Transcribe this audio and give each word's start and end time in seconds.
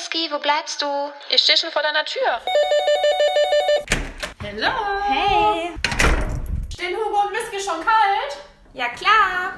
Whisky, 0.00 0.30
wo 0.30 0.38
bleibst 0.38 0.80
du? 0.80 0.86
Ich 1.28 1.42
stehe 1.42 1.58
schon 1.58 1.70
vor 1.70 1.82
deiner 1.82 2.06
Tür. 2.06 2.40
Hallo. 4.42 4.72
Hey. 5.06 5.72
Stehen 6.72 6.96
Hugo 6.96 7.26
und 7.26 7.32
Whisky 7.32 7.60
schon 7.60 7.80
kalt? 7.84 8.38
Ja, 8.72 8.86
klar. 8.88 9.52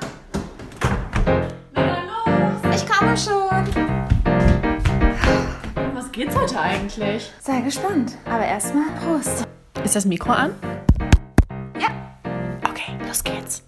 Na 1.70 1.86
dann 1.86 2.08
los. 2.08 2.76
Ich 2.76 2.88
komme 2.90 3.16
schon. 3.16 3.94
Was 5.94 6.10
geht's 6.10 6.34
heute 6.34 6.58
eigentlich? 6.58 7.30
Sei 7.40 7.60
gespannt. 7.60 8.18
Aber 8.24 8.44
erstmal 8.44 8.90
Prost. 9.00 9.46
Ist 9.84 9.94
das 9.94 10.04
Mikro 10.04 10.32
an? 10.32 10.58
Ja. 11.78 11.88
Okay, 12.68 12.98
los 13.06 13.22
geht's. 13.22 13.62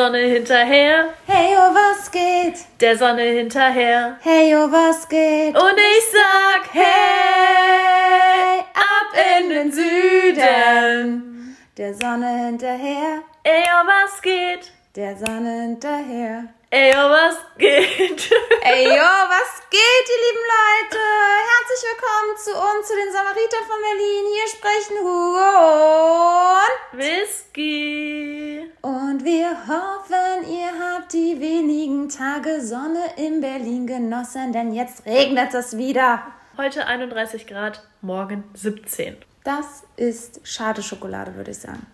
Sonne 0.00 0.16
hinterher, 0.16 1.10
Hey, 1.26 1.54
oh, 1.58 1.74
was 1.74 2.10
geht? 2.10 2.54
der 2.80 2.96
Sonne 2.96 3.20
hinterher. 3.20 4.16
Hey, 4.22 4.54
oh, 4.56 4.72
was 4.72 5.06
geht? 5.06 5.54
Und 5.54 5.76
ich 5.76 6.04
sag, 6.10 6.72
hey, 6.72 8.60
ab 8.72 9.12
in 9.38 9.50
den 9.50 9.70
Süden. 9.70 11.54
Der 11.76 11.92
Sonne 11.92 12.46
hinterher. 12.46 13.22
ey, 13.42 13.62
oh, 13.76 13.86
was 13.86 14.22
geht? 14.22 14.72
Der 14.96 15.14
Sonne 15.18 15.64
hinterher. 15.64 16.44
Ey, 16.72 16.92
oh, 16.94 17.10
was 17.10 17.36
geht? 17.58 18.30
Ey, 18.62 18.84
yo, 18.84 18.92
was 18.94 19.60
geht, 19.70 20.06
ihr 20.06 20.20
lieben 20.22 20.44
Leute? 20.54 21.02
Herzlich 21.50 21.82
willkommen 21.90 22.36
zu 22.38 22.52
uns, 22.52 22.86
zu 22.86 22.94
den 22.94 23.12
Samariter 23.12 23.56
von 23.66 23.80
Berlin. 23.82 24.24
Hier 24.32 24.46
sprechen 24.46 24.98
Hugo 25.00 25.50
und... 26.54 27.00
Whisky. 27.00 28.70
Und 28.82 29.24
wir 29.24 29.50
hoffen, 29.66 30.48
ihr 30.48 30.70
habt 30.78 31.12
die 31.12 31.40
wenigen 31.40 32.08
Tage 32.08 32.60
Sonne 32.60 33.02
in 33.16 33.40
Berlin 33.40 33.88
genossen, 33.88 34.52
denn 34.52 34.72
jetzt 34.72 35.04
regnet 35.06 35.52
es 35.54 35.76
wieder. 35.76 36.22
Heute 36.56 36.86
31 36.86 37.48
Grad, 37.48 37.82
morgen 38.00 38.44
17. 38.54 39.16
Das 39.42 39.82
ist 39.96 40.46
schade 40.46 40.84
Schokolade, 40.84 41.34
würde 41.34 41.50
ich 41.50 41.58
sagen. 41.58 41.84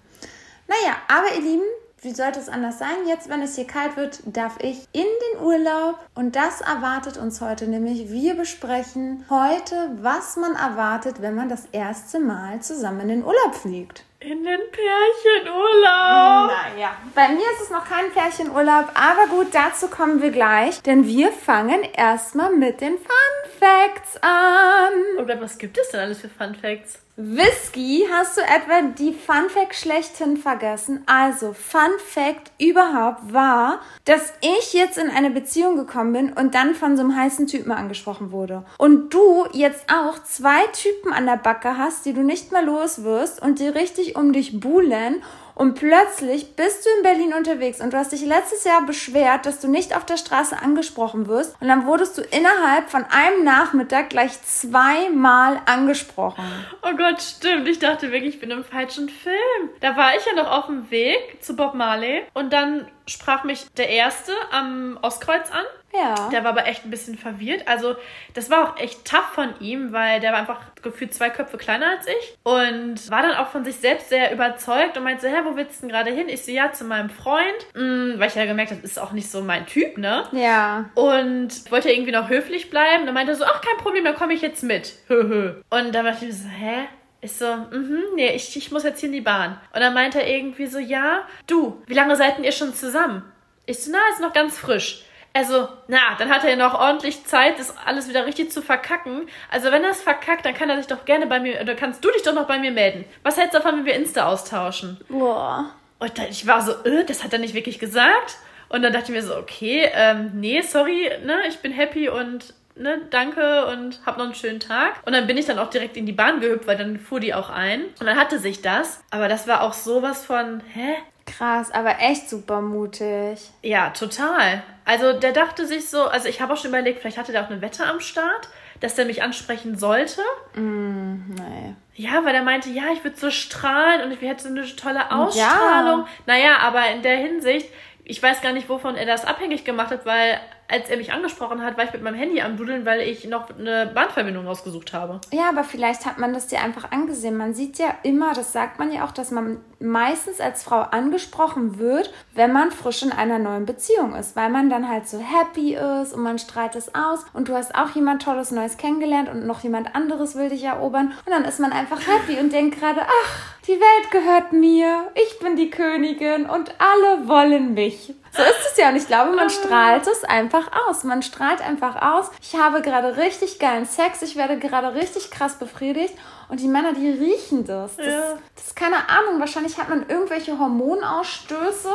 Naja, 0.68 0.96
aber 1.08 1.34
ihr 1.34 1.40
Lieben, 1.40 1.64
wie 2.02 2.12
sollte 2.12 2.38
es 2.38 2.48
anders 2.48 2.78
sein? 2.78 3.06
Jetzt, 3.06 3.28
wenn 3.28 3.42
es 3.42 3.56
hier 3.56 3.66
kalt 3.66 3.96
wird, 3.96 4.20
darf 4.26 4.58
ich 4.60 4.86
in 4.92 5.02
den 5.02 5.42
Urlaub. 5.42 5.98
Und 6.14 6.36
das 6.36 6.60
erwartet 6.60 7.16
uns 7.16 7.40
heute 7.40 7.66
nämlich. 7.66 8.10
Wir 8.10 8.34
besprechen 8.34 9.24
heute, 9.30 9.90
was 10.00 10.36
man 10.36 10.54
erwartet, 10.54 11.22
wenn 11.22 11.34
man 11.34 11.48
das 11.48 11.66
erste 11.72 12.20
Mal 12.20 12.60
zusammen 12.60 13.00
in 13.00 13.08
den 13.08 13.24
Urlaub 13.24 13.54
fliegt. 13.54 14.04
In 14.20 14.44
den 14.44 14.60
Pärchenurlaub. 14.70 16.50
Naja, 16.50 16.96
bei 17.14 17.28
mir 17.28 17.50
ist 17.52 17.62
es 17.62 17.70
noch 17.70 17.84
kein 17.84 18.10
Pärchenurlaub, 18.12 18.90
aber 18.94 19.28
gut, 19.28 19.48
dazu 19.52 19.88
kommen 19.88 20.20
wir 20.20 20.30
gleich, 20.30 20.82
denn 20.82 21.06
wir 21.06 21.32
fangen 21.32 21.82
erstmal 21.82 22.54
mit 22.54 22.80
den 22.80 22.98
Fun 22.98 23.50
Facts 23.58 24.16
an. 24.20 24.92
Oh 25.18 25.24
Gott, 25.24 25.40
was 25.40 25.58
gibt 25.58 25.78
es 25.78 25.90
denn 25.90 26.00
alles 26.00 26.20
für 26.20 26.28
Fun 26.28 26.54
Facts? 26.54 27.05
Whisky, 27.18 28.04
hast 28.12 28.36
du 28.36 28.42
etwa 28.42 28.82
die 28.82 29.14
Fun 29.14 29.48
Fact 29.48 29.74
schlechthin 29.74 30.36
vergessen? 30.36 31.02
Also, 31.06 31.54
Fun 31.54 31.98
Fact 31.98 32.52
überhaupt 32.60 33.32
war, 33.32 33.80
dass 34.04 34.34
ich 34.42 34.74
jetzt 34.74 34.98
in 34.98 35.08
eine 35.08 35.30
Beziehung 35.30 35.76
gekommen 35.76 36.12
bin 36.12 36.32
und 36.34 36.54
dann 36.54 36.74
von 36.74 36.94
so 36.94 37.02
einem 37.02 37.16
heißen 37.16 37.46
Typen 37.46 37.72
angesprochen 37.72 38.32
wurde. 38.32 38.66
Und 38.76 39.14
du 39.14 39.46
jetzt 39.54 39.86
auch 39.90 40.22
zwei 40.24 40.66
Typen 40.74 41.14
an 41.14 41.24
der 41.24 41.38
Backe 41.38 41.78
hast, 41.78 42.04
die 42.04 42.12
du 42.12 42.22
nicht 42.22 42.52
mehr 42.52 42.60
los 42.60 43.02
wirst 43.02 43.40
und 43.40 43.60
die 43.60 43.68
richtig 43.68 44.14
um 44.14 44.34
dich 44.34 44.60
buhlen. 44.60 45.22
Und 45.56 45.74
plötzlich 45.74 46.54
bist 46.54 46.84
du 46.84 46.90
in 46.98 47.02
Berlin 47.02 47.32
unterwegs 47.32 47.80
und 47.80 47.94
du 47.94 47.96
hast 47.96 48.12
dich 48.12 48.24
letztes 48.26 48.64
Jahr 48.64 48.84
beschwert, 48.84 49.46
dass 49.46 49.58
du 49.58 49.68
nicht 49.68 49.96
auf 49.96 50.04
der 50.04 50.18
Straße 50.18 50.60
angesprochen 50.60 51.28
wirst. 51.28 51.56
Und 51.60 51.68
dann 51.68 51.86
wurdest 51.86 52.18
du 52.18 52.22
innerhalb 52.22 52.90
von 52.90 53.06
einem 53.06 53.42
Nachmittag 53.42 54.10
gleich 54.10 54.32
zweimal 54.42 55.62
angesprochen. 55.64 56.44
Oh 56.82 56.94
Gott, 56.94 57.22
stimmt. 57.22 57.66
Ich 57.68 57.78
dachte 57.78 58.12
wirklich, 58.12 58.34
ich 58.34 58.40
bin 58.40 58.50
im 58.50 58.64
falschen 58.64 59.08
Film. 59.08 59.70
Da 59.80 59.96
war 59.96 60.14
ich 60.14 60.26
ja 60.26 60.34
noch 60.34 60.50
auf 60.50 60.66
dem 60.66 60.90
Weg 60.90 61.38
zu 61.40 61.56
Bob 61.56 61.72
Marley 61.72 62.24
und 62.34 62.52
dann 62.52 62.86
sprach 63.06 63.44
mich 63.44 63.64
der 63.78 63.88
Erste 63.88 64.32
am 64.52 64.98
Ostkreuz 65.00 65.50
an. 65.50 65.64
Ja. 65.94 66.28
Der 66.30 66.44
war 66.44 66.50
aber 66.50 66.66
echt 66.66 66.84
ein 66.84 66.90
bisschen 66.90 67.16
verwirrt. 67.16 67.66
Also, 67.66 67.96
das 68.34 68.50
war 68.50 68.68
auch 68.68 68.78
echt 68.78 69.04
tough 69.04 69.32
von 69.34 69.54
ihm, 69.60 69.92
weil 69.92 70.20
der 70.20 70.32
war 70.32 70.40
einfach 70.40 70.60
gefühlt 70.82 71.14
zwei 71.14 71.30
Köpfe 71.30 71.56
kleiner 71.56 71.90
als 71.90 72.06
ich 72.06 72.36
und 72.42 73.10
war 73.10 73.22
dann 73.22 73.36
auch 73.36 73.48
von 73.48 73.64
sich 73.64 73.76
selbst 73.76 74.08
sehr 74.08 74.32
überzeugt 74.32 74.96
und 74.96 75.04
meinte 75.04 75.22
so, 75.22 75.28
hä, 75.28 75.40
wo 75.44 75.56
willst 75.56 75.78
du 75.78 75.86
denn 75.86 75.94
gerade 75.94 76.10
hin? 76.10 76.28
Ich 76.28 76.44
so, 76.44 76.52
ja, 76.52 76.72
zu 76.72 76.84
meinem 76.84 77.10
Freund, 77.10 77.46
mm, 77.74 78.18
weil 78.18 78.28
ich 78.28 78.34
ja 78.34 78.44
gemerkt 78.44 78.72
habe, 78.72 78.82
das 78.82 78.92
ist 78.92 78.98
auch 78.98 79.12
nicht 79.12 79.30
so 79.30 79.40
mein 79.42 79.66
Typ, 79.66 79.98
ne? 79.98 80.24
Ja. 80.32 80.90
Und 80.94 81.70
wollte 81.70 81.90
irgendwie 81.90 82.12
noch 82.12 82.28
höflich 82.28 82.70
bleiben. 82.70 83.06
Dann 83.06 83.14
meinte 83.14 83.32
er 83.32 83.36
so, 83.36 83.44
ach, 83.44 83.60
kein 83.60 83.76
Problem, 83.78 84.04
dann 84.04 84.16
komme 84.16 84.34
ich 84.34 84.42
jetzt 84.42 84.62
mit. 84.62 84.94
und 85.08 85.62
dann 85.70 85.92
dachte 85.92 86.26
ich 86.26 86.36
so, 86.36 86.48
hä? 86.48 86.88
Ich 87.22 87.32
so, 87.32 87.56
mhm, 87.56 88.02
nee, 88.14 88.34
ich, 88.34 88.56
ich 88.56 88.70
muss 88.70 88.84
jetzt 88.84 89.00
hier 89.00 89.08
in 89.08 89.14
die 89.14 89.20
Bahn. 89.20 89.58
Und 89.72 89.80
dann 89.80 89.94
meinte 89.94 90.20
er 90.20 90.28
irgendwie 90.28 90.66
so, 90.66 90.78
ja, 90.78 91.22
du, 91.46 91.82
wie 91.86 91.94
lange 91.94 92.14
seid 92.14 92.36
denn 92.36 92.44
ihr 92.44 92.52
schon 92.52 92.74
zusammen? 92.74 93.22
Ich 93.64 93.82
so, 93.82 93.90
na, 93.90 93.98
ist 94.12 94.20
noch 94.20 94.32
ganz 94.32 94.58
frisch. 94.58 95.04
Also, 95.36 95.68
na, 95.86 96.14
dann 96.18 96.30
hat 96.30 96.44
er 96.44 96.50
ja 96.50 96.56
noch 96.56 96.72
ordentlich 96.72 97.26
Zeit, 97.26 97.58
das 97.58 97.76
alles 97.84 98.08
wieder 98.08 98.24
richtig 98.24 98.50
zu 98.50 98.62
verkacken. 98.62 99.28
Also, 99.50 99.70
wenn 99.70 99.84
er 99.84 99.90
es 99.90 100.00
verkackt, 100.00 100.46
dann 100.46 100.54
kann 100.54 100.70
er 100.70 100.78
sich 100.78 100.86
doch 100.86 101.04
gerne 101.04 101.26
bei 101.26 101.40
mir, 101.40 101.60
oder 101.60 101.74
kannst 101.74 102.02
du 102.02 102.10
dich 102.10 102.22
doch 102.22 102.32
noch 102.32 102.46
bei 102.46 102.58
mir 102.58 102.70
melden. 102.70 103.04
Was 103.22 103.36
hältst 103.36 103.52
du 103.52 103.58
davon, 103.58 103.80
wenn 103.80 103.84
wir 103.84 103.94
Insta 103.94 104.26
austauschen? 104.26 104.96
Boah. 105.10 105.72
Und 105.98 106.18
dann, 106.18 106.28
ich 106.30 106.46
war 106.46 106.62
so, 106.62 106.72
äh, 106.84 107.04
das 107.04 107.22
hat 107.22 107.34
er 107.34 107.38
nicht 107.38 107.52
wirklich 107.52 107.78
gesagt. 107.78 108.38
Und 108.70 108.80
dann 108.80 108.94
dachte 108.94 109.12
ich 109.12 109.18
mir 109.18 109.22
so, 109.22 109.36
okay, 109.36 109.90
ähm, 109.92 110.30
nee, 110.34 110.62
sorry, 110.62 111.10
ne, 111.22 111.42
ich 111.48 111.58
bin 111.58 111.70
happy 111.70 112.08
und 112.08 112.54
ne, 112.74 113.02
danke 113.10 113.66
und 113.66 114.00
hab 114.06 114.16
noch 114.16 114.24
einen 114.24 114.34
schönen 114.34 114.60
Tag. 114.60 114.94
Und 115.04 115.12
dann 115.12 115.26
bin 115.26 115.36
ich 115.36 115.44
dann 115.44 115.58
auch 115.58 115.68
direkt 115.68 115.98
in 115.98 116.06
die 116.06 116.12
Bahn 116.12 116.40
gehüpft, 116.40 116.66
weil 116.66 116.78
dann 116.78 116.98
fuhr 116.98 117.20
die 117.20 117.34
auch 117.34 117.50
ein. 117.50 117.84
Und 118.00 118.06
dann 118.06 118.16
hatte 118.16 118.38
sich 118.38 118.62
das. 118.62 119.02
Aber 119.10 119.28
das 119.28 119.46
war 119.46 119.60
auch 119.60 119.74
sowas 119.74 120.24
von, 120.24 120.62
hä? 120.72 120.96
Krass, 121.26 121.72
aber 121.72 121.98
echt 122.00 122.30
super 122.30 122.60
mutig. 122.60 123.50
Ja, 123.62 123.90
total. 123.90 124.62
Also 124.84 125.12
der 125.12 125.32
dachte 125.32 125.66
sich 125.66 125.90
so, 125.90 126.04
also 126.04 126.28
ich 126.28 126.40
habe 126.40 126.52
auch 126.52 126.56
schon 126.56 126.70
überlegt, 126.70 127.00
vielleicht 127.00 127.18
hatte 127.18 127.32
der 127.32 127.42
auch 127.42 127.50
eine 127.50 127.60
Wette 127.60 127.84
am 127.84 128.00
Start, 128.00 128.48
dass 128.80 128.94
der 128.94 129.04
mich 129.04 129.22
ansprechen 129.22 129.76
sollte. 129.76 130.22
Nee. 130.54 131.74
Ja, 131.94 132.24
weil 132.24 132.34
er 132.34 132.42
meinte, 132.42 132.70
ja, 132.70 132.84
ich 132.92 133.02
würde 133.02 133.16
so 133.16 133.30
strahlen 133.30 134.02
und 134.02 134.12
ich 134.12 134.20
hätte 134.20 134.44
so 134.44 134.48
eine 134.48 134.64
tolle 134.76 135.10
Ausstrahlung. 135.10 136.00
Ja. 136.00 136.08
Naja, 136.26 136.58
aber 136.60 136.88
in 136.90 137.02
der 137.02 137.16
Hinsicht, 137.16 137.68
ich 138.04 138.22
weiß 138.22 138.40
gar 138.40 138.52
nicht, 138.52 138.68
wovon 138.68 138.96
er 138.96 139.06
das 139.06 139.24
abhängig 139.24 139.64
gemacht 139.64 139.90
hat, 139.90 140.06
weil 140.06 140.40
als 140.68 140.90
er 140.90 140.96
mich 140.96 141.12
angesprochen 141.12 141.62
hat, 141.62 141.76
war 141.76 141.84
ich 141.84 141.92
mit 141.92 142.02
meinem 142.02 142.16
Handy 142.16 142.40
am 142.40 142.56
Dudeln, 142.56 142.84
weil 142.84 143.00
ich 143.00 143.26
noch 143.26 143.50
eine 143.56 143.90
Bahnverbindung 143.94 144.46
rausgesucht 144.46 144.92
habe. 144.92 145.20
Ja, 145.32 145.48
aber 145.48 145.64
vielleicht 145.64 146.06
hat 146.06 146.18
man 146.18 146.32
das 146.32 146.48
dir 146.48 146.60
einfach 146.60 146.90
angesehen. 146.90 147.36
Man 147.36 147.54
sieht 147.54 147.78
ja 147.78 147.94
immer, 148.02 148.32
das 148.32 148.52
sagt 148.52 148.78
man 148.78 148.92
ja 148.92 149.04
auch, 149.04 149.12
dass 149.12 149.30
man 149.30 149.60
meistens 149.78 150.40
als 150.40 150.62
Frau 150.62 150.80
angesprochen 150.80 151.78
wird, 151.78 152.12
wenn 152.34 152.52
man 152.52 152.70
frisch 152.70 153.02
in 153.02 153.12
einer 153.12 153.38
neuen 153.38 153.66
Beziehung 153.66 154.14
ist, 154.14 154.34
weil 154.34 154.48
man 154.50 154.70
dann 154.70 154.88
halt 154.88 155.06
so 155.08 155.18
happy 155.18 155.74
ist 155.74 156.14
und 156.14 156.22
man 156.22 156.38
strahlt 156.38 156.74
es 156.76 156.94
aus 156.94 157.26
und 157.34 157.48
du 157.48 157.54
hast 157.54 157.74
auch 157.74 157.90
jemand 157.90 158.22
Tolles 158.22 158.50
Neues 158.50 158.78
kennengelernt 158.78 159.28
und 159.28 159.46
noch 159.46 159.62
jemand 159.62 159.94
anderes 159.94 160.34
will 160.34 160.48
dich 160.48 160.64
erobern 160.64 161.12
und 161.24 161.32
dann 161.32 161.44
ist 161.44 161.60
man 161.60 161.72
einfach 161.72 162.00
happy 162.00 162.40
und 162.40 162.52
denkt 162.52 162.80
gerade, 162.80 163.02
ach, 163.02 163.56
die 163.66 163.72
Welt 163.72 164.10
gehört 164.10 164.52
mir, 164.52 165.08
ich 165.14 165.38
bin 165.40 165.56
die 165.56 165.70
Königin 165.70 166.46
und 166.46 166.74
alle 166.78 167.28
wollen 167.28 167.74
mich. 167.74 168.14
So 168.32 168.42
ist 168.42 168.70
es 168.72 168.76
ja 168.76 168.90
und 168.90 168.96
ich 168.96 169.06
glaube, 169.06 169.32
man 169.32 169.48
strahlt 169.48 170.06
es 170.06 170.24
einfach 170.24 170.70
aus. 170.88 171.04
Man 171.04 171.22
strahlt 171.22 171.60
einfach 171.62 172.00
aus. 172.02 172.30
Ich 172.42 172.54
habe 172.54 172.82
gerade 172.82 173.16
richtig 173.16 173.58
geilen 173.58 173.86
Sex, 173.86 174.22
ich 174.22 174.36
werde 174.36 174.58
gerade 174.58 174.94
richtig 174.94 175.30
krass 175.30 175.58
befriedigt 175.58 176.14
und 176.48 176.60
die 176.60 176.68
Männer, 176.68 176.92
die 176.92 177.08
riechen 177.10 177.64
das. 177.64 177.96
Das, 177.96 178.06
Ja. 178.06 178.38
das 178.54 178.66
ist 178.68 178.76
keine 178.76 179.08
Ahnung, 179.08 179.40
wahrscheinlich 179.40 179.78
hat 179.78 179.88
man 179.88 180.08
irgendwelche 180.08 180.58
Hormonausstöße 180.58 181.90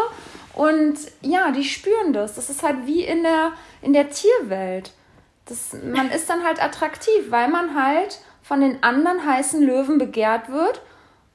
und 0.53 0.97
ja, 1.21 1.51
die 1.51 1.63
spüren 1.63 2.13
das. 2.13 2.35
Das 2.35 2.49
ist 2.49 2.63
halt 2.63 2.85
wie 2.85 3.03
in 3.03 3.23
der, 3.23 3.51
in 3.81 3.93
der 3.93 4.09
Tierwelt. 4.09 4.91
Das, 5.45 5.73
man 5.73 6.09
ist 6.11 6.29
dann 6.29 6.43
halt 6.43 6.63
attraktiv, 6.63 7.29
weil 7.29 7.49
man 7.49 7.75
halt 7.81 8.19
von 8.41 8.61
den 8.61 8.81
anderen 8.83 9.25
heißen 9.25 9.61
Löwen 9.61 9.97
begehrt 9.97 10.49
wird. 10.51 10.81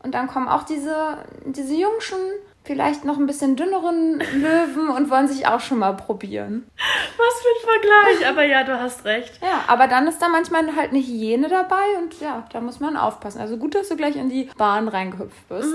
Und 0.03 0.15
dann 0.15 0.27
kommen 0.29 0.49
auch 0.49 0.63
diese, 0.65 1.19
diese 1.45 1.75
jungschen, 1.75 2.19
vielleicht 2.67 3.05
noch 3.05 3.17
ein 3.17 3.27
bisschen 3.27 3.57
dünneren 3.57 4.21
Löwen 4.35 4.91
und 4.91 5.09
wollen 5.11 5.29
sich 5.29 5.47
auch 5.47 5.61
schon 5.61 5.79
mal 5.79 5.93
probieren. 5.93 6.69
Was 7.17 7.41
für 7.41 7.49
ein 7.49 7.81
Vergleich. 7.81 8.29
Aber 8.29 8.45
ja, 8.45 8.65
du 8.65 8.79
hast 8.79 9.05
recht. 9.05 9.41
Ja, 9.41 9.65
aber 9.69 9.87
dann 9.87 10.07
ist 10.09 10.21
da 10.21 10.29
manchmal 10.29 10.75
halt 10.75 10.91
eine 10.91 10.99
Hyäne 10.99 11.49
dabei 11.49 11.85
und 11.99 12.21
ja, 12.21 12.45
da 12.53 12.61
muss 12.61 12.81
man 12.81 12.97
aufpassen. 12.97 13.41
Also 13.41 13.57
gut, 13.57 13.75
dass 13.75 13.89
du 13.89 13.97
gleich 13.97 14.17
in 14.17 14.29
die 14.29 14.51
Bahn 14.59 14.89
reingehüpft 14.89 15.49
bist. 15.49 15.75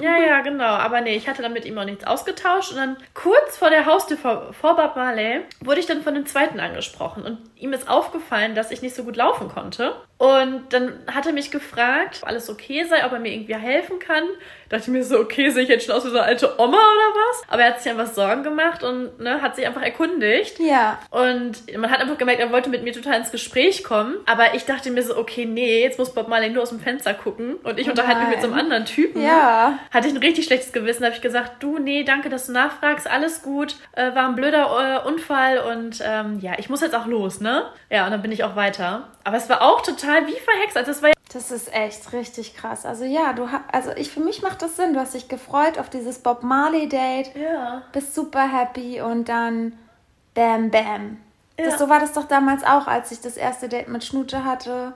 Ja, 0.00 0.18
ja, 0.18 0.40
genau. 0.40 0.64
Aber 0.64 1.00
nee, 1.00 1.14
ich 1.14 1.28
hatte 1.28 1.42
dann 1.42 1.52
mit 1.52 1.64
ihm 1.64 1.78
auch 1.78 1.84
nichts 1.84 2.04
ausgetauscht. 2.04 2.72
Und 2.72 2.78
dann 2.78 2.96
kurz 3.14 3.56
vor 3.56 3.70
der 3.70 3.86
Haustür 3.86 4.16
vor, 4.16 4.52
vor 4.52 4.76
Bad 4.76 4.96
Marley 4.96 5.42
wurde 5.64 5.80
ich 5.80 5.86
dann 5.86 6.02
von 6.02 6.14
dem 6.14 6.26
zweiten 6.26 6.58
angesprochen. 6.58 7.24
Und 7.24 7.38
ihm 7.56 7.72
ist 7.72 7.88
aufgefallen, 7.88 8.54
dass 8.54 8.70
ich 8.70 8.82
nicht 8.82 8.96
so 8.96 9.04
gut 9.04 9.16
laufen 9.16 9.48
konnte. 9.48 9.94
Und 10.18 10.72
dann 10.72 11.00
hat 11.12 11.26
er 11.26 11.32
mich 11.32 11.50
gefragt, 11.50 12.20
ob 12.22 12.28
alles 12.28 12.48
okay 12.48 12.84
sei, 12.88 13.04
ob 13.04 13.12
er 13.12 13.18
mir 13.18 13.32
irgendwie 13.32 13.54
helfen 13.54 13.98
kann. 13.98 14.24
Dachte 14.68 14.84
ich 14.84 14.88
mir 14.88 15.04
so, 15.04 15.18
okay, 15.18 15.50
sehe 15.50 15.64
ich 15.64 15.68
jetzt 15.68 15.86
schon 15.86 15.94
aus 15.94 16.04
wie 16.04 16.10
so 16.10 16.18
eine 16.18 16.31
alte 16.32 16.58
Oma 16.58 16.76
oder 16.76 16.78
was? 17.14 17.42
Aber 17.48 17.62
er 17.62 17.68
hat 17.74 17.82
sich 17.82 17.92
einfach 17.92 18.12
Sorgen 18.12 18.42
gemacht 18.42 18.82
und 18.82 19.20
ne, 19.20 19.42
hat 19.42 19.56
sich 19.56 19.66
einfach 19.66 19.82
erkundigt. 19.82 20.58
Ja. 20.58 20.98
Und 21.10 21.76
man 21.76 21.90
hat 21.90 22.00
einfach 22.00 22.16
gemerkt, 22.18 22.40
er 22.40 22.50
wollte 22.50 22.70
mit 22.70 22.82
mir 22.82 22.92
total 22.92 23.18
ins 23.18 23.30
Gespräch 23.30 23.84
kommen. 23.84 24.16
Aber 24.26 24.54
ich 24.54 24.64
dachte 24.64 24.90
mir 24.90 25.02
so, 25.02 25.16
okay, 25.16 25.44
nee, 25.44 25.82
jetzt 25.82 25.98
muss 25.98 26.14
Bob 26.14 26.28
Marley 26.28 26.50
nur 26.50 26.62
aus 26.62 26.70
dem 26.70 26.80
Fenster 26.80 27.14
gucken. 27.14 27.56
Und 27.62 27.78
ich 27.78 27.88
unterhalte 27.88 28.20
mich 28.22 28.30
mit 28.30 28.40
so 28.40 28.46
einem 28.48 28.58
anderen 28.58 28.84
Typen. 28.86 29.22
Ja. 29.22 29.78
Hatte 29.90 30.08
ich 30.08 30.14
ein 30.14 30.20
richtig 30.20 30.46
schlechtes 30.46 30.72
Gewissen. 30.72 31.04
habe 31.04 31.14
ich 31.14 31.20
gesagt, 31.20 31.62
du, 31.62 31.78
nee, 31.78 32.04
danke, 32.04 32.28
dass 32.28 32.46
du 32.46 32.52
nachfragst. 32.52 33.08
Alles 33.08 33.42
gut. 33.42 33.76
Äh, 33.92 34.14
war 34.14 34.28
ein 34.28 34.34
blöder 34.34 35.02
äh, 35.04 35.08
Unfall 35.08 35.58
und 35.58 36.02
ähm, 36.04 36.38
ja, 36.40 36.52
ich 36.58 36.70
muss 36.70 36.80
jetzt 36.80 36.94
auch 36.94 37.06
los, 37.06 37.40
ne? 37.40 37.66
Ja, 37.90 38.06
und 38.06 38.10
dann 38.10 38.22
bin 38.22 38.32
ich 38.32 38.44
auch 38.44 38.56
weiter. 38.56 39.08
Aber 39.24 39.36
es 39.36 39.48
war 39.48 39.62
auch 39.62 39.82
total 39.82 40.26
wie 40.26 40.38
verhext. 40.38 40.76
Also 40.76 40.90
es 40.90 41.02
war 41.02 41.10
Das 41.32 41.50
ist 41.50 41.72
echt 41.72 42.12
richtig 42.12 42.56
krass. 42.56 42.84
Also 42.84 43.04
ja, 43.04 43.32
du 43.32 43.50
hast, 43.50 43.62
also 43.72 43.90
ich 43.96 44.10
für 44.10 44.20
mich 44.20 44.42
macht 44.42 44.62
das 44.62 44.76
Sinn. 44.76 44.94
Du 44.94 45.00
hast 45.00 45.14
dich 45.14 45.28
gefreut 45.28 45.78
auf 45.78 45.88
dieses 45.88 46.18
Bob 46.18 46.42
Marley 46.42 46.88
Date, 46.88 47.34
ja. 47.34 47.82
bist 47.92 48.14
super 48.14 48.50
happy 48.50 49.00
und 49.00 49.28
dann 49.28 49.78
bam 50.34 50.70
bam. 50.70 51.18
Ja. 51.58 51.66
Das, 51.66 51.78
so 51.78 51.88
war 51.88 52.00
das 52.00 52.12
doch 52.12 52.24
damals 52.24 52.64
auch, 52.64 52.86
als 52.86 53.12
ich 53.12 53.20
das 53.20 53.36
erste 53.36 53.68
Date 53.68 53.88
mit 53.88 54.04
Schnute 54.04 54.44
hatte. 54.44 54.94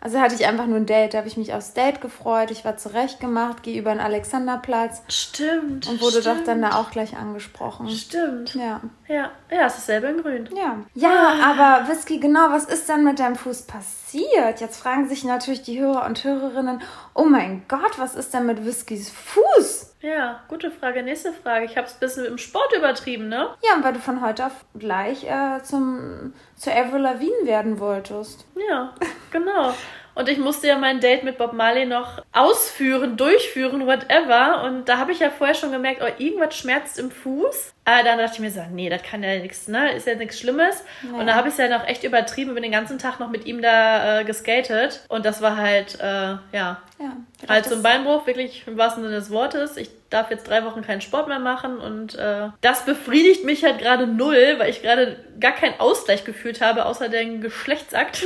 Also 0.00 0.20
hatte 0.20 0.36
ich 0.36 0.46
einfach 0.46 0.66
nur 0.66 0.76
ein 0.76 0.86
Date, 0.86 1.14
da 1.14 1.18
habe 1.18 1.28
ich 1.28 1.36
mich 1.36 1.52
aufs 1.52 1.74
Date 1.74 2.00
gefreut, 2.00 2.52
ich 2.52 2.64
war 2.64 2.76
zurechtgemacht, 2.76 3.64
gehe 3.64 3.80
über 3.80 3.90
den 3.90 3.98
Alexanderplatz 3.98 5.02
Stimmt. 5.08 5.88
und 5.88 6.00
wurde 6.00 6.20
stimmt, 6.20 6.38
doch 6.38 6.44
dann 6.44 6.62
da 6.62 6.76
auch 6.76 6.92
gleich 6.92 7.16
angesprochen. 7.16 7.90
Stimmt. 7.90 8.54
Ja. 8.54 8.80
Ja, 9.08 9.32
ja, 9.50 9.66
es 9.66 9.78
ist 9.78 9.88
dasselbe 9.88 10.08
in 10.08 10.22
grün. 10.22 10.48
Ja. 10.54 10.78
Ja, 10.94 11.34
aber 11.42 11.88
Whisky, 11.88 12.18
genau, 12.18 12.50
was 12.50 12.64
ist 12.64 12.88
denn 12.88 13.04
mit 13.04 13.18
deinem 13.18 13.36
Fuß 13.36 13.62
passiert? 13.62 14.60
Jetzt 14.60 14.80
fragen 14.80 15.08
sich 15.08 15.24
natürlich 15.24 15.62
die 15.62 15.80
Hörer 15.80 16.06
und 16.06 16.22
Hörerinnen, 16.22 16.82
oh 17.14 17.24
mein 17.24 17.62
Gott, 17.68 17.98
was 17.98 18.14
ist 18.14 18.34
denn 18.34 18.46
mit 18.46 18.64
Whiskys 18.64 19.10
Fuß? 19.10 19.96
Ja, 20.00 20.40
gute 20.48 20.70
Frage. 20.70 21.02
Nächste 21.02 21.32
Frage. 21.32 21.64
Ich 21.64 21.76
habe 21.76 21.86
es 21.86 21.94
ein 21.94 22.00
bisschen 22.00 22.24
dem 22.24 22.38
Sport 22.38 22.72
übertrieben, 22.76 23.28
ne? 23.28 23.48
Ja, 23.62 23.74
und 23.74 23.82
weil 23.82 23.94
du 23.94 23.98
von 23.98 24.20
heute 24.20 24.46
auf 24.46 24.64
gleich 24.78 25.24
äh, 25.24 25.60
zum, 25.62 26.32
zu 26.54 26.70
Avril 26.72 27.00
Lavigne 27.00 27.44
werden 27.44 27.80
wolltest. 27.80 28.46
Ja, 28.68 28.94
genau. 29.32 29.74
Und 30.18 30.28
ich 30.28 30.38
musste 30.38 30.66
ja 30.66 30.76
mein 30.76 30.98
Date 30.98 31.22
mit 31.22 31.38
Bob 31.38 31.52
Marley 31.52 31.86
noch 31.86 32.20
ausführen, 32.32 33.16
durchführen, 33.16 33.86
whatever. 33.86 34.64
Und 34.64 34.88
da 34.88 34.98
habe 34.98 35.12
ich 35.12 35.20
ja 35.20 35.30
vorher 35.30 35.54
schon 35.54 35.70
gemerkt, 35.70 36.02
oh, 36.02 36.10
irgendwas 36.20 36.56
schmerzt 36.56 36.98
im 36.98 37.12
Fuß. 37.12 37.72
Aber 37.84 38.02
dann 38.02 38.18
dachte 38.18 38.32
ich 38.34 38.40
mir 38.40 38.50
so, 38.50 38.60
nee, 38.72 38.90
das 38.90 39.02
kann 39.04 39.22
ja 39.22 39.38
nichts, 39.38 39.68
ne? 39.68 39.92
Ist 39.94 40.08
ja 40.08 40.16
nichts 40.16 40.40
Schlimmes. 40.40 40.84
Und 41.16 41.26
da 41.28 41.34
habe 41.34 41.46
ich 41.48 41.54
es 41.54 41.58
ja 41.58 41.68
noch 41.68 41.86
echt 41.86 42.02
übertrieben, 42.02 42.52
bin 42.54 42.64
den 42.64 42.72
ganzen 42.72 42.98
Tag 42.98 43.20
noch 43.20 43.30
mit 43.30 43.46
ihm 43.46 43.62
da 43.62 44.20
äh, 44.20 44.24
geskatet. 44.24 45.02
Und 45.08 45.24
das 45.24 45.40
war 45.40 45.56
halt, 45.56 46.00
äh, 46.00 46.04
ja, 46.04 46.42
Ja. 46.52 47.16
halt 47.48 47.64
so 47.66 47.76
ein 47.76 47.82
Beinbruch, 47.84 48.26
wirklich 48.26 48.64
im 48.66 48.76
wahrsten 48.76 49.04
Sinne 49.04 49.14
des 49.14 49.30
Wortes. 49.30 49.76
Ich 49.76 49.90
darf 50.10 50.30
jetzt 50.30 50.48
drei 50.48 50.64
Wochen 50.64 50.82
keinen 50.82 51.00
Sport 51.00 51.28
mehr 51.28 51.38
machen 51.38 51.78
und 51.78 52.14
äh, 52.14 52.48
das 52.60 52.84
befriedigt 52.84 53.44
mich 53.44 53.64
halt 53.64 53.78
gerade 53.78 54.06
null, 54.06 54.54
weil 54.58 54.70
ich 54.70 54.82
gerade 54.82 55.16
gar 55.38 55.52
keinen 55.52 55.78
Ausgleich 55.80 56.24
gefühlt 56.24 56.60
habe, 56.60 56.86
außer 56.86 57.08
den 57.08 57.40
Geschlechtsakt. 57.40 58.24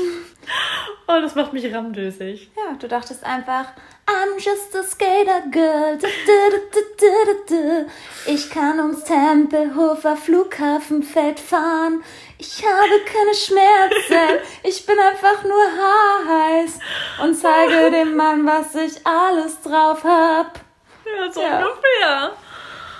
und 1.06 1.22
das 1.22 1.34
macht 1.34 1.52
mich 1.52 1.72
ramdösig. 1.74 2.50
Ja, 2.56 2.76
du 2.78 2.86
dachtest 2.86 3.24
einfach, 3.24 3.66
I'm 4.06 4.38
just 4.38 4.74
a 4.76 4.82
skater 4.82 5.42
girl. 5.50 5.98
Du, 5.98 6.06
du, 6.26 7.54
du. 7.54 7.86
Ich 8.26 8.50
kann 8.50 8.78
ums 8.78 9.04
Tempelhofer 9.04 10.16
Flughafenfeld 10.16 11.38
fahren. 11.38 12.02
Ich 12.38 12.64
habe 12.64 13.00
keine 13.04 13.34
Schmerzen. 13.34 14.44
Ich 14.64 14.84
bin 14.86 14.98
einfach 14.98 15.44
nur 15.44 15.52
haarheiß 15.52 16.78
und 17.22 17.34
zeige 17.36 17.90
dem 17.90 18.16
Mann, 18.16 18.44
was 18.46 18.74
ich 18.74 19.06
alles 19.06 19.60
drauf 19.62 20.02
hab. 20.04 20.60
Ja, 21.18 21.32
so 21.32 21.40
Ja. 21.42 21.56
ungefähr. 21.58 22.30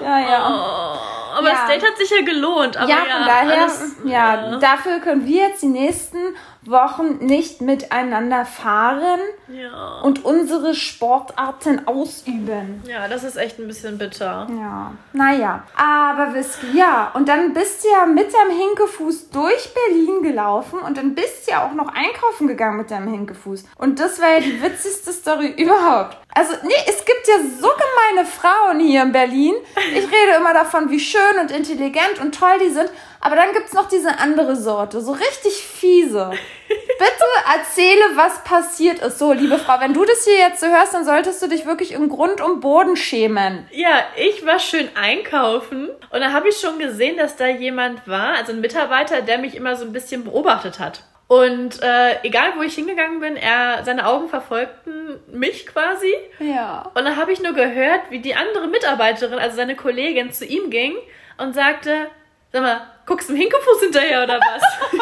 Ja, 0.01 0.19
ja. 0.19 0.49
Oh, 0.49 1.37
aber 1.39 1.49
Ja. 1.49 1.53
das 1.55 1.67
Date 1.69 1.87
hat 1.89 1.97
sich 1.97 2.11
ja 2.11 2.23
gelohnt. 2.25 2.77
Aber 2.77 2.89
ja, 2.89 2.97
ja, 3.09 3.17
von 3.17 3.27
daher, 3.27 3.61
alles, 3.63 3.97
ja, 4.05 4.57
dafür 4.59 4.99
können 4.99 5.27
wir 5.27 5.49
jetzt 5.49 5.63
die 5.63 5.67
nächsten 5.69 6.19
Wochen 6.65 7.19
nicht 7.19 7.61
miteinander 7.61 8.45
fahren 8.45 9.19
ja. 9.49 9.99
und 10.03 10.25
unsere 10.25 10.75
Sportarten 10.75 11.87
ausüben. 11.89 12.83
Ja, 12.87 13.09
das 13.09 13.25
ist 13.25 13.37
echt 13.37 13.59
ein 13.59 13.67
bisschen 13.67 13.99
bitter. 13.99 14.47
Ja, 14.59 14.93
naja. 15.13 15.65
Aber 15.77 16.35
Whisky, 16.35 16.77
ja. 16.77 17.11
Und 17.15 17.29
dann 17.29 17.53
bist 17.53 17.85
du 17.85 17.89
ja 17.91 18.07
mit 18.07 18.33
deinem 18.33 18.57
Hinkefuß 18.57 19.31
durch 19.31 19.75
Berlin 19.75 20.23
gelaufen 20.23 20.79
und 20.81 20.97
dann 20.97 21.15
bist 21.15 21.47
du 21.49 21.53
ja 21.53 21.67
auch 21.67 21.73
noch 21.75 21.89
einkaufen 21.95 22.47
gegangen 22.47 22.77
mit 22.77 22.91
deinem 22.91 23.09
Hinkefuß. 23.09 23.65
Und 23.79 23.99
das 23.99 24.21
war 24.21 24.35
ja 24.35 24.41
die 24.41 24.63
witzigste 24.63 25.13
Story 25.13 25.49
überhaupt. 25.57 26.17
Also, 26.35 26.55
nee, 26.63 26.73
es 26.87 27.05
gibt 27.05 27.29
ja 27.29 27.35
so 27.61 27.69
gemeine 27.69 28.27
Frauen 28.27 28.81
hier 28.81 29.03
in 29.03 29.13
Berlin. 29.13 29.55
Ich 29.91 30.05
rede 30.05 30.37
immer 30.39 30.55
davon, 30.55 30.91
wie 30.91 31.01
schön 31.01 31.39
und 31.41 31.51
intelligent 31.51 32.21
und 32.21 32.35
toll 32.35 32.59
die 32.59 32.71
sind. 32.71 32.91
Aber 33.21 33.37
dann 33.37 33.53
gibt's 33.53 33.75
noch 33.75 33.89
diese 33.89 34.19
andere 34.19 34.57
Sorte, 34.57 35.01
so 35.01 35.13
richtig 35.13 35.53
fiese. 35.63 36.31
Bitte 36.69 37.25
erzähle, 37.55 38.03
was 38.15 38.43
passiert 38.45 39.01
ist. 39.01 39.19
So, 39.19 39.33
liebe 39.33 39.59
Frau, 39.59 39.79
wenn 39.81 39.93
du 39.93 40.05
das 40.05 40.25
hier 40.25 40.39
jetzt 40.39 40.61
so 40.61 40.67
hörst, 40.67 40.95
dann 40.95 41.05
solltest 41.05 41.43
du 41.43 41.49
dich 41.49 41.67
wirklich 41.67 41.93
im 41.93 42.09
Grund 42.09 42.41
und 42.41 42.61
Boden 42.61 42.97
schämen. 42.97 43.69
Ja, 43.71 44.05
ich 44.17 44.45
war 44.47 44.59
schön 44.59 44.89
einkaufen 44.97 45.91
und 46.11 46.21
da 46.21 46.33
habe 46.33 46.49
ich 46.49 46.57
schon 46.59 46.79
gesehen, 46.79 47.17
dass 47.17 47.37
da 47.37 47.47
jemand 47.47 48.09
war, 48.09 48.35
also 48.37 48.53
ein 48.53 48.61
Mitarbeiter, 48.61 49.21
der 49.23 49.39
mich 49.39 49.55
immer 49.55 49.77
so 49.77 49.85
ein 49.85 49.93
bisschen 49.93 50.25
beobachtet 50.25 50.79
hat. 50.79 51.05
Und 51.33 51.83
äh, 51.83 52.23
egal, 52.25 52.53
wo 52.59 52.63
ich 52.63 52.75
hingegangen 52.75 53.21
bin, 53.21 53.37
er, 53.37 53.85
seine 53.87 54.07
Augen 54.07 54.29
verfolgten 54.29 55.19
mich 55.29 55.67
quasi. 55.67 56.13
Ja. 56.39 56.91
Und 56.93 57.07
dann 57.07 57.17
habe 57.17 57.33
ich 57.33 57.41
nur 57.41 57.55
gehört, 57.55 58.03
wie 58.11 58.19
die 58.19 58.35
andere 58.35 58.69
Mitarbeiterin, 58.69 59.39
also 59.39 59.57
seine 59.57 59.75
Kollegin, 59.75 60.31
zu 60.31 60.45
ihm 60.45 60.69
ging 60.69 60.95
und 61.39 61.55
sagte, 61.55 62.09
sag 62.53 62.61
mal, 62.61 62.83
guckst 63.07 63.31
du 63.31 63.33
dem 63.33 63.41
Hinkefuß 63.41 63.81
hinterher 63.81 64.25
oder 64.25 64.41
was? 64.41 64.63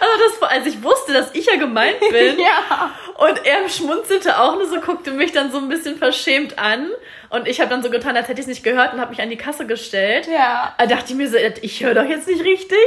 also, 0.00 0.38
das, 0.38 0.50
also 0.50 0.68
ich 0.68 0.80
wusste, 0.84 1.14
dass 1.14 1.34
ich 1.34 1.46
ja 1.46 1.56
gemeint 1.56 1.98
bin. 1.98 2.38
Ja. 2.38 2.92
Und 3.16 3.44
er 3.44 3.68
schmunzelte 3.68 4.38
auch 4.38 4.54
nur 4.54 4.68
so, 4.68 4.78
guckte 4.78 5.10
mich 5.10 5.32
dann 5.32 5.50
so 5.50 5.58
ein 5.58 5.68
bisschen 5.68 5.96
verschämt 5.96 6.60
an. 6.60 6.90
Und 7.30 7.48
ich 7.48 7.60
habe 7.60 7.70
dann 7.70 7.82
so 7.82 7.90
getan, 7.90 8.16
als 8.16 8.28
hätte 8.28 8.40
ich 8.40 8.46
es 8.46 8.48
nicht 8.48 8.62
gehört 8.62 8.92
und 8.92 9.00
habe 9.00 9.10
mich 9.10 9.20
an 9.20 9.30
die 9.30 9.36
Kasse 9.36 9.66
gestellt. 9.66 10.28
Ja. 10.28 10.76
Da 10.78 10.86
dachte 10.86 11.06
ich 11.08 11.16
mir 11.16 11.28
so, 11.28 11.38
ich 11.60 11.82
höre 11.82 11.94
doch 11.94 12.08
jetzt 12.08 12.28
nicht 12.28 12.44
richtig. 12.44 12.78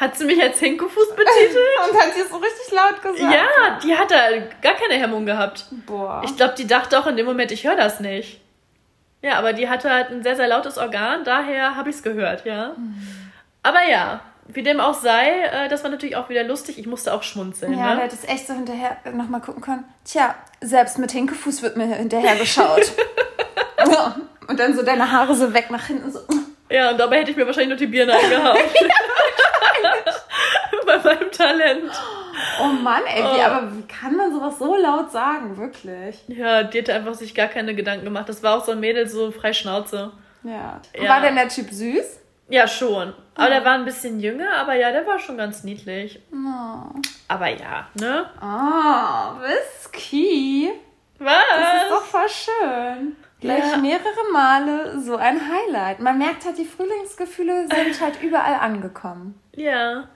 Hat 0.00 0.16
sie 0.16 0.24
mich 0.24 0.42
als 0.42 0.58
Hinkefuß 0.58 1.10
betitelt? 1.10 1.56
Und 1.90 2.00
hat 2.00 2.14
sie 2.14 2.22
es 2.22 2.30
so 2.30 2.38
richtig 2.38 2.72
laut 2.72 3.02
gesagt. 3.02 3.34
ja, 3.34 3.78
die 3.84 3.94
hat 3.94 4.10
da 4.10 4.30
gar 4.62 4.72
keine 4.72 4.94
Hemmung 4.94 5.26
gehabt. 5.26 5.66
Boah. 5.86 6.22
Ich 6.24 6.34
glaube, 6.36 6.54
die 6.56 6.66
dachte 6.66 6.98
auch 6.98 7.06
in 7.06 7.18
dem 7.18 7.26
Moment, 7.26 7.52
ich 7.52 7.66
höre 7.66 7.76
das 7.76 8.00
nicht. 8.00 8.40
Ja, 9.20 9.34
aber 9.34 9.52
die 9.52 9.68
hatte 9.68 9.90
halt 9.90 10.10
ein 10.10 10.22
sehr, 10.22 10.36
sehr 10.36 10.48
lautes 10.48 10.78
Organ, 10.78 11.24
daher 11.24 11.76
habe 11.76 11.90
ich 11.90 11.96
es 11.96 12.02
gehört, 12.02 12.46
ja. 12.46 12.74
Aber 13.62 13.80
ja, 13.90 14.20
wie 14.48 14.62
dem 14.62 14.80
auch 14.80 14.94
sei, 14.94 15.42
äh, 15.42 15.68
das 15.68 15.82
war 15.84 15.90
natürlich 15.90 16.16
auch 16.16 16.30
wieder 16.30 16.44
lustig. 16.44 16.78
Ich 16.78 16.86
musste 16.86 17.12
auch 17.12 17.22
schmunzeln. 17.22 17.74
ja, 17.74 17.90
du 17.90 17.96
ne? 17.96 18.02
hättest 18.02 18.26
echt 18.26 18.46
so 18.46 18.54
hinterher 18.54 18.96
nochmal 19.12 19.42
gucken 19.42 19.60
können. 19.60 19.84
Tja, 20.06 20.34
selbst 20.62 20.98
mit 20.98 21.12
Hinkefuß 21.12 21.62
wird 21.62 21.76
mir 21.76 21.84
hinterher 21.84 22.36
geschaut. 22.36 22.92
ja. 23.78 24.16
Und 24.48 24.58
dann 24.58 24.74
so 24.74 24.82
deine 24.82 25.12
Haare 25.12 25.34
so 25.34 25.52
weg 25.52 25.70
nach 25.70 25.84
hinten. 25.84 26.10
So. 26.10 26.20
ja, 26.70 26.90
und 26.90 26.98
dabei 26.98 27.20
hätte 27.20 27.32
ich 27.32 27.36
mir 27.36 27.46
wahrscheinlich 27.46 27.68
nur 27.68 27.76
die 27.76 27.86
Birne 27.86 28.14
eingehauen. 28.18 28.58
Talent. 31.50 31.90
Oh 32.62 32.66
Mann, 32.68 33.02
ey, 33.06 33.22
wie, 33.22 33.40
Oh. 33.40 33.42
aber 33.42 33.76
wie 33.76 33.82
kann 33.82 34.16
man 34.16 34.32
sowas 34.32 34.58
so 34.58 34.76
laut 34.76 35.10
sagen? 35.10 35.56
Wirklich. 35.56 36.22
Ja, 36.28 36.62
die 36.62 36.78
hatte 36.78 36.94
einfach 36.94 37.14
sich 37.14 37.34
gar 37.34 37.48
keine 37.48 37.74
Gedanken 37.74 38.04
gemacht. 38.04 38.28
Das 38.28 38.42
war 38.42 38.56
auch 38.56 38.64
so 38.64 38.72
ein 38.72 38.80
Mädel, 38.80 39.08
so 39.08 39.30
frei 39.30 39.52
Schnauze. 39.52 40.12
Ja. 40.42 40.80
Ja. 40.96 41.08
War 41.08 41.20
denn 41.20 41.34
der 41.34 41.48
Typ 41.48 41.70
süß? 41.70 42.18
Ja, 42.48 42.66
schon. 42.66 43.12
Aber 43.36 43.48
der 43.50 43.64
war 43.64 43.74
ein 43.74 43.84
bisschen 43.84 44.20
jünger, 44.20 44.56
aber 44.58 44.74
ja, 44.74 44.90
der 44.90 45.06
war 45.06 45.18
schon 45.18 45.36
ganz 45.36 45.62
niedlich. 45.64 46.20
Oh. 46.32 46.98
Aber 47.28 47.46
ja, 47.48 47.86
ne? 48.00 48.26
Ah, 48.40 49.36
Whisky. 49.40 50.70
Was? 51.18 51.34
Das 51.56 51.82
ist 51.82 51.90
doch 51.90 52.04
voll 52.04 52.28
schön. 52.28 53.16
Gleich 53.40 53.70
Ja. 53.70 53.76
mehrere 53.78 54.32
Male 54.32 55.00
so 55.00 55.16
ein 55.16 55.40
Highlight. 55.40 56.00
Man 56.00 56.18
merkt 56.18 56.44
halt, 56.44 56.58
die 56.58 56.64
Frühlingsgefühle 56.64 57.68
sind 57.68 58.00
halt 58.00 58.20
überall 58.22 58.54
angekommen. 58.60 59.40
Ja, 59.54 60.08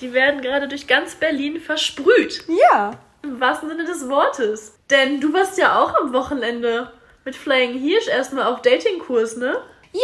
die 0.00 0.12
werden 0.12 0.40
gerade 0.40 0.68
durch 0.68 0.86
ganz 0.86 1.14
Berlin 1.14 1.60
versprüht. 1.60 2.44
Ja. 2.72 2.92
Im 3.22 3.40
wahrsten 3.40 3.68
Sinne 3.68 3.84
des 3.84 4.08
Wortes. 4.08 4.78
Denn 4.90 5.20
du 5.20 5.32
warst 5.32 5.58
ja 5.58 5.80
auch 5.80 5.94
am 6.00 6.12
Wochenende 6.12 6.92
mit 7.24 7.36
Flying 7.36 7.78
Hirsch 7.78 8.08
erstmal 8.08 8.44
auf 8.44 8.62
Datingkurs, 8.62 9.36
ne? 9.36 9.56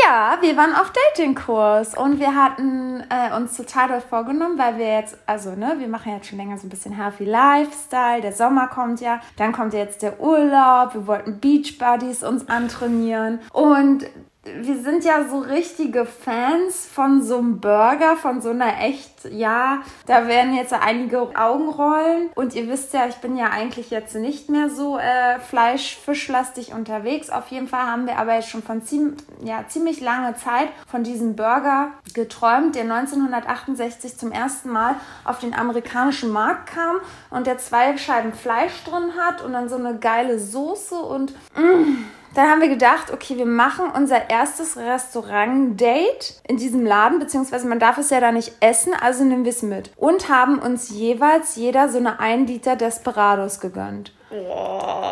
Ja, 0.04 0.38
wir 0.40 0.56
waren 0.56 0.72
auf 0.72 0.92
Datingkurs 0.92 1.96
und 1.96 2.20
wir 2.20 2.32
hatten 2.36 3.02
äh, 3.10 3.34
uns 3.34 3.56
total 3.56 3.88
doll 3.88 4.00
vorgenommen, 4.00 4.56
weil 4.56 4.78
wir 4.78 4.86
jetzt, 4.86 5.18
also 5.26 5.50
ne, 5.50 5.74
wir 5.78 5.88
machen 5.88 6.12
jetzt 6.12 6.28
schon 6.28 6.38
länger 6.38 6.56
so 6.58 6.68
ein 6.68 6.70
bisschen 6.70 6.94
Healthy 6.94 7.24
Lifestyle, 7.24 8.20
der 8.20 8.32
Sommer 8.32 8.68
kommt 8.68 9.00
ja, 9.00 9.20
dann 9.36 9.50
kommt 9.50 9.74
ja 9.74 9.80
jetzt 9.80 10.02
der 10.02 10.20
Urlaub, 10.20 10.94
wir 10.94 11.08
wollten 11.08 11.40
Beach 11.40 11.76
Buddies 11.76 12.22
uns 12.22 12.48
antrainieren 12.48 13.40
und 13.52 14.06
wir 14.42 14.82
sind 14.82 15.04
ja 15.04 15.28
so 15.28 15.40
richtige 15.40 16.06
Fans 16.06 16.86
von 16.86 17.22
so 17.22 17.36
einem 17.36 17.60
Burger, 17.60 18.16
von 18.16 18.40
so 18.40 18.48
einer 18.48 18.80
echt, 18.80 19.26
ja, 19.30 19.82
da 20.06 20.28
werden 20.28 20.54
jetzt 20.54 20.72
einige 20.72 21.20
Augen 21.36 21.68
rollen. 21.68 22.30
Und 22.34 22.54
ihr 22.54 22.66
wisst 22.66 22.94
ja, 22.94 23.06
ich 23.06 23.16
bin 23.16 23.36
ja 23.36 23.50
eigentlich 23.50 23.90
jetzt 23.90 24.14
nicht 24.14 24.48
mehr 24.48 24.70
so 24.70 24.96
äh, 24.96 25.38
fleisch-fischlastig 25.40 26.72
unterwegs. 26.72 27.28
Auf 27.28 27.48
jeden 27.48 27.68
Fall 27.68 27.82
haben 27.82 28.06
wir 28.06 28.18
aber 28.18 28.34
jetzt 28.34 28.48
schon 28.48 28.62
von 28.62 28.82
ziem 28.82 29.14
ja, 29.42 29.64
ziemlich 29.68 30.00
lange 30.00 30.34
Zeit 30.36 30.68
von 30.90 31.02
diesem 31.02 31.36
Burger 31.36 31.88
geträumt, 32.14 32.76
der 32.76 32.84
1968 32.84 34.16
zum 34.16 34.32
ersten 34.32 34.70
Mal 34.70 34.94
auf 35.24 35.38
den 35.38 35.54
amerikanischen 35.54 36.30
Markt 36.30 36.70
kam 36.70 36.96
und 37.28 37.46
der 37.46 37.58
zwei 37.58 37.98
Scheiben 37.98 38.32
Fleisch 38.32 38.84
drin 38.84 39.12
hat 39.18 39.44
und 39.44 39.52
dann 39.52 39.68
so 39.68 39.76
eine 39.76 39.98
geile 39.98 40.38
Soße 40.38 40.94
und 40.94 41.34
mh, 41.54 41.98
dann 42.34 42.48
haben 42.48 42.60
wir 42.60 42.68
gedacht, 42.68 43.12
okay, 43.12 43.36
wir 43.36 43.46
machen 43.46 43.86
unser 43.94 44.30
erstes 44.30 44.76
Restaurant-Date 44.76 46.40
in 46.46 46.56
diesem 46.56 46.86
Laden, 46.86 47.18
beziehungsweise 47.18 47.66
man 47.66 47.78
darf 47.78 47.98
es 47.98 48.10
ja 48.10 48.20
da 48.20 48.30
nicht 48.32 48.52
essen, 48.60 48.92
also 48.94 49.24
nehmen 49.24 49.44
wir 49.44 49.50
es 49.50 49.62
mit. 49.62 49.90
Und 49.96 50.28
haben 50.28 50.58
uns 50.58 50.90
jeweils 50.90 51.56
jeder 51.56 51.88
so 51.88 51.98
eine 51.98 52.20
1 52.20 52.48
Liter 52.48 52.76
Desperados 52.76 53.60
gegönnt. 53.60 54.12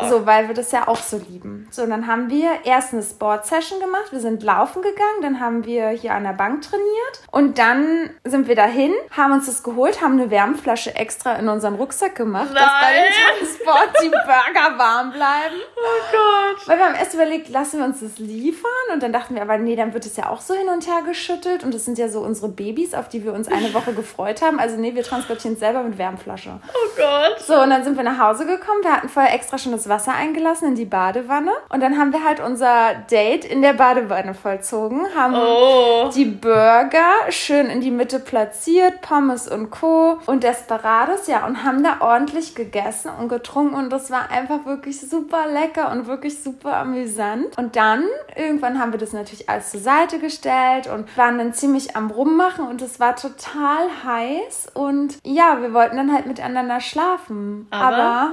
So, 0.09 0.25
weil 0.25 0.47
wir 0.47 0.55
das 0.55 0.71
ja 0.71 0.87
auch 0.87 1.01
so 1.01 1.17
lieben. 1.17 1.48
So, 1.71 1.85
dann 1.85 2.07
haben 2.07 2.29
wir 2.29 2.49
erst 2.65 2.93
eine 2.93 3.03
Sport-Session 3.03 3.79
gemacht. 3.79 4.11
Wir 4.11 4.19
sind 4.19 4.43
laufen 4.43 4.81
gegangen, 4.81 5.21
dann 5.21 5.39
haben 5.39 5.65
wir 5.65 5.89
hier 5.89 6.13
an 6.13 6.23
der 6.23 6.33
Bank 6.33 6.61
trainiert 6.61 7.21
und 7.31 7.57
dann 7.57 8.09
sind 8.23 8.47
wir 8.47 8.55
dahin, 8.55 8.93
haben 9.15 9.33
uns 9.33 9.45
das 9.45 9.63
geholt, 9.63 10.01
haben 10.01 10.13
eine 10.13 10.31
Wärmflasche 10.31 10.95
extra 10.95 11.35
in 11.35 11.47
unseren 11.47 11.75
Rucksack 11.75 12.15
gemacht, 12.15 12.49
dass 12.53 12.71
bei 12.81 12.93
dem 12.93 13.47
Sport 13.47 13.89
die 14.03 14.09
Burger 14.09 14.77
warm 14.77 15.11
bleiben. 15.11 15.55
Oh 15.81 16.11
Gott. 16.11 16.67
Weil 16.67 16.77
wir 16.77 16.85
haben 16.85 16.95
erst 16.95 17.13
überlegt, 17.13 17.49
lassen 17.49 17.79
wir 17.79 17.85
uns 17.85 18.01
das 18.01 18.19
liefern 18.19 18.69
und 18.93 19.01
dann 19.01 19.13
dachten 19.13 19.33
wir 19.35 19.41
aber, 19.41 19.57
nee, 19.57 19.75
dann 19.75 19.93
wird 19.93 20.05
es 20.05 20.17
ja 20.17 20.29
auch 20.29 20.41
so 20.41 20.53
hin 20.53 20.67
und 20.67 20.85
her 20.87 21.03
geschüttelt 21.05 21.63
und 21.63 21.73
das 21.73 21.85
sind 21.85 21.97
ja 21.97 22.09
so 22.09 22.19
unsere 22.19 22.49
Babys, 22.49 22.93
auf 22.93 23.07
die 23.07 23.23
wir 23.23 23.33
uns 23.33 23.47
eine 23.47 23.73
Woche 23.73 23.93
gefreut 23.93 24.41
haben. 24.41 24.59
Also 24.59 24.75
nee, 24.75 24.93
wir 24.93 25.03
transportieren 25.03 25.53
es 25.53 25.59
selber 25.59 25.81
mit 25.83 25.97
Wärmflasche. 25.97 26.59
Oh 26.67 26.89
Gott. 26.97 27.39
So, 27.39 27.61
und 27.61 27.69
dann 27.69 27.83
sind 27.83 27.95
wir 27.95 28.03
nach 28.03 28.19
Hause 28.19 28.45
gekommen. 28.45 28.83
Wir 28.83 28.91
hatten 28.91 29.09
vorher 29.09 29.33
extra 29.33 29.57
schon 29.57 29.71
das 29.71 29.87
Wasser 29.87 30.13
eingelassen 30.13 30.67
in 30.67 30.75
die 30.75 30.85
Badewanne. 30.85 31.51
Und 31.69 31.81
dann 31.81 31.97
haben 31.97 32.13
wir 32.13 32.23
halt 32.23 32.39
unser 32.39 32.93
Date 33.11 33.43
in 33.45 33.61
der 33.61 33.73
Badewanne 33.73 34.33
vollzogen. 34.33 35.01
Haben 35.15 35.35
Oh. 35.35 36.09
die 36.15 36.25
Burger 36.25 37.09
schön 37.29 37.67
in 37.67 37.81
die 37.81 37.91
Mitte 37.91 38.19
platziert, 38.19 39.01
Pommes 39.01 39.47
und 39.47 39.69
Co. 39.71 40.17
und 40.25 40.43
Desperados, 40.43 41.27
ja, 41.27 41.45
und 41.45 41.63
haben 41.63 41.83
da 41.83 41.97
ordentlich 42.01 42.55
gegessen 42.55 43.11
und 43.19 43.29
getrunken. 43.29 43.75
Und 43.75 43.89
das 43.91 44.09
war 44.11 44.29
einfach 44.31 44.65
wirklich 44.65 44.99
super 45.01 45.45
lecker 45.51 45.91
und 45.91 46.07
wirklich 46.07 46.41
super 46.41 46.77
amüsant. 46.77 47.57
Und 47.57 47.75
dann, 47.75 48.05
irgendwann 48.35 48.79
haben 48.79 48.91
wir 48.91 48.99
das 48.99 49.13
natürlich 49.13 49.49
alles 49.49 49.71
zur 49.71 49.79
Seite 49.81 50.19
gestellt 50.19 50.87
und 50.87 51.15
waren 51.17 51.37
dann 51.37 51.53
ziemlich 51.53 51.95
am 51.95 52.11
Rummachen 52.11 52.65
und 52.67 52.81
es 52.81 52.99
war 52.99 53.15
total 53.15 53.87
heiß. 54.05 54.67
Und 54.73 55.17
ja, 55.23 55.61
wir 55.61 55.73
wollten 55.73 55.97
dann 55.97 56.13
halt 56.13 56.25
miteinander 56.25 56.79
schlafen. 56.79 57.67
Aber? 57.71 57.85
Aber 57.99 58.31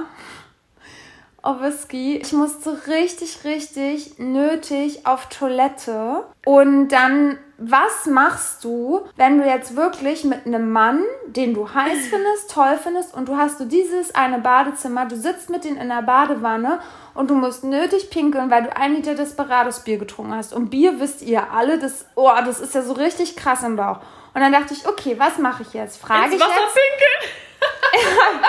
Whisky. 1.61 2.17
Ich 2.17 2.33
musste 2.33 2.87
richtig, 2.87 3.43
richtig 3.43 4.19
nötig 4.19 5.05
auf 5.05 5.27
Toilette. 5.27 6.23
Und 6.45 6.89
dann, 6.89 7.37
was 7.57 8.05
machst 8.05 8.63
du, 8.63 9.01
wenn 9.15 9.39
du 9.39 9.45
jetzt 9.45 9.75
wirklich 9.75 10.23
mit 10.23 10.45
einem 10.45 10.71
Mann, 10.71 11.03
den 11.27 11.53
du 11.53 11.73
heiß 11.73 12.07
findest, 12.09 12.51
toll 12.51 12.77
findest, 12.81 13.13
und 13.13 13.27
du 13.29 13.37
hast 13.37 13.59
du 13.59 13.65
dieses 13.65 14.13
eine 14.15 14.39
Badezimmer, 14.39 15.05
du 15.05 15.15
sitzt 15.15 15.49
mit 15.49 15.63
denen 15.63 15.77
in 15.77 15.89
der 15.89 16.01
Badewanne 16.01 16.79
und 17.13 17.29
du 17.29 17.35
musst 17.35 17.63
nötig 17.63 18.09
pinkeln, 18.09 18.51
weil 18.51 18.63
du 18.63 18.77
ein 18.77 18.95
Liter 18.95 19.15
Desperados 19.15 19.79
Bier 19.81 19.97
getrunken 19.97 20.35
hast. 20.35 20.53
Und 20.53 20.69
Bier 20.69 20.99
wisst 20.99 21.21
ihr 21.21 21.51
alle, 21.51 21.79
das, 21.79 22.05
oh, 22.15 22.31
das 22.45 22.59
ist 22.59 22.75
ja 22.75 22.81
so 22.81 22.93
richtig 22.93 23.35
krass 23.35 23.63
im 23.63 23.75
Bauch. 23.75 23.99
Und 24.33 24.41
dann 24.41 24.51
dachte 24.51 24.73
ich, 24.73 24.87
okay, 24.87 25.15
was 25.17 25.39
mache 25.39 25.63
ich 25.63 25.73
jetzt? 25.73 25.99
Frage 25.99 26.25
Ins 26.25 26.35
ich 26.35 26.41
Wasser 26.41 26.51
jetzt? 26.51 26.75
pinkeln? 26.75 27.31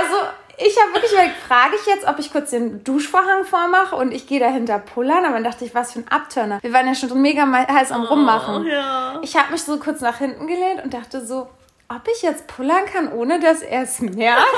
Also, 0.00 0.16
ich 0.58 0.76
habe 0.80 0.92
wirklich 0.94 1.12
überlegt, 1.12 1.36
frage 1.46 1.76
ich 1.76 1.86
jetzt, 1.86 2.06
ob 2.06 2.18
ich 2.18 2.32
kurz 2.32 2.50
den 2.50 2.82
Duschvorhang 2.82 3.44
vormache 3.44 3.94
und 3.96 4.12
ich 4.12 4.26
gehe 4.26 4.40
dahinter 4.40 4.78
pullern. 4.78 5.24
Aber 5.24 5.34
dann 5.34 5.44
dachte 5.44 5.64
ich, 5.64 5.74
was 5.74 5.92
für 5.92 6.00
ein 6.00 6.08
Abturner. 6.08 6.58
Wir 6.62 6.72
waren 6.72 6.86
ja 6.86 6.94
schon 6.94 7.20
mega 7.20 7.46
heiß 7.50 7.92
am 7.92 8.04
Rummachen. 8.04 8.64
Oh, 8.64 8.68
ja. 8.68 9.20
Ich 9.22 9.36
habe 9.36 9.52
mich 9.52 9.62
so 9.62 9.78
kurz 9.78 10.00
nach 10.00 10.18
hinten 10.18 10.46
gelehnt 10.46 10.82
und 10.82 10.92
dachte 10.94 11.24
so, 11.24 11.48
ob 11.88 12.02
ich 12.12 12.22
jetzt 12.22 12.46
pullern 12.48 12.84
kann, 12.92 13.12
ohne 13.12 13.38
dass 13.40 13.62
er 13.62 13.82
es 13.82 14.00
merkt. 14.00 14.42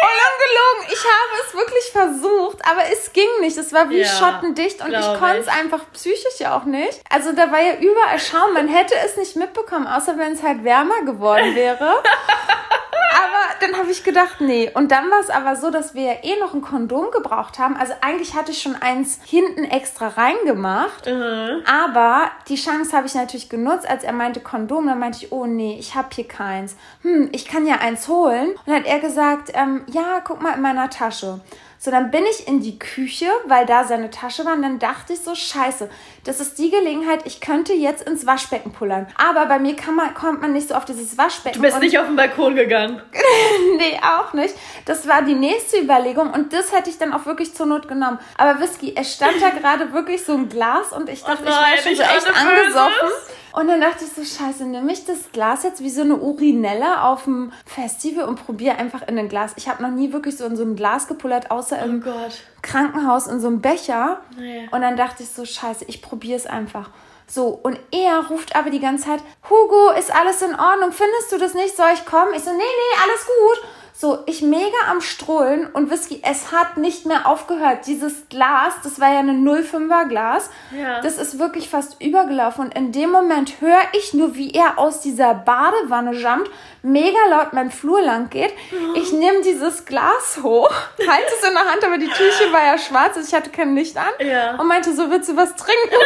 Ungelogen, 0.00 0.92
ich 0.92 1.04
habe 1.04 1.42
es 1.46 1.54
wirklich 1.54 1.84
versucht, 1.92 2.58
aber 2.70 2.82
es 2.92 3.12
ging 3.12 3.28
nicht. 3.40 3.56
Es 3.56 3.72
war 3.72 3.88
wie 3.90 4.00
Ja, 4.00 4.06
schottendicht 4.06 4.82
und 4.84 4.92
ich 4.92 5.06
konnte 5.18 5.38
es 5.38 5.48
einfach 5.48 5.80
psychisch 5.94 6.38
ja 6.38 6.56
auch 6.56 6.64
nicht. 6.64 7.00
Also 7.10 7.32
da 7.32 7.50
war 7.50 7.60
ja 7.60 7.74
überall 7.76 8.18
Schaum. 8.18 8.52
Man 8.54 8.68
hätte 8.68 8.94
es 9.04 9.16
nicht 9.16 9.36
mitbekommen, 9.36 9.86
außer 9.86 10.16
wenn 10.18 10.32
es 10.32 10.42
halt 10.42 10.64
wärmer 10.64 11.02
geworden 11.04 11.54
wäre. 11.54 12.02
Dann 13.60 13.76
habe 13.76 13.90
ich 13.90 14.04
gedacht, 14.04 14.40
nee. 14.40 14.70
Und 14.72 14.90
dann 14.90 15.10
war 15.10 15.20
es 15.20 15.30
aber 15.30 15.56
so, 15.56 15.70
dass 15.70 15.94
wir 15.94 16.02
ja 16.02 16.14
eh 16.22 16.38
noch 16.40 16.54
ein 16.54 16.62
Kondom 16.62 17.10
gebraucht 17.10 17.58
haben. 17.58 17.76
Also 17.76 17.94
eigentlich 18.00 18.34
hatte 18.34 18.52
ich 18.52 18.62
schon 18.62 18.76
eins 18.76 19.20
hinten 19.24 19.64
extra 19.64 20.08
reingemacht. 20.08 21.06
Mhm. 21.06 21.62
Aber 21.66 22.30
die 22.48 22.56
Chance 22.56 22.96
habe 22.96 23.06
ich 23.06 23.14
natürlich 23.14 23.48
genutzt, 23.48 23.88
als 23.88 24.04
er 24.04 24.12
meinte 24.12 24.40
Kondom. 24.40 24.86
Dann 24.86 24.98
meinte 24.98 25.18
ich, 25.22 25.32
oh 25.32 25.46
nee, 25.46 25.76
ich 25.78 25.94
habe 25.94 26.08
hier 26.14 26.28
keins. 26.28 26.76
Hm, 27.02 27.28
ich 27.32 27.46
kann 27.46 27.66
ja 27.66 27.76
eins 27.76 28.08
holen. 28.08 28.50
Und 28.50 28.66
dann 28.66 28.76
hat 28.76 28.86
er 28.86 29.00
gesagt, 29.00 29.50
ähm, 29.54 29.84
ja, 29.88 30.20
guck 30.22 30.42
mal 30.42 30.54
in 30.54 30.62
meiner 30.62 30.90
Tasche. 30.90 31.40
So, 31.80 31.92
dann 31.92 32.10
bin 32.10 32.24
ich 32.26 32.48
in 32.48 32.60
die 32.60 32.76
Küche, 32.76 33.26
weil 33.46 33.64
da 33.64 33.84
seine 33.84 34.10
Tasche 34.10 34.44
war. 34.44 34.54
Und 34.54 34.62
dann 34.62 34.80
dachte 34.80 35.12
ich 35.12 35.20
so, 35.20 35.36
scheiße, 35.36 35.88
das 36.24 36.40
ist 36.40 36.58
die 36.58 36.70
Gelegenheit, 36.70 37.20
ich 37.24 37.40
könnte 37.40 37.72
jetzt 37.72 38.02
ins 38.02 38.26
Waschbecken 38.26 38.72
pullern. 38.72 39.06
Aber 39.16 39.46
bei 39.46 39.60
mir 39.60 39.76
kann 39.76 39.94
man, 39.94 40.12
kommt 40.12 40.40
man 40.40 40.52
nicht 40.52 40.68
so 40.68 40.74
auf 40.74 40.84
dieses 40.84 41.16
Waschbecken. 41.16 41.56
Du 41.56 41.62
bist 41.62 41.78
nicht 41.78 41.96
auf 41.98 42.06
den 42.06 42.16
Balkon 42.16 42.56
gegangen. 42.56 43.00
nee, 43.76 43.96
auch 44.02 44.32
nicht. 44.32 44.54
Das 44.86 45.06
war 45.06 45.22
die 45.22 45.34
nächste 45.34 45.80
Überlegung 45.80 46.32
und 46.32 46.52
das 46.52 46.72
hätte 46.72 46.90
ich 46.90 46.98
dann 46.98 47.12
auch 47.12 47.26
wirklich 47.26 47.54
zur 47.54 47.66
Not 47.66 47.86
genommen. 47.86 48.18
Aber 48.36 48.60
Whisky, 48.60 48.94
es 48.96 49.14
stand 49.14 49.40
da 49.40 49.50
gerade 49.58 49.92
wirklich 49.92 50.24
so 50.24 50.34
ein 50.34 50.48
Glas 50.48 50.92
und 50.92 51.08
ich 51.08 51.22
dachte, 51.22 51.44
ich 51.44 51.50
war 51.50 51.60
nein, 51.60 51.78
schon 51.80 51.94
so 51.94 52.02
echt 52.02 52.26
angesoffen. 52.26 53.08
Böses. 53.08 53.34
Und 53.58 53.66
dann 53.66 53.80
dachte 53.80 54.04
ich 54.04 54.12
so, 54.12 54.22
scheiße, 54.24 54.64
nehme 54.66 54.92
ich 54.92 55.04
das 55.04 55.32
Glas 55.32 55.64
jetzt 55.64 55.82
wie 55.82 55.90
so 55.90 56.02
eine 56.02 56.14
Urinelle 56.14 57.02
auf 57.02 57.24
dem 57.24 57.50
Festival 57.66 58.26
und 58.26 58.46
probiere 58.46 58.76
einfach 58.76 59.02
in 59.08 59.18
ein 59.18 59.28
Glas. 59.28 59.54
Ich 59.56 59.68
habe 59.68 59.82
noch 59.82 59.90
nie 59.90 60.12
wirklich 60.12 60.36
so 60.36 60.44
in 60.44 60.54
so 60.56 60.62
ein 60.62 60.76
Glas 60.76 61.08
gepullert, 61.08 61.50
außer 61.50 61.76
Oh 61.82 61.84
im 61.84 62.00
Gott. 62.00 62.40
Krankenhaus 62.62 63.26
in 63.26 63.40
so 63.40 63.48
einem 63.48 63.60
Becher. 63.60 64.20
Nee. 64.38 64.68
Und 64.70 64.82
dann 64.82 64.96
dachte 64.96 65.24
ich 65.24 65.30
so, 65.30 65.44
scheiße, 65.44 65.86
ich 65.88 66.02
probiere 66.02 66.36
es 66.36 66.46
einfach. 66.46 66.90
So, 67.26 67.48
und 67.48 67.80
er 67.90 68.28
ruft 68.28 68.54
aber 68.54 68.70
die 68.70 68.78
ganze 68.78 69.06
Zeit, 69.06 69.20
Hugo, 69.50 69.90
ist 69.98 70.14
alles 70.14 70.40
in 70.40 70.54
Ordnung? 70.54 70.92
Findest 70.92 71.32
du 71.32 71.38
das 71.38 71.54
nicht? 71.54 71.76
Soll 71.76 71.90
ich 71.94 72.06
kommen? 72.06 72.32
Ich 72.36 72.44
so, 72.44 72.50
nee, 72.50 72.58
nee, 72.58 73.02
alles 73.02 73.26
gut. 73.26 73.68
So, 74.00 74.22
ich 74.26 74.42
mega 74.42 74.76
am 74.88 75.00
Strollen 75.00 75.66
und 75.72 75.90
Whisky, 75.90 76.22
es 76.24 76.52
hat 76.52 76.76
nicht 76.76 77.04
mehr 77.04 77.26
aufgehört. 77.26 77.84
Dieses 77.88 78.28
Glas, 78.28 78.74
das 78.84 79.00
war 79.00 79.12
ja 79.12 79.18
eine 79.18 79.32
05er 79.32 80.06
Glas, 80.06 80.50
Ja. 80.70 81.00
das 81.00 81.18
ist 81.18 81.40
wirklich 81.40 81.68
fast 81.68 82.00
übergelaufen. 82.00 82.66
Und 82.66 82.76
in 82.76 82.92
dem 82.92 83.10
Moment 83.10 83.60
höre 83.60 83.80
ich 83.94 84.14
nur, 84.14 84.36
wie 84.36 84.52
er 84.52 84.78
aus 84.78 85.00
dieser 85.00 85.34
Badewanne 85.34 86.12
jumpt, 86.12 86.48
mega 86.82 87.18
laut 87.28 87.54
meinen 87.54 87.72
Flur 87.72 88.00
lang 88.00 88.30
geht. 88.30 88.54
Ich 88.94 89.10
nehme 89.10 89.40
dieses 89.40 89.84
Glas 89.84 90.38
hoch, 90.44 90.70
halte 90.98 91.32
es 91.36 91.48
in 91.48 91.54
der 91.54 91.64
Hand, 91.64 91.84
aber 91.84 91.98
die 91.98 92.06
Tüche 92.06 92.52
war 92.52 92.64
ja 92.64 92.78
schwarz, 92.78 93.16
also 93.16 93.26
ich 93.28 93.34
hatte 93.34 93.50
kein 93.50 93.74
Licht 93.74 93.96
an. 93.96 94.12
Ja. 94.24 94.54
Und 94.60 94.68
meinte 94.68 94.94
so, 94.94 95.10
willst 95.10 95.28
du 95.28 95.36
was 95.36 95.56
trinken? 95.56 95.74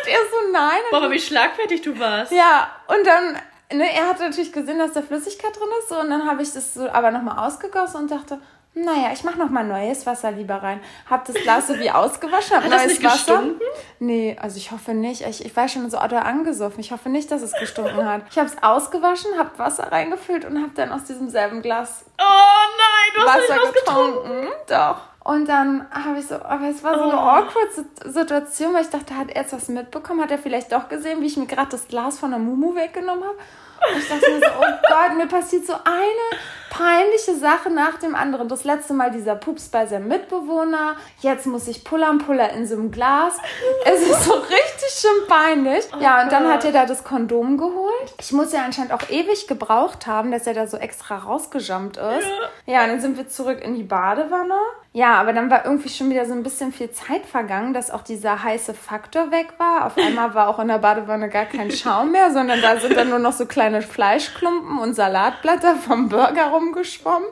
und 0.00 0.08
er 0.08 0.18
so, 0.28 0.50
nein. 0.52 0.80
Boah, 0.90 0.96
aber 0.96 1.12
wie 1.12 1.20
schlagfertig 1.20 1.82
du 1.82 1.96
warst. 2.00 2.32
Ja, 2.32 2.68
und 2.88 3.06
dann, 3.06 3.40
ne, 3.74 3.92
er 3.94 4.08
hat 4.08 4.20
natürlich 4.20 4.52
gesehen, 4.52 4.78
dass 4.78 4.92
da 4.92 5.02
Flüssigkeit 5.02 5.54
drin 5.56 5.68
ist. 5.80 5.88
So, 5.88 6.00
und 6.00 6.10
dann 6.10 6.28
habe 6.28 6.42
ich 6.42 6.52
das 6.52 6.74
so 6.74 6.88
aber 6.88 7.10
nochmal 7.10 7.46
ausgegossen 7.46 8.02
und 8.02 8.10
dachte, 8.10 8.38
naja, 8.74 9.10
ich 9.12 9.22
mache 9.22 9.38
nochmal 9.38 9.64
neues 9.64 10.06
Wasser 10.06 10.30
lieber 10.30 10.62
rein. 10.62 10.80
Hab 11.10 11.26
das 11.26 11.36
Glas 11.36 11.66
so 11.66 11.78
wie 11.78 11.90
ausgewaschen, 11.90 12.56
hab 12.56 12.64
Hat 12.64 12.72
das 12.72 12.84
neues 12.86 12.98
nicht 12.98 13.04
Wasser. 13.04 13.16
gestunken? 13.36 13.60
Nee, 13.98 14.36
also 14.40 14.56
ich 14.56 14.70
hoffe 14.72 14.94
nicht. 14.94 15.20
Ich, 15.26 15.44
ich 15.44 15.54
war 15.54 15.68
schon 15.68 15.90
so 15.90 16.00
oder 16.00 16.24
angesoffen. 16.24 16.80
Ich 16.80 16.90
hoffe 16.90 17.10
nicht, 17.10 17.30
dass 17.30 17.42
es 17.42 17.52
gestunken 17.52 18.08
hat. 18.08 18.22
Ich 18.30 18.38
habe 18.38 18.48
es 18.48 18.62
ausgewaschen, 18.62 19.38
habe 19.38 19.50
Wasser 19.58 19.92
reingefüllt 19.92 20.46
und 20.46 20.56
habe 20.62 20.72
dann 20.74 20.90
aus 20.90 21.04
diesem 21.04 21.28
selben 21.28 21.60
Glas 21.60 22.04
Oh 22.18 22.22
nein, 22.24 23.12
du 23.14 23.20
hast 23.30 23.42
Wasser 23.50 23.54
nicht 23.54 23.68
ausgetrunken. 23.68 24.22
getrunken. 24.30 24.52
Doch. 24.68 24.96
Und 25.24 25.48
dann 25.48 25.86
habe 25.90 26.18
ich 26.18 26.26
so, 26.26 26.34
aber 26.36 26.68
es 26.68 26.82
war 26.82 26.94
so 26.96 27.04
eine 27.04 27.14
Oh. 27.14 27.18
awkward 27.18 27.72
Sit- 27.72 28.12
Situation, 28.12 28.74
weil 28.74 28.82
ich 28.82 28.90
dachte, 28.90 29.16
hat 29.16 29.30
er 29.30 29.42
jetzt 29.42 29.52
was 29.52 29.68
mitbekommen? 29.68 30.20
Hat 30.20 30.30
er 30.32 30.38
vielleicht 30.38 30.72
doch 30.72 30.88
gesehen, 30.88 31.20
wie 31.20 31.26
ich 31.26 31.36
mir 31.36 31.46
gerade 31.46 31.70
das 31.70 31.86
Glas 31.86 32.18
von 32.18 32.30
der 32.30 32.40
Mumu 32.40 32.74
weggenommen 32.74 33.22
habe? 33.22 33.36
Ich 33.98 34.08
dachte 34.08 34.30
mir 34.30 34.40
so, 34.40 34.52
oh 34.58 34.88
Gott, 34.88 35.16
mir 35.16 35.26
passiert 35.26 35.66
so 35.66 35.74
eine 35.74 36.40
peinliche 36.72 37.34
Sache 37.34 37.70
nach 37.70 37.98
dem 37.98 38.14
anderen. 38.14 38.48
Das 38.48 38.64
letzte 38.64 38.94
Mal 38.94 39.10
dieser 39.10 39.34
Pups 39.34 39.68
bei 39.68 39.86
seinem 39.86 40.08
Mitbewohner. 40.08 40.96
Jetzt 41.20 41.46
muss 41.46 41.68
ich 41.68 41.84
Puller 41.84 42.08
am 42.08 42.18
Puller 42.18 42.50
in 42.52 42.66
so 42.66 42.74
einem 42.74 42.90
Glas. 42.90 43.36
Es 43.84 44.00
ist 44.00 44.24
so 44.24 44.32
richtig 44.32 44.90
schön 44.90 45.28
peinlich. 45.28 45.84
Ja, 46.00 46.22
und 46.22 46.32
dann 46.32 46.50
hat 46.50 46.64
er 46.64 46.72
da 46.72 46.86
das 46.86 47.04
Kondom 47.04 47.58
geholt. 47.58 48.14
Ich 48.18 48.32
muss 48.32 48.52
ja 48.52 48.64
anscheinend 48.64 48.92
auch 48.92 49.10
ewig 49.10 49.46
gebraucht 49.48 50.06
haben, 50.06 50.32
dass 50.32 50.46
er 50.46 50.54
da 50.54 50.66
so 50.66 50.78
extra 50.78 51.18
rausgejumpt 51.18 51.98
ist. 51.98 52.28
Ja, 52.64 52.84
und 52.84 52.88
dann 52.88 53.00
sind 53.00 53.18
wir 53.18 53.28
zurück 53.28 53.60
in 53.62 53.74
die 53.74 53.82
Badewanne. 53.82 54.56
Ja, 54.94 55.14
aber 55.14 55.32
dann 55.32 55.50
war 55.50 55.64
irgendwie 55.64 55.88
schon 55.88 56.10
wieder 56.10 56.26
so 56.26 56.32
ein 56.32 56.42
bisschen 56.42 56.70
viel 56.70 56.90
Zeit 56.90 57.24
vergangen, 57.24 57.72
dass 57.72 57.90
auch 57.90 58.02
dieser 58.02 58.42
heiße 58.42 58.74
Faktor 58.74 59.30
weg 59.30 59.54
war. 59.56 59.86
Auf 59.86 59.96
einmal 59.96 60.34
war 60.34 60.48
auch 60.48 60.58
in 60.58 60.68
der 60.68 60.78
Badewanne 60.78 61.30
gar 61.30 61.46
kein 61.46 61.70
Schaum 61.70 62.12
mehr, 62.12 62.30
sondern 62.30 62.60
da 62.60 62.76
sind 62.76 62.94
dann 62.94 63.08
nur 63.08 63.18
noch 63.18 63.32
so 63.32 63.46
kleine 63.46 63.71
Fleischklumpen 63.80 64.78
und 64.78 64.94
Salatblätter 64.94 65.76
vom 65.76 66.10
Burger 66.10 66.48
rumgeschwommen. 66.48 67.28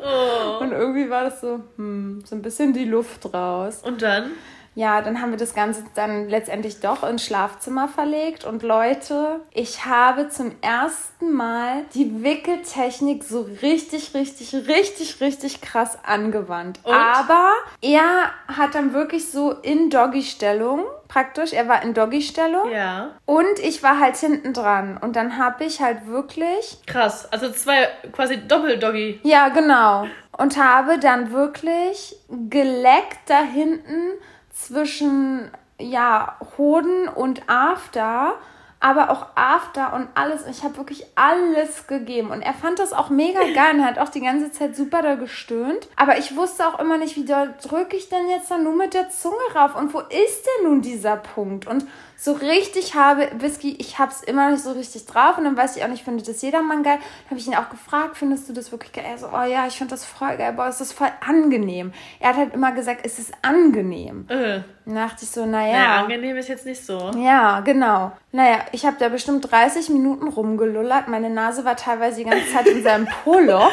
Und 0.61 0.73
irgendwie 0.73 1.11
war 1.11 1.25
das 1.25 1.43
so, 1.43 1.61
hm, 1.77 2.23
so 2.25 2.35
ein 2.35 2.41
bisschen 2.41 2.73
die 2.73 2.87
Luft 2.87 3.35
raus. 3.35 3.83
Und 3.85 4.01
dann? 4.01 4.31
Ja, 4.77 5.03
dann 5.03 5.21
haben 5.21 5.33
wir 5.33 5.37
das 5.37 5.53
Ganze 5.53 5.85
dann 5.95 6.29
letztendlich 6.29 6.81
doch 6.81 7.03
ins 7.03 7.25
Schlafzimmer 7.25 7.89
verlegt. 7.89 8.45
Und 8.45 8.63
Leute, 8.63 9.41
ich 9.53 9.85
habe 9.85 10.29
zum 10.29 10.53
ersten 10.63 11.33
Mal 11.33 11.85
die 11.95 12.23
Wickeltechnik 12.23 13.25
so 13.25 13.49
richtig, 13.63 14.15
richtig, 14.15 14.55
richtig, 14.69 15.21
richtig 15.21 15.61
krass 15.61 15.99
angewandt. 16.05 16.79
Und? 16.85 16.95
Aber 16.95 17.53
er 17.83 18.31
hat 18.47 18.77
dann 18.77 18.95
wirklich 18.95 19.31
so 19.31 19.51
in 19.51 19.91
Doggy-Stellung, 19.91 20.85
praktisch, 21.11 21.53
er 21.53 21.69
war 21.69 21.83
in 21.83 21.93
Doggy-Stellung. 21.93 22.71
Ja. 22.71 23.11
Und 23.27 23.59
ich 23.59 23.83
war 23.83 23.99
halt 23.99 24.17
hinten 24.17 24.55
dran. 24.55 24.97
Und 24.97 25.17
dann 25.17 25.37
habe 25.37 25.65
ich 25.65 25.81
halt 25.81 26.07
wirklich 26.07 26.79
Krass. 26.87 27.31
Also 27.33 27.51
zwei 27.51 27.89
quasi 28.13 28.39
Doppeldoggy. 28.47 29.21
ja, 29.25 29.49
genau. 29.49 30.07
Und 30.39 30.57
habe 30.57 30.99
dann 30.99 31.33
wirklich 31.33 32.17
geleckt 32.49 33.19
da 33.27 33.43
hinten 33.43 34.13
zwischen, 34.53 35.51
ja, 35.79 36.37
Hoden 36.57 37.09
und 37.09 37.43
After. 37.49 38.35
Aber 38.81 39.11
auch 39.11 39.27
After 39.35 39.93
und 39.93 40.09
alles. 40.15 40.47
Ich 40.47 40.65
habe 40.65 40.79
wirklich 40.79 41.05
alles 41.15 41.87
gegeben. 41.87 42.31
Und 42.31 42.41
er 42.41 42.55
fand 42.55 42.79
das 42.79 42.95
auch 42.95 43.11
mega 43.11 43.41
geil 43.55 43.75
und 43.75 43.85
hat 43.85 43.99
auch 43.99 44.09
die 44.09 44.23
ganze 44.23 44.51
Zeit 44.53 44.75
super 44.75 45.03
da 45.03 45.17
gestöhnt. 45.17 45.89
Aber 45.97 46.19
ich 46.19 46.35
wusste 46.35 46.67
auch 46.67 46.79
immer 46.79 46.97
nicht, 46.97 47.17
wie 47.17 47.27
doll 47.27 47.55
drücke 47.63 47.97
ich 47.97 48.09
denn 48.09 48.29
jetzt 48.31 48.51
dann 48.51 48.65
nur 48.65 48.75
mit 48.75 48.95
der 48.95 49.11
Zunge 49.11 49.37
rauf? 49.55 49.77
Und 49.77 49.93
wo 49.93 50.01
ist 50.01 50.47
denn 50.47 50.71
nun 50.71 50.81
dieser 50.81 51.17
Punkt? 51.17 51.67
Und 51.67 51.87
so 52.23 52.33
richtig 52.33 52.95
habe, 52.95 53.29
Whisky, 53.39 53.77
ich 53.79 53.99
habe 53.99 54.13
es 54.13 54.23
immer 54.23 54.51
nicht 54.51 54.63
so 54.63 54.73
richtig 54.73 55.07
drauf. 55.07 55.39
Und 55.39 55.45
dann 55.45 55.57
weiß 55.57 55.77
ich 55.77 55.83
auch 55.85 55.89
nicht, 55.89 56.05
findet 56.05 56.29
das 56.29 56.43
jedermann 56.43 56.83
geil. 56.83 56.99
Dann 56.99 57.31
habe 57.31 57.41
ich 57.41 57.47
ihn 57.47 57.55
auch 57.55 57.71
gefragt, 57.71 58.19
findest 58.19 58.47
du 58.47 58.53
das 58.53 58.71
wirklich 58.73 58.93
geil? 58.93 59.07
Er 59.09 59.17
so, 59.17 59.29
oh 59.33 59.43
ja, 59.45 59.67
ich 59.67 59.79
finde 59.79 59.93
das 59.93 60.05
voll 60.05 60.37
geil. 60.37 60.53
Boah, 60.53 60.67
es 60.67 60.83
ist 60.83 60.93
voll 60.93 61.09
angenehm. 61.27 61.93
Er 62.19 62.29
hat 62.31 62.37
halt 62.37 62.53
immer 62.53 62.73
gesagt, 62.73 63.01
es 63.05 63.19
ist 63.19 63.33
angenehm. 63.41 64.27
Äh. 64.29 64.61
Dann 64.85 64.95
dachte 64.97 65.25
ich 65.25 65.31
so, 65.31 65.41
Ja. 65.41 65.47
naja. 65.47 65.97
angenehm 66.03 66.37
ist 66.37 66.49
jetzt 66.49 66.67
nicht 66.67 66.85
so. 66.85 67.11
Ja, 67.17 67.61
genau. 67.61 68.13
Naja, 68.33 68.59
ich 68.73 68.85
habe 68.85 68.97
da 68.99 69.09
bestimmt 69.09 69.51
30 69.51 69.89
Minuten 69.89 70.29
rumgelullert. 70.29 71.09
Meine 71.09 71.31
Nase 71.31 71.65
war 71.65 71.77
teilweise 71.77 72.19
die 72.23 72.29
ganze 72.29 72.53
Zeit 72.53 72.67
in 72.67 72.83
seinem 72.83 73.07
Poloch. 73.25 73.71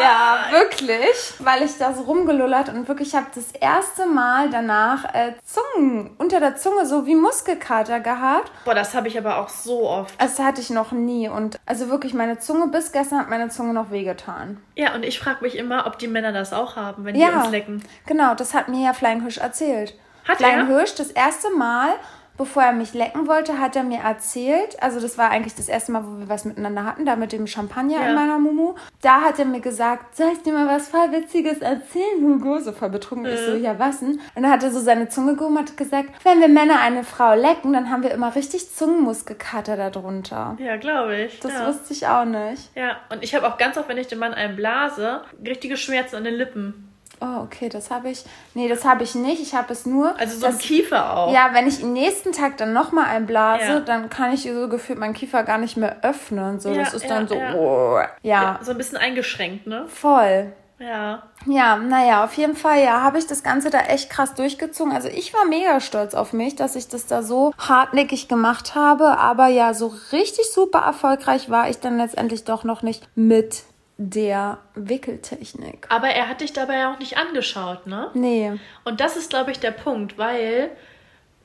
Ja, 0.00 0.46
wirklich. 0.50 1.34
Weil 1.38 1.62
ich 1.62 1.76
da 1.78 1.92
so 1.92 2.02
rumgelullert 2.02 2.68
und 2.68 2.88
wirklich 2.88 3.14
habe 3.14 3.26
das 3.34 3.52
erste 3.52 4.06
Mal 4.06 4.50
danach 4.50 5.04
äh, 5.14 5.32
Zungen, 5.44 6.14
unter 6.18 6.40
der 6.40 6.56
Zunge 6.56 6.86
so 6.86 7.06
wie 7.06 7.14
Muskelkater 7.14 8.00
gehabt. 8.00 8.50
Boah, 8.64 8.74
das 8.74 8.94
habe 8.94 9.08
ich 9.08 9.18
aber 9.18 9.38
auch 9.38 9.48
so 9.48 9.88
oft. 9.88 10.14
Das 10.20 10.38
hatte 10.38 10.60
ich 10.60 10.70
noch 10.70 10.92
nie. 10.92 11.28
Und 11.28 11.58
also 11.66 11.88
wirklich, 11.88 12.14
meine 12.14 12.38
Zunge, 12.38 12.68
bis 12.68 12.92
gestern 12.92 13.20
hat 13.20 13.30
meine 13.30 13.48
Zunge 13.48 13.72
noch 13.72 13.90
wehgetan. 13.90 14.60
Ja, 14.74 14.94
und 14.94 15.04
ich 15.04 15.18
frage 15.18 15.42
mich 15.42 15.56
immer, 15.56 15.86
ob 15.86 15.98
die 15.98 16.08
Männer 16.08 16.32
das 16.32 16.52
auch 16.52 16.76
haben, 16.76 17.04
wenn 17.04 17.14
die 17.14 17.20
Ja, 17.20 17.42
uns 17.42 17.50
lecken. 17.50 17.82
genau, 18.06 18.34
das 18.34 18.54
hat 18.54 18.68
mir 18.68 18.84
ja 18.84 18.92
Flying 18.92 19.22
Hirsch 19.22 19.38
erzählt. 19.38 19.94
Hat 20.26 20.38
Flying 20.38 20.58
er? 20.60 20.66
Hirsch, 20.66 20.94
das 20.96 21.10
erste 21.12 21.50
Mal, 21.50 21.90
bevor 22.36 22.62
er 22.62 22.72
mich 22.72 22.94
lecken 22.94 23.26
wollte, 23.26 23.58
hat 23.58 23.76
er 23.76 23.82
mir 23.82 23.98
erzählt, 24.00 24.82
also 24.82 25.00
das 25.00 25.18
war 25.18 25.30
eigentlich 25.30 25.54
das 25.54 25.68
erste 25.68 25.92
Mal, 25.92 26.04
wo 26.04 26.18
wir 26.18 26.28
was 26.28 26.44
miteinander 26.44 26.84
hatten, 26.84 27.04
da 27.06 27.16
mit 27.16 27.32
dem 27.32 27.46
Champagner 27.46 28.00
Ja. 28.00 28.08
in 28.08 28.14
meiner 28.14 28.38
Mumu. 28.38 28.74
Da 29.02 29.22
hat 29.22 29.38
er 29.38 29.44
mir 29.44 29.60
gesagt, 29.60 30.16
soll 30.16 30.30
ich 30.32 30.42
dir 30.42 30.52
mal 30.52 30.66
was 30.66 30.88
voll 30.88 31.12
Witziges 31.12 31.58
erzählen, 31.58 32.20
Hugo? 32.22 32.58
So 32.60 32.72
voll 32.72 32.90
betrunken. 32.90 33.32
Ich 33.32 33.40
so, 33.40 33.54
ja, 33.54 33.78
was 33.78 34.00
denn? 34.00 34.20
Und 34.34 34.42
dann 34.42 34.50
hat 34.50 34.62
er 34.62 34.70
so 34.70 34.80
seine 34.80 35.08
Zunge 35.08 35.34
gehoben 35.36 35.56
und 35.56 35.68
hat 35.70 35.76
gesagt, 35.76 36.10
wenn 36.24 36.40
wir 36.40 36.48
Männer 36.48 36.80
eine 36.80 37.04
Frau 37.04 37.34
lecken, 37.34 37.72
dann 37.72 37.90
haben 37.90 38.02
wir 38.02 38.10
immer 38.10 38.34
richtig 38.34 38.70
Zungenmuskelkater 38.74 39.76
darunter. 39.90 40.56
Ja, 40.58 40.76
glaube 40.76 41.16
ich. 41.16 41.40
Das 41.40 41.52
ja. 41.52 41.66
wusste 41.66 41.92
ich 41.92 42.06
auch 42.06 42.24
nicht. 42.24 42.70
Ja, 42.74 42.96
und 43.10 43.22
ich 43.22 43.34
habe 43.34 43.46
auch 43.48 43.58
ganz 43.58 43.76
oft, 43.78 43.88
wenn 43.88 43.98
ich 43.98 44.08
dem 44.08 44.18
Mann 44.18 44.34
einen 44.34 44.56
blase, 44.56 45.22
richtige 45.44 45.76
Schmerzen 45.76 46.16
an 46.16 46.24
den 46.24 46.34
Lippen. 46.34 46.92
Oh, 47.20 47.42
okay, 47.44 47.68
das 47.68 47.90
habe 47.90 48.10
ich. 48.10 48.24
Nee, 48.54 48.68
das 48.68 48.84
habe 48.84 49.02
ich 49.02 49.14
nicht. 49.14 49.40
Ich 49.40 49.54
habe 49.54 49.72
es 49.72 49.86
nur. 49.86 50.18
Also 50.18 50.38
so 50.38 50.46
im 50.46 50.52
das, 50.52 50.60
Kiefer 50.60 51.16
auch. 51.16 51.32
Ja, 51.32 51.50
wenn 51.52 51.66
ich 51.66 51.82
am 51.82 51.92
nächsten 51.92 52.32
Tag 52.32 52.56
dann 52.58 52.72
nochmal 52.72 53.06
einblase, 53.06 53.64
Ja. 53.64 53.80
dann 53.80 54.10
kann 54.10 54.32
ich 54.32 54.42
so 54.42 54.68
gefühlt 54.68 54.98
meinen 54.98 55.14
Kiefer 55.14 55.42
gar 55.42 55.58
nicht 55.58 55.76
mehr 55.76 55.96
öffnen. 56.02 56.60
So, 56.60 56.70
Ja, 56.70 56.84
das 56.84 56.94
ist 56.94 57.04
ja, 57.04 57.08
dann 57.08 57.28
so. 57.28 57.34
Oh, 57.36 57.98
ja, 57.98 58.08
Ja, 58.22 58.58
so 58.62 58.72
ein 58.72 58.76
bisschen 58.78 58.98
eingeschränkt, 58.98 59.66
ne? 59.66 59.84
voll. 59.88 60.52
Ja. 60.78 61.22
Ja, 61.46 61.76
naja, 61.76 62.22
auf 62.22 62.34
jeden 62.34 62.54
Fall, 62.54 62.82
ja, 62.82 63.00
habe 63.00 63.16
ich 63.18 63.26
das 63.26 63.42
Ganze 63.42 63.70
da 63.70 63.78
echt 63.78 64.10
krass 64.10 64.34
durchgezogen. 64.34 64.92
Also 64.92 65.08
ich 65.08 65.32
war 65.32 65.46
mega 65.46 65.80
stolz 65.80 66.12
auf 66.14 66.34
mich, 66.34 66.54
dass 66.54 66.76
ich 66.76 66.88
das 66.88 67.06
da 67.06 67.22
so 67.22 67.54
hartnäckig 67.56 68.28
gemacht 68.28 68.74
habe. 68.74 69.16
Aber 69.18 69.46
ja, 69.46 69.72
so 69.72 69.94
richtig 70.12 70.52
super 70.52 70.80
erfolgreich 70.80 71.48
war 71.48 71.70
ich 71.70 71.78
dann 71.80 71.96
letztendlich 71.96 72.44
doch 72.44 72.62
noch 72.62 72.82
nicht 72.82 73.08
mit 73.14 73.62
der 73.98 74.58
Wickeltechnik. 74.74 75.86
Aber 75.88 76.08
er 76.08 76.28
hat 76.28 76.40
dich 76.40 76.52
dabei 76.52 76.76
ja 76.78 76.92
auch 76.94 76.98
nicht 76.98 77.16
angeschaut, 77.16 77.86
ne? 77.86 78.10
Nee. 78.14 78.52
Und 78.84 79.00
das 79.00 79.16
ist, 79.16 79.30
glaube 79.30 79.50
ich, 79.52 79.58
der 79.60 79.70
Punkt, 79.70 80.18
weil 80.18 80.70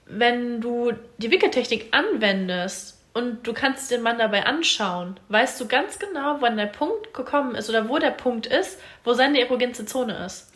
wenn 0.05 0.59
du 0.59 0.91
die 1.17 1.31
Wickeltechnik 1.31 1.93
anwendest 1.93 2.97
und 3.13 3.45
du 3.47 3.53
kannst 3.53 3.91
den 3.91 4.01
Mann 4.01 4.17
dabei 4.17 4.45
anschauen, 4.45 5.17
weißt 5.29 5.59
du 5.61 5.67
ganz 5.67 5.99
genau, 5.99 6.37
wann 6.41 6.57
der 6.57 6.65
Punkt 6.65 7.13
gekommen 7.13 7.55
ist 7.55 7.69
oder 7.69 7.87
wo 7.87 7.97
der 7.99 8.11
Punkt 8.11 8.47
ist, 8.47 8.79
wo 9.03 9.13
seine 9.13 9.39
erogene 9.39 9.71
Zone 9.73 10.25
ist. 10.25 10.47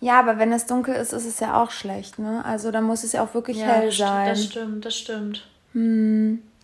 Ja, 0.00 0.18
aber 0.18 0.38
wenn 0.38 0.52
es 0.52 0.66
dunkel 0.66 0.94
ist, 0.96 1.12
ist 1.12 1.24
es 1.24 1.40
ja 1.40 1.62
auch 1.62 1.70
schlecht, 1.70 2.18
ne? 2.18 2.44
Also 2.44 2.70
da 2.72 2.80
muss 2.80 3.04
es 3.04 3.12
ja 3.12 3.22
auch 3.22 3.32
wirklich 3.32 3.62
hell 3.62 3.86
das, 3.86 3.94
sti- 3.94 3.98
sein. 3.98 4.28
das 4.28 4.44
stimmt, 4.44 4.84
das 4.84 4.96
stimmt. 4.98 5.46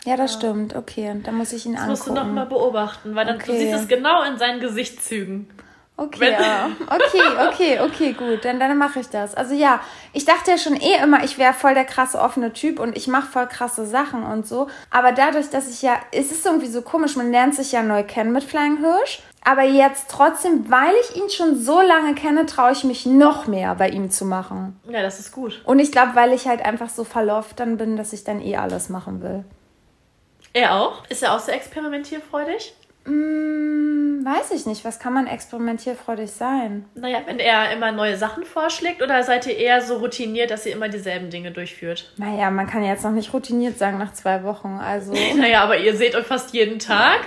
Ja, 0.04 0.16
das 0.16 0.32
stimmt. 0.34 0.74
Okay, 0.74 1.14
dann 1.24 1.34
muss 1.34 1.52
ich 1.52 1.66
ihn 1.66 1.74
Das 1.74 1.86
musst 1.86 2.06
du 2.06 2.10
angucken. 2.10 2.28
noch 2.28 2.34
mal 2.34 2.46
beobachten, 2.46 3.14
weil 3.14 3.26
dann 3.26 3.38
du 3.38 3.44
Okay. 3.44 3.58
siehst 3.58 3.74
es 3.74 3.88
genau 3.88 4.22
in 4.22 4.38
seinen 4.38 4.60
Gesichtszügen. 4.60 5.50
Okay, 5.96 6.32
ja. 6.32 6.70
Okay, 6.86 7.48
okay, 7.48 7.80
okay, 7.80 8.12
gut. 8.14 8.42
Dann, 8.46 8.58
dann 8.58 8.78
mache 8.78 9.00
ich 9.00 9.08
das. 9.10 9.34
Also 9.34 9.54
ja, 9.54 9.80
ich 10.14 10.24
dachte 10.24 10.50
ja 10.52 10.56
schon 10.56 10.74
eh 10.76 10.94
immer, 11.02 11.22
ich 11.24 11.36
wäre 11.36 11.52
voll 11.52 11.74
der 11.74 11.84
krasse 11.84 12.18
offene 12.18 12.54
Typ 12.54 12.80
und 12.80 12.96
ich 12.96 13.06
mache 13.06 13.26
voll 13.30 13.46
krasse 13.46 13.84
Sachen 13.84 14.22
und 14.22 14.46
so. 14.46 14.68
Aber 14.90 15.12
dadurch, 15.12 15.50
dass 15.50 15.68
ich 15.68 15.82
ja, 15.82 15.96
es 16.10 16.32
ist 16.32 16.46
irgendwie 16.46 16.68
so 16.68 16.80
komisch, 16.80 17.16
man 17.16 17.30
lernt 17.30 17.54
sich 17.54 17.72
ja 17.72 17.82
neu 17.82 18.02
kennen 18.02 18.32
mit 18.32 18.44
Flying 18.44 18.78
Hirsch. 18.78 19.22
Aber 19.44 19.62
jetzt 19.64 20.08
trotzdem, 20.10 20.70
weil 20.70 20.94
ich 21.02 21.16
ihn 21.16 21.28
schon 21.28 21.58
so 21.62 21.82
lange 21.82 22.14
kenne, 22.14 22.46
traue 22.46 22.72
ich 22.72 22.84
mich 22.84 23.04
noch 23.04 23.46
mehr 23.46 23.74
bei 23.74 23.90
ihm 23.90 24.10
zu 24.10 24.24
machen. 24.24 24.80
Ja, 24.88 25.02
das 25.02 25.20
ist 25.20 25.32
gut. 25.32 25.60
Und 25.66 25.80
ich 25.80 25.92
glaube, 25.92 26.12
weil 26.14 26.32
ich 26.32 26.48
halt 26.48 26.64
einfach 26.64 26.88
so 26.88 27.04
verlauft 27.04 27.60
dann 27.60 27.76
bin, 27.76 27.98
dass 27.98 28.14
ich 28.14 28.24
dann 28.24 28.40
eh 28.40 28.56
alles 28.56 28.88
machen 28.88 29.22
will. 29.22 29.44
Er 30.52 30.74
auch? 30.74 31.04
Ist 31.08 31.22
er 31.22 31.34
auch 31.34 31.38
sehr 31.40 31.54
experimentierfreudig? 31.54 32.74
Hm, 33.04 34.22
weiß 34.24 34.50
ich 34.52 34.66
nicht. 34.66 34.84
Was 34.84 34.98
kann 34.98 35.12
man 35.12 35.26
experimentierfreudig 35.26 36.30
sein? 36.30 36.84
Naja, 36.94 37.20
wenn 37.24 37.38
er 37.38 37.72
immer 37.72 37.92
neue 37.92 38.16
Sachen 38.16 38.44
vorschlägt 38.44 39.02
oder 39.02 39.22
seid 39.22 39.46
ihr 39.46 39.56
eher 39.56 39.80
so 39.80 39.96
routiniert, 39.96 40.50
dass 40.50 40.66
ihr 40.66 40.72
immer 40.72 40.88
dieselben 40.88 41.30
Dinge 41.30 41.50
durchführt? 41.50 42.12
Naja, 42.16 42.50
man 42.50 42.66
kann 42.66 42.84
jetzt 42.84 43.04
noch 43.04 43.12
nicht 43.12 43.32
routiniert 43.32 43.78
sagen 43.78 43.98
nach 43.98 44.12
zwei 44.12 44.42
Wochen. 44.44 44.78
Also. 44.80 45.12
Naja, 45.36 45.62
aber 45.62 45.78
ihr 45.78 45.96
seht 45.96 46.14
euch 46.14 46.26
fast 46.26 46.52
jeden 46.52 46.78
Tag 46.78 47.20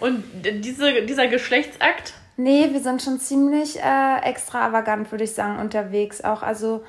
und 0.00 0.24
diese, 0.42 1.02
dieser 1.02 1.26
Geschlechtsakt, 1.26 2.14
Nee, 2.40 2.68
wir 2.70 2.78
sind 2.78 3.02
schon 3.02 3.18
ziemlich 3.18 3.80
äh, 3.80 4.20
extravagant, 4.22 5.10
würde 5.10 5.24
ich 5.24 5.32
sagen, 5.32 5.58
unterwegs 5.58 6.22
auch. 6.22 6.44
Also, 6.44 6.84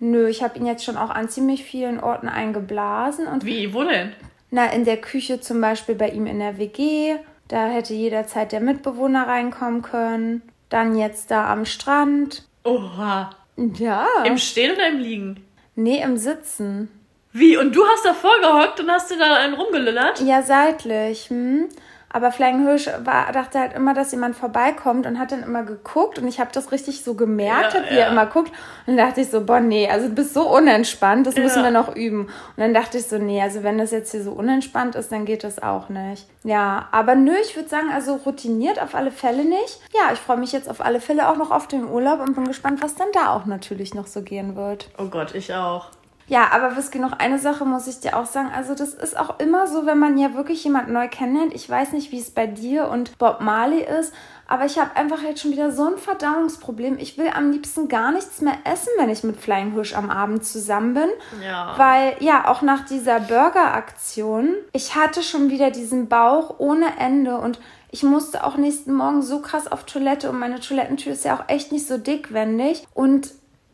nö, 0.00 0.26
ich 0.26 0.42
habe 0.42 0.58
ihn 0.58 0.66
jetzt 0.66 0.84
schon 0.84 0.96
auch 0.96 1.10
an 1.10 1.28
ziemlich 1.28 1.62
vielen 1.62 2.00
Orten 2.00 2.28
eingeblasen. 2.28 3.28
Und 3.28 3.44
wie, 3.44 3.72
wo 3.72 3.84
denn? 3.84 4.12
Na, 4.50 4.66
in 4.72 4.84
der 4.84 4.96
Küche 4.96 5.40
zum 5.40 5.60
Beispiel 5.60 5.94
bei 5.94 6.10
ihm 6.10 6.26
in 6.26 6.38
der 6.38 6.58
WG. 6.58 7.16
Da 7.48 7.68
hätte 7.68 7.94
jederzeit 7.94 8.52
der 8.52 8.60
Mitbewohner 8.60 9.26
reinkommen 9.26 9.82
können. 9.82 10.42
Dann 10.68 10.96
jetzt 10.96 11.30
da 11.30 11.50
am 11.50 11.64
Strand. 11.64 12.46
Oha. 12.64 13.30
Ja. 13.56 14.06
Im 14.24 14.38
Stehen 14.38 14.74
oder 14.74 14.88
im 14.88 14.98
Liegen? 14.98 15.44
nee, 15.74 16.02
im 16.02 16.16
Sitzen. 16.16 16.90
Wie? 17.32 17.56
Und 17.56 17.74
du 17.76 17.84
hast 17.86 18.04
davor 18.04 18.32
gehockt 18.40 18.80
und 18.80 18.90
hast 18.90 19.10
dir 19.10 19.18
da 19.18 19.36
einen 19.36 19.54
rumgelüllert? 19.54 20.20
Ja, 20.20 20.42
seitlich. 20.42 21.30
Hm? 21.30 21.68
Aber 22.10 22.32
Flying 22.32 22.64
Hirsch 22.66 22.88
war, 23.04 23.30
dachte 23.32 23.58
halt 23.60 23.74
immer, 23.74 23.92
dass 23.92 24.12
jemand 24.12 24.34
vorbeikommt 24.34 25.06
und 25.06 25.18
hat 25.18 25.30
dann 25.32 25.42
immer 25.42 25.62
geguckt 25.62 26.18
und 26.18 26.26
ich 26.26 26.40
habe 26.40 26.50
das 26.52 26.72
richtig 26.72 27.04
so 27.04 27.14
gemerkt, 27.14 27.74
Ja, 27.74 27.80
wie 27.82 27.94
er 27.94 28.06
ja. 28.06 28.08
immer 28.08 28.24
guckt. 28.26 28.50
Und 28.86 28.96
dann 28.96 29.06
dachte 29.08 29.20
ich 29.20 29.28
so, 29.30 29.42
boah, 29.44 29.60
nee, 29.60 29.88
also 29.90 30.08
du 30.08 30.14
bist 30.14 30.32
so 30.32 30.48
unentspannt, 30.48 31.26
das 31.26 31.36
müssen 31.36 31.58
Ja. 31.58 31.64
wir 31.64 31.70
noch 31.70 31.94
üben. 31.94 32.20
Und 32.22 32.30
dann 32.56 32.72
dachte 32.72 32.96
ich 32.98 33.06
so, 33.06 33.18
nee, 33.18 33.42
also 33.42 33.62
wenn 33.62 33.76
das 33.78 33.90
jetzt 33.90 34.10
hier 34.12 34.22
so 34.22 34.32
unentspannt 34.32 34.94
ist, 34.94 35.12
dann 35.12 35.26
geht 35.26 35.44
das 35.44 35.62
auch 35.62 35.90
nicht. 35.90 36.26
Ja, 36.44 36.88
aber 36.92 37.14
nö, 37.14 37.34
ich 37.42 37.54
würde 37.56 37.68
sagen, 37.68 37.90
also 37.92 38.14
routiniert 38.14 38.80
auf 38.80 38.94
alle 38.94 39.10
Fälle 39.10 39.44
nicht. 39.44 39.80
Ja, 39.92 40.12
ich 40.12 40.18
freue 40.18 40.38
mich 40.38 40.52
jetzt 40.52 40.70
auf 40.70 40.80
alle 40.80 41.00
Fälle 41.00 41.28
auch 41.28 41.36
noch 41.36 41.50
auf 41.50 41.66
den 41.68 41.88
Urlaub 41.88 42.20
und 42.20 42.34
bin 42.34 42.46
gespannt, 42.46 42.82
was 42.82 42.94
dann 42.94 43.08
da 43.12 43.34
auch 43.34 43.44
natürlich 43.44 43.94
noch 43.94 44.06
so 44.06 44.22
gehen 44.22 44.56
wird. 44.56 44.88
Oh 44.98 45.06
Gott, 45.06 45.34
ich 45.34 45.52
auch. 45.52 45.88
Ja, 46.28 46.50
aber 46.52 46.76
Whisky, 46.76 46.98
noch 46.98 47.12
eine 47.12 47.38
Sache 47.38 47.64
muss 47.64 47.86
ich 47.86 48.00
dir 48.00 48.16
auch 48.16 48.26
sagen. 48.26 48.50
Also, 48.54 48.74
das 48.74 48.94
ist 48.94 49.18
auch 49.18 49.40
immer 49.40 49.66
so, 49.66 49.86
wenn 49.86 49.98
man 49.98 50.18
ja 50.18 50.34
wirklich 50.34 50.62
jemanden 50.62 50.92
neu 50.92 51.08
kennenlernt. 51.08 51.54
Ich 51.54 51.68
weiß 51.68 51.92
nicht, 51.92 52.12
wie 52.12 52.20
es 52.20 52.30
bei 52.30 52.46
dir 52.46 52.88
und 52.88 53.16
Bob 53.18 53.40
Marley 53.40 53.82
ist, 53.82 54.12
aber 54.46 54.66
ich 54.66 54.78
habe 54.78 54.94
einfach 54.96 55.22
jetzt 55.22 55.40
schon 55.40 55.52
wieder 55.52 55.70
so 55.70 55.86
ein 55.86 55.98
Verdauungsproblem. 55.98 56.98
Ich 56.98 57.18
will 57.18 57.30
am 57.34 57.50
liebsten 57.50 57.88
gar 57.88 58.12
nichts 58.12 58.40
mehr 58.40 58.56
essen, 58.64 58.88
wenn 58.98 59.10
ich 59.10 59.24
mit 59.24 59.40
Flying 59.40 59.72
Hirsch 59.72 59.94
am 59.94 60.10
Abend 60.10 60.44
zusammen 60.44 60.94
bin. 60.94 61.08
Ja. 61.42 61.74
Weil, 61.76 62.16
ja, 62.20 62.46
auch 62.48 62.62
nach 62.62 62.84
dieser 62.84 63.20
Burger-Aktion, 63.20 64.54
ich 64.72 64.94
hatte 64.94 65.22
schon 65.22 65.50
wieder 65.50 65.70
diesen 65.70 66.08
Bauch 66.08 66.56
ohne 66.58 66.98
Ende 66.98 67.38
und 67.38 67.58
ich 67.90 68.02
musste 68.02 68.44
auch 68.44 68.56
nächsten 68.56 68.92
Morgen 68.92 69.22
so 69.22 69.40
krass 69.40 69.70
auf 69.70 69.84
Toilette 69.84 70.28
und 70.28 70.38
meine 70.38 70.60
Toilettentür 70.60 71.12
ist 71.12 71.24
ja 71.24 71.36
auch 71.36 71.48
echt 71.48 71.72
nicht 71.72 71.86
so 71.86 71.96
dickwendig 71.96 72.86
und 72.92 73.30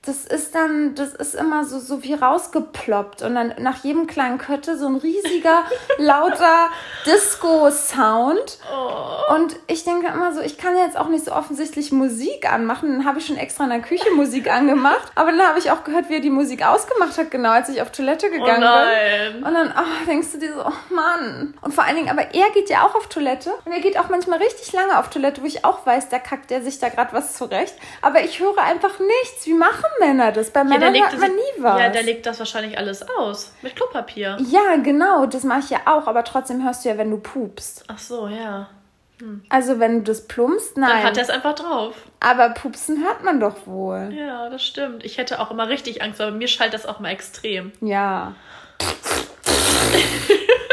das 0.07 0.27
ist 0.27 0.55
dann, 0.55 0.95
das 0.95 1.15
ist 1.15 1.35
immer 1.35 1.65
so, 1.65 1.79
so 1.79 2.03
wie 2.03 2.15
rausgeploppt 2.15 3.23
und 3.23 3.35
dann 3.35 3.55
nach 3.59 3.85
jedem 3.85 4.07
kleinen 4.07 4.39
Kötte 4.39 4.77
so 4.77 4.87
ein 4.87 4.97
riesiger, 4.97 5.65
lauter 5.99 6.69
Disco-Sound. 7.07 8.59
Und 9.35 9.57
ich 9.67 9.85
denke 9.85 10.09
immer 10.09 10.35
so, 10.35 10.41
ich 10.41 10.59
kann 10.59 10.77
jetzt 10.77 10.97
auch 10.99 11.09
nicht 11.09 11.25
so 11.25 11.33
offensichtlich 11.33 11.93
Musik 11.93 12.51
anmachen. 12.53 12.91
Dann 12.93 13.05
habe 13.07 13.19
ich 13.19 13.27
schon 13.27 13.37
extra 13.37 13.65
in 13.65 13.71
der 13.71 13.81
Küche 13.81 14.11
Musik 14.13 14.51
angemacht. 14.51 15.11
Aber 15.15 15.31
dann 15.31 15.43
habe 15.47 15.59
ich 15.59 15.71
auch 15.71 15.85
gehört, 15.85 16.09
wie 16.11 16.15
er 16.15 16.21
die 16.21 16.31
Musik 16.31 16.65
ausgemacht 16.67 17.17
hat, 17.17 17.31
genau 17.31 17.51
als 17.51 17.69
ich 17.69 17.81
auf 17.81 17.91
Toilette 17.91 18.27
Oh 18.29 18.33
gegangen 18.33 18.61
bin. 18.61 19.43
nein. 19.43 19.45
Und 19.45 19.55
dann 19.55 19.75
oh, 19.77 20.07
denkst 20.07 20.33
du 20.33 20.39
dir 20.39 20.53
so, 20.55 20.65
oh 20.67 20.95
Mann. 20.95 21.55
Und 21.63 21.73
vor 21.75 21.85
allen 21.85 21.97
Dingen, 21.97 22.11
aber 22.11 22.35
er 22.35 22.51
geht 22.51 22.69
ja 22.69 22.87
auch 22.87 22.95
auf 22.95 23.09
Toilette. 23.09 23.53
Und 23.65 23.73
er 23.73 23.81
geht 23.81 23.99
auch 23.99 24.09
manchmal 24.11 24.39
richtig 24.39 24.73
lange 24.73 24.99
auf 24.99 25.09
Toilette, 25.09 25.41
wo 25.43 25.47
ich 25.47 25.65
auch 25.65 25.87
weiß, 25.87 26.09
da 26.11 26.19
kackt 26.19 26.51
er 26.51 26.63
sich 26.63 26.79
da 26.79 26.89
gerade 26.91 27.13
was 27.13 27.35
zurecht. 27.37 27.75
Aber 28.03 28.23
ich 28.23 28.41
höre 28.41 28.59
einfach 28.59 28.99
nichts. 28.99 29.47
Wie 29.47 29.55
machen 29.55 29.85
Männer 30.01 30.33
das? 30.33 30.51
Bei 30.51 30.61
Ja, 30.61 30.65
Männern 30.65 30.93
legt, 30.93 31.05
hört 31.13 31.21
man 31.21 31.31
das, 31.31 31.37
nie 31.37 31.63
was. 31.63 31.81
ja, 31.81 31.89
der 31.89 32.03
legt 32.03 32.27
das 32.27 32.39
wahrscheinlich 32.39 32.77
alles 32.79 33.05
aus. 33.19 33.53
Mit 33.63 33.77
Klopapier. 33.77 34.37
ja, 34.51 34.77
genau, 34.83 35.27
das 35.27 35.45
mache 35.45 35.61
ich 35.61 35.71
ja 35.71 35.79
auch. 35.87 36.07
Aber 36.07 36.25
trotzdem 36.25 36.65
hörst 36.65 36.85
du 36.85 36.89
ja, 36.91 36.99
wenn 36.99 37.11
du 37.11 37.19
pupst. 37.19 37.85
Ach 37.89 37.99
so, 37.99 38.29
ja. 38.29 38.69
Also 39.49 39.79
wenn 39.79 39.99
du 39.99 40.03
das 40.13 40.27
plumpst, 40.27 40.77
nein. 40.77 40.91
Dann 40.91 41.03
hat 41.05 41.17
er 41.17 41.23
es 41.23 41.31
einfach 41.31 41.55
drauf. 41.55 41.95
aber 42.21 42.51
pupsen 42.51 43.03
hört 43.05 43.23
man 43.25 43.41
doch 43.41 43.67
wohl. 43.67 44.13
Ja, 44.13 44.49
das 44.51 44.63
stimmt. 44.67 45.05
Ich 45.05 45.17
hätte 45.19 45.41
auch 45.41 45.51
immer 45.51 45.69
richtig 45.69 46.03
Angst, 46.03 46.21
aber 46.21 46.33
mir 46.33 46.49
schallt 46.49 46.75
das 46.75 46.85
auch 46.85 46.99
mal 47.01 47.11
extrem. 47.11 47.73
Ja. 47.81 48.35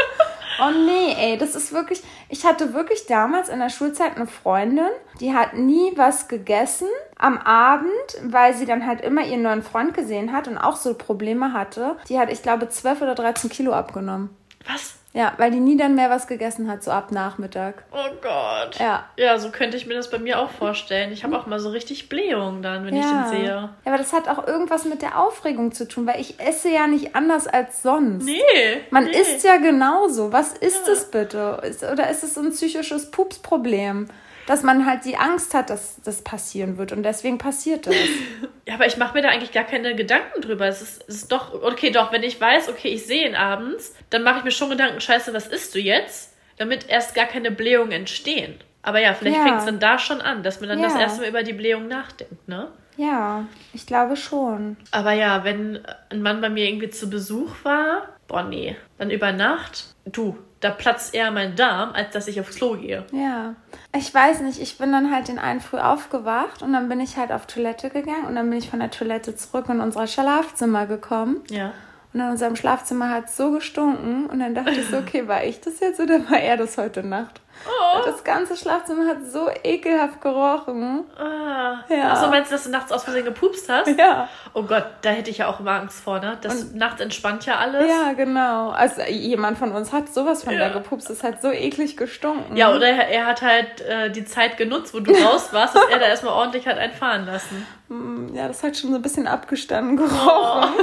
Oh 0.64 0.70
nee, 0.70 1.14
ey, 1.16 1.36
das 1.38 1.56
ist 1.56 1.72
wirklich. 1.72 2.02
Ich 2.28 2.44
hatte 2.44 2.72
wirklich 2.72 3.06
damals 3.06 3.48
in 3.48 3.58
der 3.58 3.68
Schulzeit 3.68 4.16
eine 4.16 4.28
Freundin, 4.28 4.90
die 5.18 5.34
hat 5.34 5.54
nie 5.54 5.92
was 5.96 6.28
gegessen 6.28 6.86
am 7.18 7.38
Abend, 7.38 7.90
weil 8.22 8.54
sie 8.54 8.64
dann 8.64 8.86
halt 8.86 9.00
immer 9.00 9.24
ihren 9.24 9.42
neuen 9.42 9.62
Freund 9.62 9.92
gesehen 9.92 10.32
hat 10.32 10.46
und 10.46 10.58
auch 10.58 10.76
so 10.76 10.94
Probleme 10.94 11.52
hatte. 11.52 11.96
Die 12.08 12.18
hat, 12.18 12.30
ich 12.30 12.42
glaube, 12.42 12.68
12 12.68 13.02
oder 13.02 13.14
13 13.16 13.50
Kilo 13.50 13.72
abgenommen. 13.72 14.30
Was? 14.66 14.94
Ja, 15.14 15.34
weil 15.36 15.50
die 15.50 15.60
nie 15.60 15.76
dann 15.76 15.94
mehr 15.94 16.08
was 16.08 16.26
gegessen 16.26 16.70
hat, 16.70 16.82
so 16.82 16.90
ab 16.90 17.12
Nachmittag. 17.12 17.84
Oh 17.92 18.10
Gott. 18.22 18.78
Ja. 18.78 19.04
Ja, 19.18 19.38
so 19.38 19.50
könnte 19.50 19.76
ich 19.76 19.86
mir 19.86 19.94
das 19.94 20.08
bei 20.08 20.18
mir 20.18 20.38
auch 20.38 20.50
vorstellen. 20.50 21.12
Ich 21.12 21.22
habe 21.22 21.38
auch 21.38 21.46
mal 21.46 21.60
so 21.60 21.68
richtig 21.68 22.08
Blähungen 22.08 22.62
dann, 22.62 22.86
wenn 22.86 22.96
ich 22.96 23.04
den 23.04 23.28
sehe. 23.28 23.44
Ja, 23.44 23.74
aber 23.84 23.98
das 23.98 24.14
hat 24.14 24.28
auch 24.28 24.46
irgendwas 24.46 24.86
mit 24.86 25.02
der 25.02 25.18
Aufregung 25.18 25.72
zu 25.72 25.86
tun, 25.86 26.06
weil 26.06 26.18
ich 26.18 26.40
esse 26.40 26.70
ja 26.70 26.86
nicht 26.86 27.14
anders 27.14 27.46
als 27.46 27.82
sonst. 27.82 28.24
Nee. 28.24 28.40
Man 28.90 29.04
nee. 29.04 29.10
isst 29.10 29.44
ja 29.44 29.58
genauso. 29.58 30.32
Was 30.32 30.54
ist 30.54 30.88
es 30.88 31.10
bitte? 31.10 31.60
Ist, 31.62 31.84
oder 31.84 32.08
ist 32.08 32.24
es 32.24 32.38
ein 32.38 32.50
psychisches 32.50 33.10
Pupsproblem? 33.10 34.08
Dass 34.46 34.62
man 34.62 34.86
halt 34.86 35.04
die 35.04 35.16
Angst 35.16 35.54
hat, 35.54 35.70
dass 35.70 36.00
das 36.02 36.22
passieren 36.22 36.76
wird 36.78 36.92
und 36.92 37.02
deswegen 37.04 37.38
passiert 37.38 37.86
das. 37.86 37.94
Ja, 38.64 38.74
aber 38.74 38.86
ich 38.86 38.96
mache 38.96 39.14
mir 39.14 39.22
da 39.22 39.28
eigentlich 39.30 39.50
gar 39.50 39.64
keine 39.64 39.96
Gedanken 39.96 40.40
drüber. 40.40 40.66
Es 40.68 40.80
ist, 40.82 41.04
es 41.08 41.16
ist 41.22 41.32
doch, 41.32 41.52
okay, 41.64 41.90
doch, 41.90 42.12
wenn 42.12 42.22
ich 42.22 42.40
weiß, 42.40 42.68
okay, 42.68 42.90
ich 42.90 43.04
sehe 43.06 43.26
ihn 43.28 43.34
abends, 43.34 43.92
dann 44.10 44.22
mache 44.22 44.38
ich 44.38 44.44
mir 44.44 44.52
schon 44.52 44.70
Gedanken, 44.70 45.00
scheiße, 45.00 45.34
was 45.34 45.48
isst 45.48 45.74
du 45.74 45.80
jetzt? 45.80 46.36
Damit 46.58 46.88
erst 46.88 47.16
gar 47.16 47.26
keine 47.26 47.50
Blähungen 47.50 47.90
entstehen. 47.90 48.54
Aber 48.82 49.00
ja, 49.00 49.14
vielleicht 49.14 49.38
Ja. 49.38 49.42
fängt 49.42 49.58
es 49.58 49.64
dann 49.64 49.80
da 49.80 49.98
schon 49.98 50.20
an, 50.20 50.44
dass 50.44 50.60
man 50.60 50.68
dann 50.68 50.80
das 50.80 50.94
Ja. 50.94 51.00
erste 51.00 51.22
Mal 51.22 51.30
über 51.30 51.42
die 51.42 51.54
Blähung 51.54 51.88
nachdenkt, 51.88 52.46
ne? 52.46 52.68
Ja, 52.96 53.46
ich 53.72 53.84
glaube 53.84 54.14
schon. 54.16 54.76
Aber 54.92 55.10
ja, 55.12 55.42
wenn 55.42 55.80
ein 56.10 56.22
Mann 56.22 56.40
bei 56.40 56.48
mir 56.48 56.64
irgendwie 56.68 56.90
zu 56.90 57.10
Besuch 57.10 57.50
war, 57.64 58.10
boah, 58.28 58.44
nee, 58.44 58.76
dann 58.96 59.10
über 59.10 59.32
Nacht, 59.32 59.86
du, 60.04 60.38
da 60.62 60.70
platzt 60.70 61.12
eher 61.12 61.30
mein 61.32 61.56
Darm, 61.56 61.90
als 61.92 62.10
dass 62.10 62.28
ich 62.28 62.40
aufs 62.40 62.54
Klo 62.56 62.76
gehe. 62.76 63.04
Ja. 63.12 63.54
Ich 63.94 64.14
weiß 64.14 64.40
nicht, 64.40 64.60
ich 64.60 64.78
bin 64.78 64.92
dann 64.92 65.12
halt 65.12 65.28
den 65.28 65.38
einen 65.38 65.60
früh 65.60 65.78
aufgewacht 65.78 66.62
und 66.62 66.72
dann 66.72 66.88
bin 66.88 67.00
ich 67.00 67.16
halt 67.16 67.32
auf 67.32 67.46
Toilette 67.46 67.90
gegangen 67.90 68.26
und 68.26 68.36
dann 68.36 68.48
bin 68.48 68.58
ich 68.58 68.70
von 68.70 68.78
der 68.78 68.90
Toilette 68.90 69.34
zurück 69.34 69.68
in 69.68 69.80
unser 69.80 70.06
Schlafzimmer 70.06 70.86
gekommen. 70.86 71.42
Ja. 71.50 71.72
Und 72.14 72.20
in 72.20 72.28
unserem 72.28 72.56
Schlafzimmer 72.56 73.08
hat 73.10 73.26
es 73.26 73.36
so 73.36 73.52
gestunken 73.52 74.26
und 74.26 74.38
dann 74.40 74.54
dachte 74.54 74.72
ich 74.72 74.86
so, 74.88 74.98
okay, 74.98 75.26
war 75.28 75.44
ich 75.44 75.60
das 75.60 75.80
jetzt 75.80 75.98
oder 75.98 76.18
war 76.30 76.38
er 76.38 76.56
das 76.58 76.76
heute 76.76 77.02
Nacht? 77.02 77.40
Oh. 77.66 78.04
Das 78.04 78.24
ganze 78.24 78.56
Schlafzimmer 78.56 79.06
hat 79.06 79.18
so 79.30 79.48
ekelhaft 79.62 80.20
gerochen. 80.20 81.04
Ah. 81.16 81.84
Ja. 81.88 82.12
Achso, 82.12 82.28
meinst 82.28 82.50
du, 82.50 82.56
dass 82.56 82.64
du 82.64 82.70
nachts 82.70 82.90
aus 82.90 83.04
Versehen 83.04 83.24
gepupst 83.24 83.68
hast? 83.68 83.86
Ja. 83.96 84.28
Oh 84.52 84.64
Gott, 84.64 84.84
da 85.02 85.10
hätte 85.10 85.30
ich 85.30 85.38
ja 85.38 85.46
auch 85.48 85.60
immer 85.60 85.72
Angst 85.72 86.00
vor, 86.02 86.18
ne? 86.18 86.36
Das 86.40 86.72
nachts 86.74 87.00
entspannt 87.00 87.46
ja 87.46 87.58
alles. 87.58 87.88
Ja, 87.88 88.14
genau. 88.14 88.70
Also 88.70 89.02
jemand 89.02 89.58
von 89.58 89.70
uns 89.72 89.92
hat 89.92 90.12
sowas 90.12 90.42
von 90.44 90.54
Ja. 90.54 90.68
da 90.68 90.68
gepupst. 90.70 91.08
Das 91.08 91.22
hat 91.22 91.40
so 91.40 91.50
eklig 91.52 91.96
gestunken. 91.96 92.56
Ja, 92.56 92.74
oder 92.74 92.88
er, 92.88 93.08
er 93.08 93.26
hat 93.26 93.42
halt 93.42 93.80
äh, 93.82 94.10
die 94.10 94.24
Zeit 94.24 94.56
genutzt, 94.56 94.92
wo 94.92 95.00
du 95.00 95.12
raus 95.12 95.48
warst, 95.52 95.76
dass 95.76 95.84
er 95.88 95.98
da 96.00 96.06
erstmal 96.06 96.32
ordentlich 96.34 96.66
hat 96.66 96.78
einfahren 96.78 97.26
lassen. 97.26 97.66
Ja, 98.34 98.48
das 98.48 98.62
hat 98.62 98.76
schon 98.76 98.90
so 98.90 98.96
ein 98.96 99.02
bisschen 99.02 99.28
abgestanden 99.28 99.96
gerochen. 99.98 100.72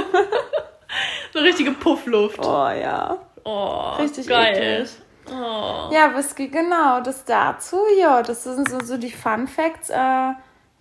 So 1.32 1.38
richtige 1.40 1.72
Puffluft. 1.72 2.38
Oh, 2.44 2.68
ja. 2.68 3.18
Oh, 3.44 3.92
Richtig 3.98 4.26
geil. 4.28 4.56
eklig. 4.56 4.90
Oh. 5.30 5.92
Ja, 5.92 6.14
Whisky, 6.16 6.48
genau. 6.48 7.00
Das 7.00 7.24
dazu. 7.24 7.78
Ja, 7.98 8.22
das 8.22 8.44
sind 8.44 8.68
so, 8.68 8.80
so 8.80 8.96
die 8.96 9.12
Fun 9.12 9.46
Facts. 9.46 9.90
Äh, 9.90 10.32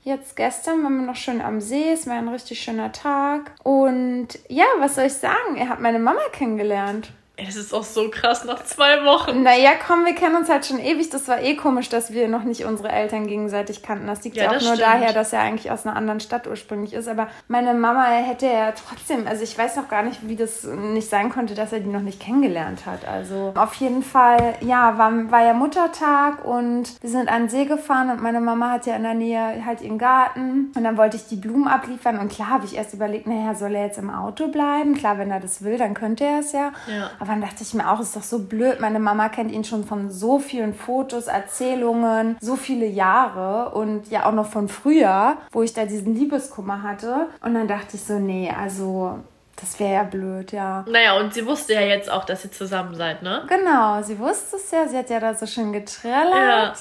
jetzt 0.04 0.36
gestern 0.36 0.84
waren 0.84 1.00
wir 1.00 1.06
noch 1.06 1.16
schön 1.16 1.42
am 1.42 1.62
See. 1.62 1.92
Es 1.92 2.08
war 2.08 2.16
ein 2.16 2.28
richtig 2.30 2.60
schöner 2.60 2.92
Tag. 2.92 3.52
Und 3.64 4.28
ja, 4.48 4.66
was 4.80 4.96
soll 4.96 5.06
ich 5.06 5.14
sagen? 5.14 5.56
Er 5.58 5.70
hat 5.70 5.80
meine 5.80 6.00
Mama 6.00 6.22
kennengelernt. 6.32 7.12
Das 7.46 7.56
ist 7.56 7.74
auch 7.74 7.84
so 7.84 8.10
krass 8.10 8.44
nach 8.46 8.64
zwei 8.64 9.04
Wochen. 9.06 9.44
Naja, 9.44 9.72
komm, 9.86 10.06
wir 10.06 10.14
kennen 10.16 10.36
uns 10.36 10.50
halt 10.50 10.66
schon 10.66 10.80
ewig. 10.80 11.10
Das 11.10 11.28
war 11.28 11.42
eh 11.42 11.56
komisch, 11.56 11.90
dass 11.90 12.12
wir 12.12 12.28
noch 12.28 12.44
nicht 12.44 12.66
unsere 12.66 12.90
Eltern 12.90 13.28
gegenseitig 13.28 13.82
kannten. 13.82 14.08
Das 14.08 14.24
liegt 14.24 14.36
ja, 14.38 14.44
Ja, 14.44 14.50
auch 14.50 14.54
nur 14.54 14.62
stimmt. 14.76 14.82
daher, 14.82 15.14
dass 15.14 15.34
er 15.34 15.42
eigentlich 15.42 15.72
aus 15.72 15.86
einer 15.86 15.96
anderen 15.96 16.20
Stadt 16.20 16.48
ursprünglich 16.48 16.94
ist. 16.94 17.08
Aber 17.08 17.28
meine 17.48 17.74
Mama 17.74 18.06
hätte 18.06 18.46
ja 18.48 18.72
trotzdem, 18.72 19.28
also 19.28 19.44
ich 19.44 19.58
weiß 19.58 19.76
noch 19.78 19.88
gar 19.88 20.04
nicht, 20.04 20.28
wie 20.28 20.36
das 20.36 20.64
nicht 20.64 21.10
sein 21.10 21.30
konnte, 21.30 21.56
dass 21.56 21.72
er 21.74 21.80
die 21.80 21.90
noch 21.90 22.02
nicht 22.02 22.20
kennengelernt 22.20 22.86
hat. 22.86 23.08
Also 23.08 23.54
auf 23.56 23.74
jeden 23.76 24.04
Fall, 24.04 24.56
ja, 24.62 24.98
war, 24.98 25.12
war 25.32 25.44
ja 25.44 25.54
Muttertag 25.54 26.44
und 26.46 27.02
wir 27.02 27.10
sind 27.10 27.30
an 27.30 27.44
den 27.44 27.50
See 27.50 27.66
gefahren 27.66 28.10
und 28.12 28.22
meine 28.22 28.42
Mama 28.42 28.72
hat 28.72 28.86
ja 28.86 28.96
in 28.96 29.04
der 29.04 29.14
Nähe 29.14 29.66
halt 29.66 29.82
ihren 29.82 29.98
Garten. 29.98 30.72
Und 30.76 30.84
dann 30.84 30.98
wollte 30.98 31.18
ich 31.18 31.28
die 31.28 31.36
Blumen 31.38 31.68
abliefern 31.68 32.20
und 32.20 32.32
klar 32.32 32.50
habe 32.50 32.66
ich 32.66 32.76
erst 32.76 32.94
überlegt, 32.94 33.28
naja, 33.28 33.56
soll 33.56 33.76
er 33.76 33.86
jetzt 33.86 33.98
im 33.98 34.10
Auto 34.10 34.48
bleiben? 34.48 34.96
Klar, 34.96 35.18
wenn 35.18 35.32
er 35.32 35.40
das 35.40 35.64
will, 35.64 35.78
dann 35.78 35.94
könnte 35.94 36.26
er 36.26 36.40
es 36.40 36.52
ja. 36.52 36.72
Ja. 36.88 37.10
Aber 37.20 37.29
dann 37.30 37.42
dachte 37.42 37.64
ich 37.64 37.74
mir 37.74 37.90
auch, 37.90 38.00
ist 38.00 38.16
doch 38.16 38.24
so 38.24 38.40
blöd. 38.40 38.80
Meine 38.80 39.00
Mama 39.00 39.30
kennt 39.30 39.52
ihn 39.52 39.64
schon 39.64 39.86
von 39.86 40.12
so 40.12 40.40
vielen 40.40 40.74
Fotos, 40.74 41.28
Erzählungen, 41.28 42.38
so 42.42 42.56
viele 42.56 42.86
Jahre 42.86 43.70
und 43.70 44.10
ja 44.10 44.26
auch 44.26 44.34
noch 44.34 44.48
von 44.48 44.68
früher, 44.68 45.38
wo 45.52 45.62
ich 45.62 45.74
da 45.74 45.86
diesen 45.86 46.16
Liebeskummer 46.16 46.84
hatte. 46.84 47.28
Und 47.42 47.54
dann 47.54 47.68
dachte 47.68 47.96
ich 47.96 48.04
so, 48.04 48.20
nee, 48.20 48.52
also 48.52 49.20
das 49.56 49.80
wäre 49.80 49.94
ja 49.94 50.04
blöd, 50.04 50.52
ja. 50.52 50.86
Naja, 50.88 51.18
und 51.18 51.34
sie 51.34 51.46
wusste 51.46 51.74
ja 51.74 51.82
jetzt 51.82 52.10
auch, 52.10 52.26
dass 52.26 52.46
ihr 52.46 52.52
zusammen 52.52 52.96
seid, 52.96 53.24
ne? 53.24 53.44
Genau, 53.48 54.02
sie 54.02 54.18
wusste 54.18 54.56
es 54.56 54.72
ja, 54.72 54.88
sie 54.88 54.98
hat 54.98 55.10
ja 55.10 55.20
da 55.20 55.34
so 55.34 55.46
schön 55.46 55.74
getrellert. 55.74 56.34
Ja. 56.34 56.74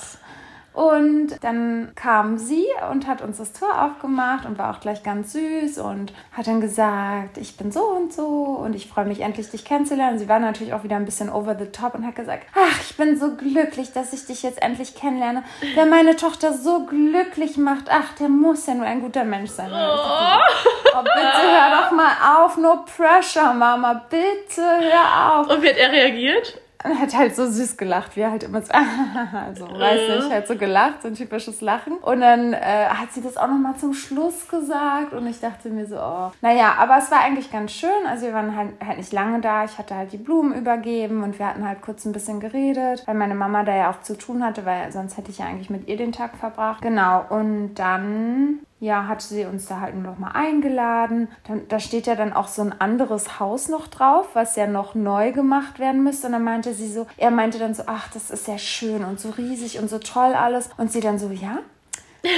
Und 0.79 1.43
dann 1.43 1.91
kam 1.97 2.39
sie 2.39 2.65
und 2.93 3.09
hat 3.09 3.21
uns 3.21 3.39
das 3.39 3.53
Tor 3.53 3.83
aufgemacht 3.83 4.47
und 4.47 4.59
war 4.59 4.73
auch 4.73 4.79
gleich 4.79 5.03
ganz 5.03 5.33
süß 5.33 5.79
und 5.79 6.13
hat 6.31 6.47
dann 6.47 6.61
gesagt, 6.61 7.37
ich 7.37 7.57
bin 7.57 7.73
so 7.73 7.83
und 7.83 8.13
so 8.13 8.25
und 8.25 8.77
ich 8.77 8.87
freue 8.87 9.05
mich 9.05 9.23
endlich, 9.23 9.51
dich 9.51 9.65
kennenzulernen. 9.65 10.21
Sie 10.21 10.29
war 10.29 10.39
natürlich 10.39 10.73
auch 10.75 10.85
wieder 10.85 10.95
ein 10.95 11.05
bisschen 11.05 11.31
over 11.31 11.57
the 11.59 11.67
top 11.67 11.97
und 11.97 12.07
hat 12.07 12.15
gesagt, 12.15 12.47
ach, 12.55 12.81
ich 12.81 12.97
bin 12.97 13.19
so 13.19 13.35
glücklich, 13.35 13.93
dass 13.93 14.13
ich 14.13 14.27
dich 14.27 14.45
jetzt 14.45 14.63
endlich 14.63 14.95
kennenlerne. 14.95 15.43
Wer 15.75 15.87
meine 15.87 16.15
Tochter 16.15 16.53
so 16.53 16.87
glücklich 16.87 17.57
macht, 17.57 17.87
ach, 17.91 18.15
der 18.21 18.29
muss 18.29 18.65
ja 18.67 18.75
nur 18.75 18.87
ein 18.87 19.01
guter 19.01 19.25
Mensch 19.25 19.51
sein. 19.51 19.73
Oh, 19.73 21.03
bitte 21.03 21.43
hör 21.43 21.83
doch 21.83 21.91
mal 21.91 22.45
auf, 22.45 22.57
no 22.57 22.85
pressure, 22.85 23.53
Mama, 23.53 24.05
bitte 24.09 24.63
hör 24.63 25.41
auf. 25.41 25.49
Und 25.49 25.61
wie 25.61 25.71
hat 25.71 25.77
er 25.77 25.91
reagiert? 25.91 26.61
Und 26.85 26.99
hat 26.99 27.17
halt 27.17 27.35
so 27.35 27.47
süß 27.47 27.77
gelacht, 27.77 28.17
wie 28.17 28.21
er 28.21 28.31
halt 28.31 28.45
immer 28.45 28.63
so, 28.63 28.73
so 29.55 29.67
weiß 29.67 30.21
nicht, 30.21 30.31
halt 30.31 30.47
so 30.47 30.57
gelacht, 30.57 31.03
so 31.03 31.09
ein 31.09 31.15
typisches 31.15 31.61
Lachen. 31.61 31.95
Und 31.95 32.21
dann 32.21 32.53
äh, 32.53 32.87
hat 32.89 33.13
sie 33.13 33.21
das 33.21 33.37
auch 33.37 33.49
nochmal 33.49 33.77
zum 33.77 33.95
Schluss 33.95 34.49
gesagt 34.49 35.13
und 35.13 35.27
ich 35.27 35.41
dachte 35.41 35.71
mir 35.71 35.87
so, 35.87 35.97
oh. 35.97 36.31
Naja, 36.41 36.75
aber 36.79 36.99
es 36.99 37.11
war 37.11 37.21
eigentlich 37.21 37.51
ganz 37.51 37.73
schön. 37.73 37.91
Also 38.09 38.27
wir 38.27 38.33
waren 38.33 38.57
halt, 38.57 38.71
halt 38.85 38.99
nicht 38.99 39.13
lange 39.13 39.41
da. 39.41 39.65
Ich 39.65 39.77
hatte 39.79 39.95
halt 39.97 40.13
die 40.13 40.19
Blumen 40.19 40.55
übergeben 40.55 41.25
und 41.25 41.39
wir 41.39 41.47
hatten 41.47 41.67
halt 41.67 41.83
kurz 41.83 42.05
ein 42.05 42.13
bisschen 42.13 42.41
geredet, 42.41 43.03
weil 43.07 43.15
meine 43.15 43.35
Mama 43.35 43.65
da 43.65 43.75
ja 43.75 43.91
auch 43.91 44.01
zu 44.03 44.17
tun 44.17 44.45
hatte, 44.45 44.65
weil 44.65 44.93
sonst 44.93 45.17
hätte 45.17 45.31
ich 45.31 45.39
ja 45.39 45.47
eigentlich 45.47 45.71
mit 45.71 45.89
ihr 45.89 45.97
den 45.97 46.13
Tag 46.13 46.37
verbracht. 46.37 46.83
Genau, 46.83 47.25
und 47.29 47.75
dann 47.75 48.61
ja, 48.81 49.09
hatte 49.09 49.27
sie 49.27 49.45
uns 49.45 49.67
da 49.67 49.81
halt 49.81 49.97
noch 49.97 50.19
mal 50.19 50.33
eingeladen. 50.33 51.29
Dann, 51.47 51.67
da 51.69 51.81
steht 51.81 52.07
ja 52.07 52.15
dann 52.15 52.33
auch 52.33 52.49
so 52.49 52.63
ein 52.63 52.81
anderes 52.81 53.41
Haus 53.41 53.69
noch 53.69 53.89
drauf, 53.89 54.29
was 54.35 54.55
ja 54.57 54.67
noch 54.67 54.95
neu 54.95 55.33
gemacht 55.33 55.79
werden 55.79 56.05
müsste. 56.05 56.27
Und 56.27 56.35
dann 56.35 56.45
meinte 56.45 56.75
sie 56.75 56.91
so, 56.91 57.07
er 57.17 57.31
meinte 57.31 57.59
dann 57.59 57.75
so, 57.75 57.85
ach, 57.87 58.09
das 58.13 58.31
ist 58.31 58.47
ja 58.47 58.59
schön 58.59 59.05
und 59.05 59.19
so 59.19 59.31
riesig 59.31 59.81
und 59.81 59.91
so 59.91 59.99
toll 59.99 60.35
alles. 60.35 60.71
Und 60.77 60.93
sie 60.93 61.01
dann 61.01 61.19
so, 61.19 61.31
ja, 61.31 61.59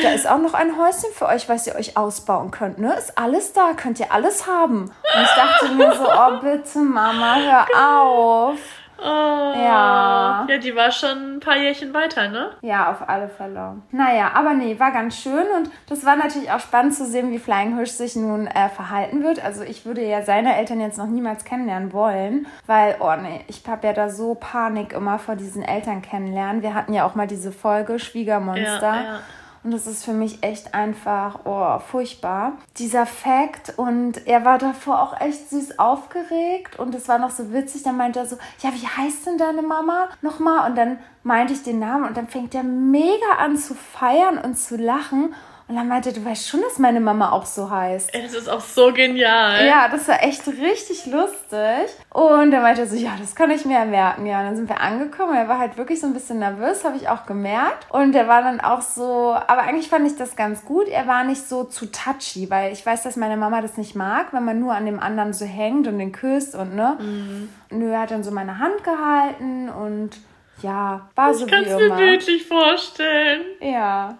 da 0.03 0.11
ist 0.13 0.29
auch 0.29 0.39
noch 0.39 0.55
ein 0.55 0.79
Häuschen 0.79 1.11
für 1.15 1.27
euch, 1.27 1.49
was 1.49 1.67
ihr 1.67 1.75
euch 1.75 1.97
ausbauen 1.97 2.51
könnt, 2.51 2.79
ne? 2.79 2.95
Ist 2.95 3.19
alles 3.19 3.53
da, 3.53 3.73
könnt 3.75 3.99
ihr 3.99 4.13
alles 4.13 4.47
haben. 4.47 4.85
Und 4.85 5.23
ich 5.23 5.35
dachte 5.37 5.75
mir 5.75 5.93
so, 5.95 6.07
oh 6.07 6.41
bitte 6.41 6.79
Mama, 6.79 7.37
hör 7.37 7.67
auf. 8.03 8.59
Oh. 9.03 9.53
Ja. 9.57 10.47
Ja, 10.49 10.59
die 10.59 10.75
war 10.75 10.91
schon 10.91 11.37
ein 11.37 11.41
paar 11.41 11.57
Jährchen 11.57 11.95
weiter, 11.95 12.29
ne? 12.29 12.51
Ja, 12.61 12.91
auf 12.91 13.09
alle 13.09 13.29
Fälle. 13.29 13.77
Naja, 13.91 14.33
aber 14.35 14.55
nee, 14.55 14.79
war 14.79 14.91
ganz 14.93 15.17
schön 15.17 15.47
und 15.57 15.71
das 15.89 16.05
war 16.05 16.17
natürlich 16.17 16.51
auch 16.51 16.61
spannend 16.61 16.95
zu 16.95 17.07
sehen, 17.07 17.31
wie 17.31 17.39
Flying 17.39 17.77
Hirsch 17.77 17.93
sich 17.93 18.17
nun 18.17 18.47
äh, 18.47 18.69
verhalten 18.69 19.23
wird. 19.23 19.43
Also 19.45 19.63
ich 19.63 19.87
würde 19.87 20.05
ja 20.05 20.23
seine 20.23 20.57
Eltern 20.57 20.81
jetzt 20.81 20.99
noch 20.99 21.07
niemals 21.07 21.45
kennenlernen 21.45 21.93
wollen, 21.93 22.47
weil, 22.67 22.97
oh 23.01 23.15
nee, 23.21 23.45
ich 23.49 23.63
habe 23.67 23.87
ja 23.87 23.93
da 23.93 24.09
so 24.09 24.35
Panik 24.35 24.93
immer 24.93 25.19
vor 25.19 25.37
diesen 25.37 25.63
Eltern 25.63 26.03
kennenlernen. 26.03 26.63
Wir 26.63 26.75
hatten 26.75 26.93
ja 26.93 27.07
auch 27.07 27.15
mal 27.15 27.27
diese 27.27 27.53
Folge 27.53 27.99
Schwiegermonster. 27.99 28.81
Ja, 28.81 29.03
ja. 29.03 29.21
Und 29.63 29.73
das 29.73 29.87
ist 29.87 30.05
für 30.05 30.15
mich 30.15 30.43
echt 30.43 30.73
einfach, 30.75 31.41
oh, 31.45 31.79
furchtbar. 31.81 32.53
Dieser 32.79 33.05
Fakt 33.05 33.75
und 33.77 34.27
er 34.27 34.45
war 34.47 34.57
davor 34.57 35.03
auch 35.03 35.21
echt 35.21 35.51
süß 35.51 35.79
aufgeregt 35.79 36.79
und 36.79 36.95
es 36.95 37.09
war 37.09 37.19
noch 37.19 37.31
so 37.31 37.53
witzig. 37.53 37.83
Dann 37.83 37.99
meinte 37.99 38.21
er 38.21 38.27
so, 38.27 38.37
ja, 38.61 38.71
wie 38.73 38.87
heißt 38.87 39.27
denn 39.27 39.37
deine 39.37 39.61
Mama 39.61 40.09
nochmal? 40.23 40.71
Und 40.71 40.77
dann 40.77 40.99
meinte 41.25 41.53
ich 41.53 41.63
den 41.63 41.79
Namen 41.79 42.07
und 42.07 42.17
dann 42.17 42.27
fängt 42.27 42.55
er 42.55 42.63
mega 42.63 43.37
an 43.39 43.59
zu 43.59 43.75
feiern 43.75 44.39
und 44.39 44.59
zu 44.59 44.77
lachen. 44.77 45.35
Und 45.71 45.77
dann 45.77 45.87
meinte, 45.87 46.13
du 46.13 46.25
weißt 46.25 46.49
schon, 46.49 46.63
dass 46.63 46.81
meine 46.81 46.99
Mama 46.99 47.31
auch 47.31 47.47
so 47.47 47.71
heißt. 47.71 48.13
Das 48.13 48.35
ist 48.35 48.49
auch 48.49 48.61
so 48.61 48.93
genial. 48.93 49.65
Ja, 49.65 49.87
das 49.89 50.09
war 50.09 50.21
echt 50.21 50.49
richtig 50.49 51.07
lustig. 51.07 51.95
Und 52.13 52.51
dann 52.51 52.63
meinte 52.63 52.81
er 52.81 52.87
so, 52.89 52.97
ja, 52.97 53.13
das 53.21 53.37
kann 53.37 53.53
ich 53.53 53.65
mir 53.65 53.85
merken. 53.85 54.27
Ja, 54.27 54.41
und 54.41 54.47
dann 54.47 54.57
sind 54.57 54.69
wir 54.69 54.81
angekommen. 54.81 55.37
Er 55.37 55.47
war 55.47 55.61
halt 55.61 55.77
wirklich 55.77 56.01
so 56.01 56.09
ein 56.09 56.13
bisschen 56.13 56.41
nervös, 56.41 56.83
habe 56.85 56.97
ich 56.97 57.09
auch 57.09 57.25
gemerkt. 57.25 57.87
Und 57.89 58.17
er 58.17 58.27
war 58.27 58.43
dann 58.43 58.61
auch 58.61 58.83
so, 58.83 59.33
aber 59.47 59.63
eigentlich 59.63 59.89
fand 59.89 60.09
ich 60.09 60.17
das 60.17 60.35
ganz 60.35 60.65
gut. 60.65 60.89
Er 60.89 61.07
war 61.07 61.23
nicht 61.23 61.49
so 61.49 61.63
zu 61.63 61.87
touchy, 61.87 62.51
weil 62.51 62.73
ich 62.73 62.85
weiß, 62.85 63.05
dass 63.05 63.15
meine 63.15 63.37
Mama 63.37 63.61
das 63.61 63.77
nicht 63.77 63.95
mag, 63.95 64.33
wenn 64.33 64.45
man 64.45 64.59
nur 64.59 64.75
an 64.75 64.87
dem 64.87 64.99
anderen 64.99 65.33
so 65.33 65.45
hängt 65.45 65.87
und 65.87 66.01
den 66.01 66.11
küsst 66.11 66.57
und 66.57 66.75
ne. 66.75 66.99
Mhm. 66.99 67.49
Nö, 67.71 67.93
er 67.93 68.01
hat 68.01 68.11
dann 68.11 68.25
so 68.25 68.33
meine 68.33 68.59
Hand 68.59 68.83
gehalten 68.83 69.69
und 69.69 70.17
ja, 70.63 71.09
war 71.15 71.33
so 71.33 71.47
ich 71.47 71.53
wie 71.53 71.55
immer. 71.55 71.63
Ich 71.63 71.69
kann 71.71 71.81
es 71.81 71.89
mir 71.91 71.97
bildlich 71.97 72.47
vorstellen. 72.49 73.43
Ja. 73.61 74.19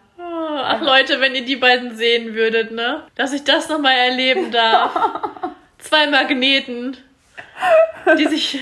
Ach 0.63 0.81
Leute, 0.81 1.21
wenn 1.21 1.35
ihr 1.35 1.45
die 1.45 1.57
beiden 1.57 1.97
sehen 1.97 2.35
würdet, 2.35 2.73
ne? 2.73 3.05
Dass 3.15 3.33
ich 3.33 3.45
das 3.45 3.69
nochmal 3.69 3.97
erleben 3.97 4.51
darf. 4.51 4.95
Zwei 5.79 6.07
Magneten, 6.09 6.97
die 8.19 8.27
sich, 8.27 8.61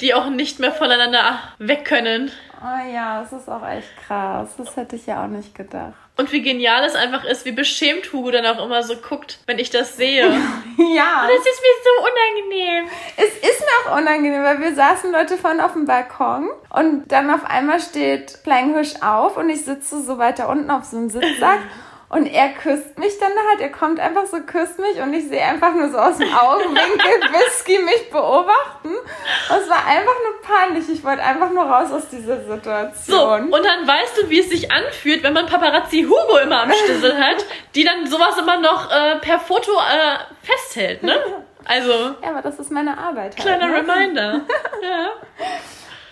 die 0.00 0.14
auch 0.14 0.28
nicht 0.28 0.58
mehr 0.58 0.72
voneinander 0.72 1.38
weg 1.58 1.84
können. 1.84 2.30
Oh 2.60 2.92
ja, 2.92 3.20
das 3.20 3.32
ist 3.32 3.48
auch 3.48 3.66
echt 3.66 3.96
krass. 4.06 4.54
Das 4.58 4.76
hätte 4.76 4.96
ich 4.96 5.06
ja 5.06 5.24
auch 5.24 5.28
nicht 5.28 5.54
gedacht. 5.54 5.94
Und 6.18 6.32
wie 6.32 6.42
genial 6.42 6.82
es 6.84 6.96
einfach 6.96 7.22
ist, 7.24 7.44
wie 7.44 7.52
beschämt 7.52 8.12
Hugo 8.12 8.32
dann 8.32 8.44
auch 8.44 8.64
immer 8.64 8.82
so 8.82 8.96
guckt, 8.96 9.38
wenn 9.46 9.60
ich 9.60 9.70
das 9.70 9.96
sehe. 9.96 10.24
ja. 10.24 11.22
Und 11.22 11.30
es 11.30 11.46
ist 11.46 11.62
mir 11.62 11.76
so 11.84 12.02
unangenehm. 12.10 12.90
Es 13.16 13.36
ist 13.36 13.60
mir 13.60 13.92
auch 13.92 13.96
unangenehm, 13.98 14.42
weil 14.42 14.60
wir 14.60 14.74
saßen 14.74 15.12
Leute 15.12 15.36
vorne 15.36 15.64
auf 15.64 15.74
dem 15.74 15.86
Balkon 15.86 16.50
und 16.70 17.04
dann 17.12 17.30
auf 17.30 17.44
einmal 17.44 17.78
steht 17.78 18.32
Flying 18.42 18.74
Hirsch 18.74 18.94
auf 19.00 19.36
und 19.36 19.48
ich 19.48 19.64
sitze 19.64 20.02
so 20.02 20.18
weiter 20.18 20.48
unten 20.48 20.72
auf 20.72 20.82
so 20.82 20.96
einem 20.96 21.08
Sitzsack 21.08 21.60
Und 22.10 22.26
er 22.26 22.48
küsst 22.50 22.98
mich 22.98 23.18
dann 23.18 23.32
halt, 23.50 23.60
er 23.60 23.70
kommt 23.70 24.00
einfach 24.00 24.24
so, 24.24 24.38
küsst 24.40 24.78
mich 24.78 24.98
und 25.02 25.12
ich 25.12 25.28
sehe 25.28 25.42
einfach 25.42 25.74
nur 25.74 25.90
so 25.90 25.98
aus 25.98 26.16
dem 26.16 26.32
Augenwinkel 26.34 26.78
Whisky 27.32 27.78
mich 27.80 28.10
beobachten. 28.10 28.88
Und 28.88 29.56
es 29.56 29.68
war 29.68 29.86
einfach 29.86 30.14
nur 30.24 30.40
peinlich. 30.42 30.88
Ich 30.88 31.04
wollte 31.04 31.22
einfach 31.22 31.50
nur 31.50 31.64
raus 31.64 31.92
aus 31.92 32.08
dieser 32.08 32.40
Situation. 32.44 33.50
So, 33.50 33.56
und 33.56 33.62
dann 33.62 33.86
weißt 33.86 34.22
du, 34.22 34.30
wie 34.30 34.40
es 34.40 34.48
sich 34.48 34.72
anfühlt, 34.72 35.22
wenn 35.22 35.34
man 35.34 35.46
Paparazzi 35.46 36.04
Hugo 36.04 36.38
immer 36.38 36.62
am 36.62 36.72
Stissel 36.72 37.14
hat, 37.22 37.44
die 37.74 37.84
dann 37.84 38.06
sowas 38.06 38.38
immer 38.38 38.58
noch 38.58 38.90
äh, 38.90 39.16
per 39.16 39.38
Foto 39.38 39.72
äh, 39.72 40.18
festhält, 40.42 41.02
ne? 41.02 41.14
Also. 41.64 41.92
Ja, 42.22 42.30
aber 42.30 42.40
das 42.40 42.58
ist 42.58 42.70
meine 42.70 42.96
Arbeit. 42.96 43.36
Halt, 43.36 43.36
kleiner 43.36 43.66
ne? 43.68 43.74
Reminder. 43.74 44.40
ja. 44.82 45.10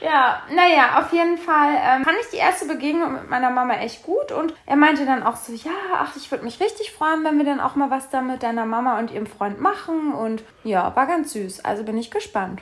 Ja, 0.00 0.42
naja, 0.54 0.98
auf 1.00 1.12
jeden 1.12 1.38
Fall 1.38 1.76
ähm, 1.80 2.04
fand 2.04 2.16
ich 2.20 2.30
die 2.30 2.37
erste 2.37 2.66
Begegnung 2.66 3.14
mit 3.14 3.30
meiner 3.30 3.50
Mama 3.50 3.74
echt 3.74 4.02
gut 4.02 4.30
und 4.32 4.54
er 4.66 4.76
meinte 4.76 5.06
dann 5.06 5.22
auch 5.22 5.37
so, 5.37 5.52
ja, 5.52 5.72
ach, 5.94 6.16
ich 6.16 6.30
würde 6.30 6.44
mich 6.44 6.61
richtig 6.61 6.92
freuen, 6.92 7.24
wenn 7.24 7.38
wir 7.38 7.44
dann 7.44 7.61
auch 7.61 7.76
mal 7.76 7.90
was 7.90 8.11
da 8.11 8.20
mit 8.20 8.42
deiner 8.42 8.66
Mama 8.66 8.98
und 8.98 9.11
ihrem 9.11 9.26
Freund 9.26 9.61
machen 9.61 10.12
und 10.12 10.42
ja, 10.64 10.94
war 10.94 11.06
ganz 11.06 11.32
süß, 11.32 11.64
also 11.64 11.82
bin 11.82 11.96
ich 11.96 12.11
gespannt. 12.11 12.61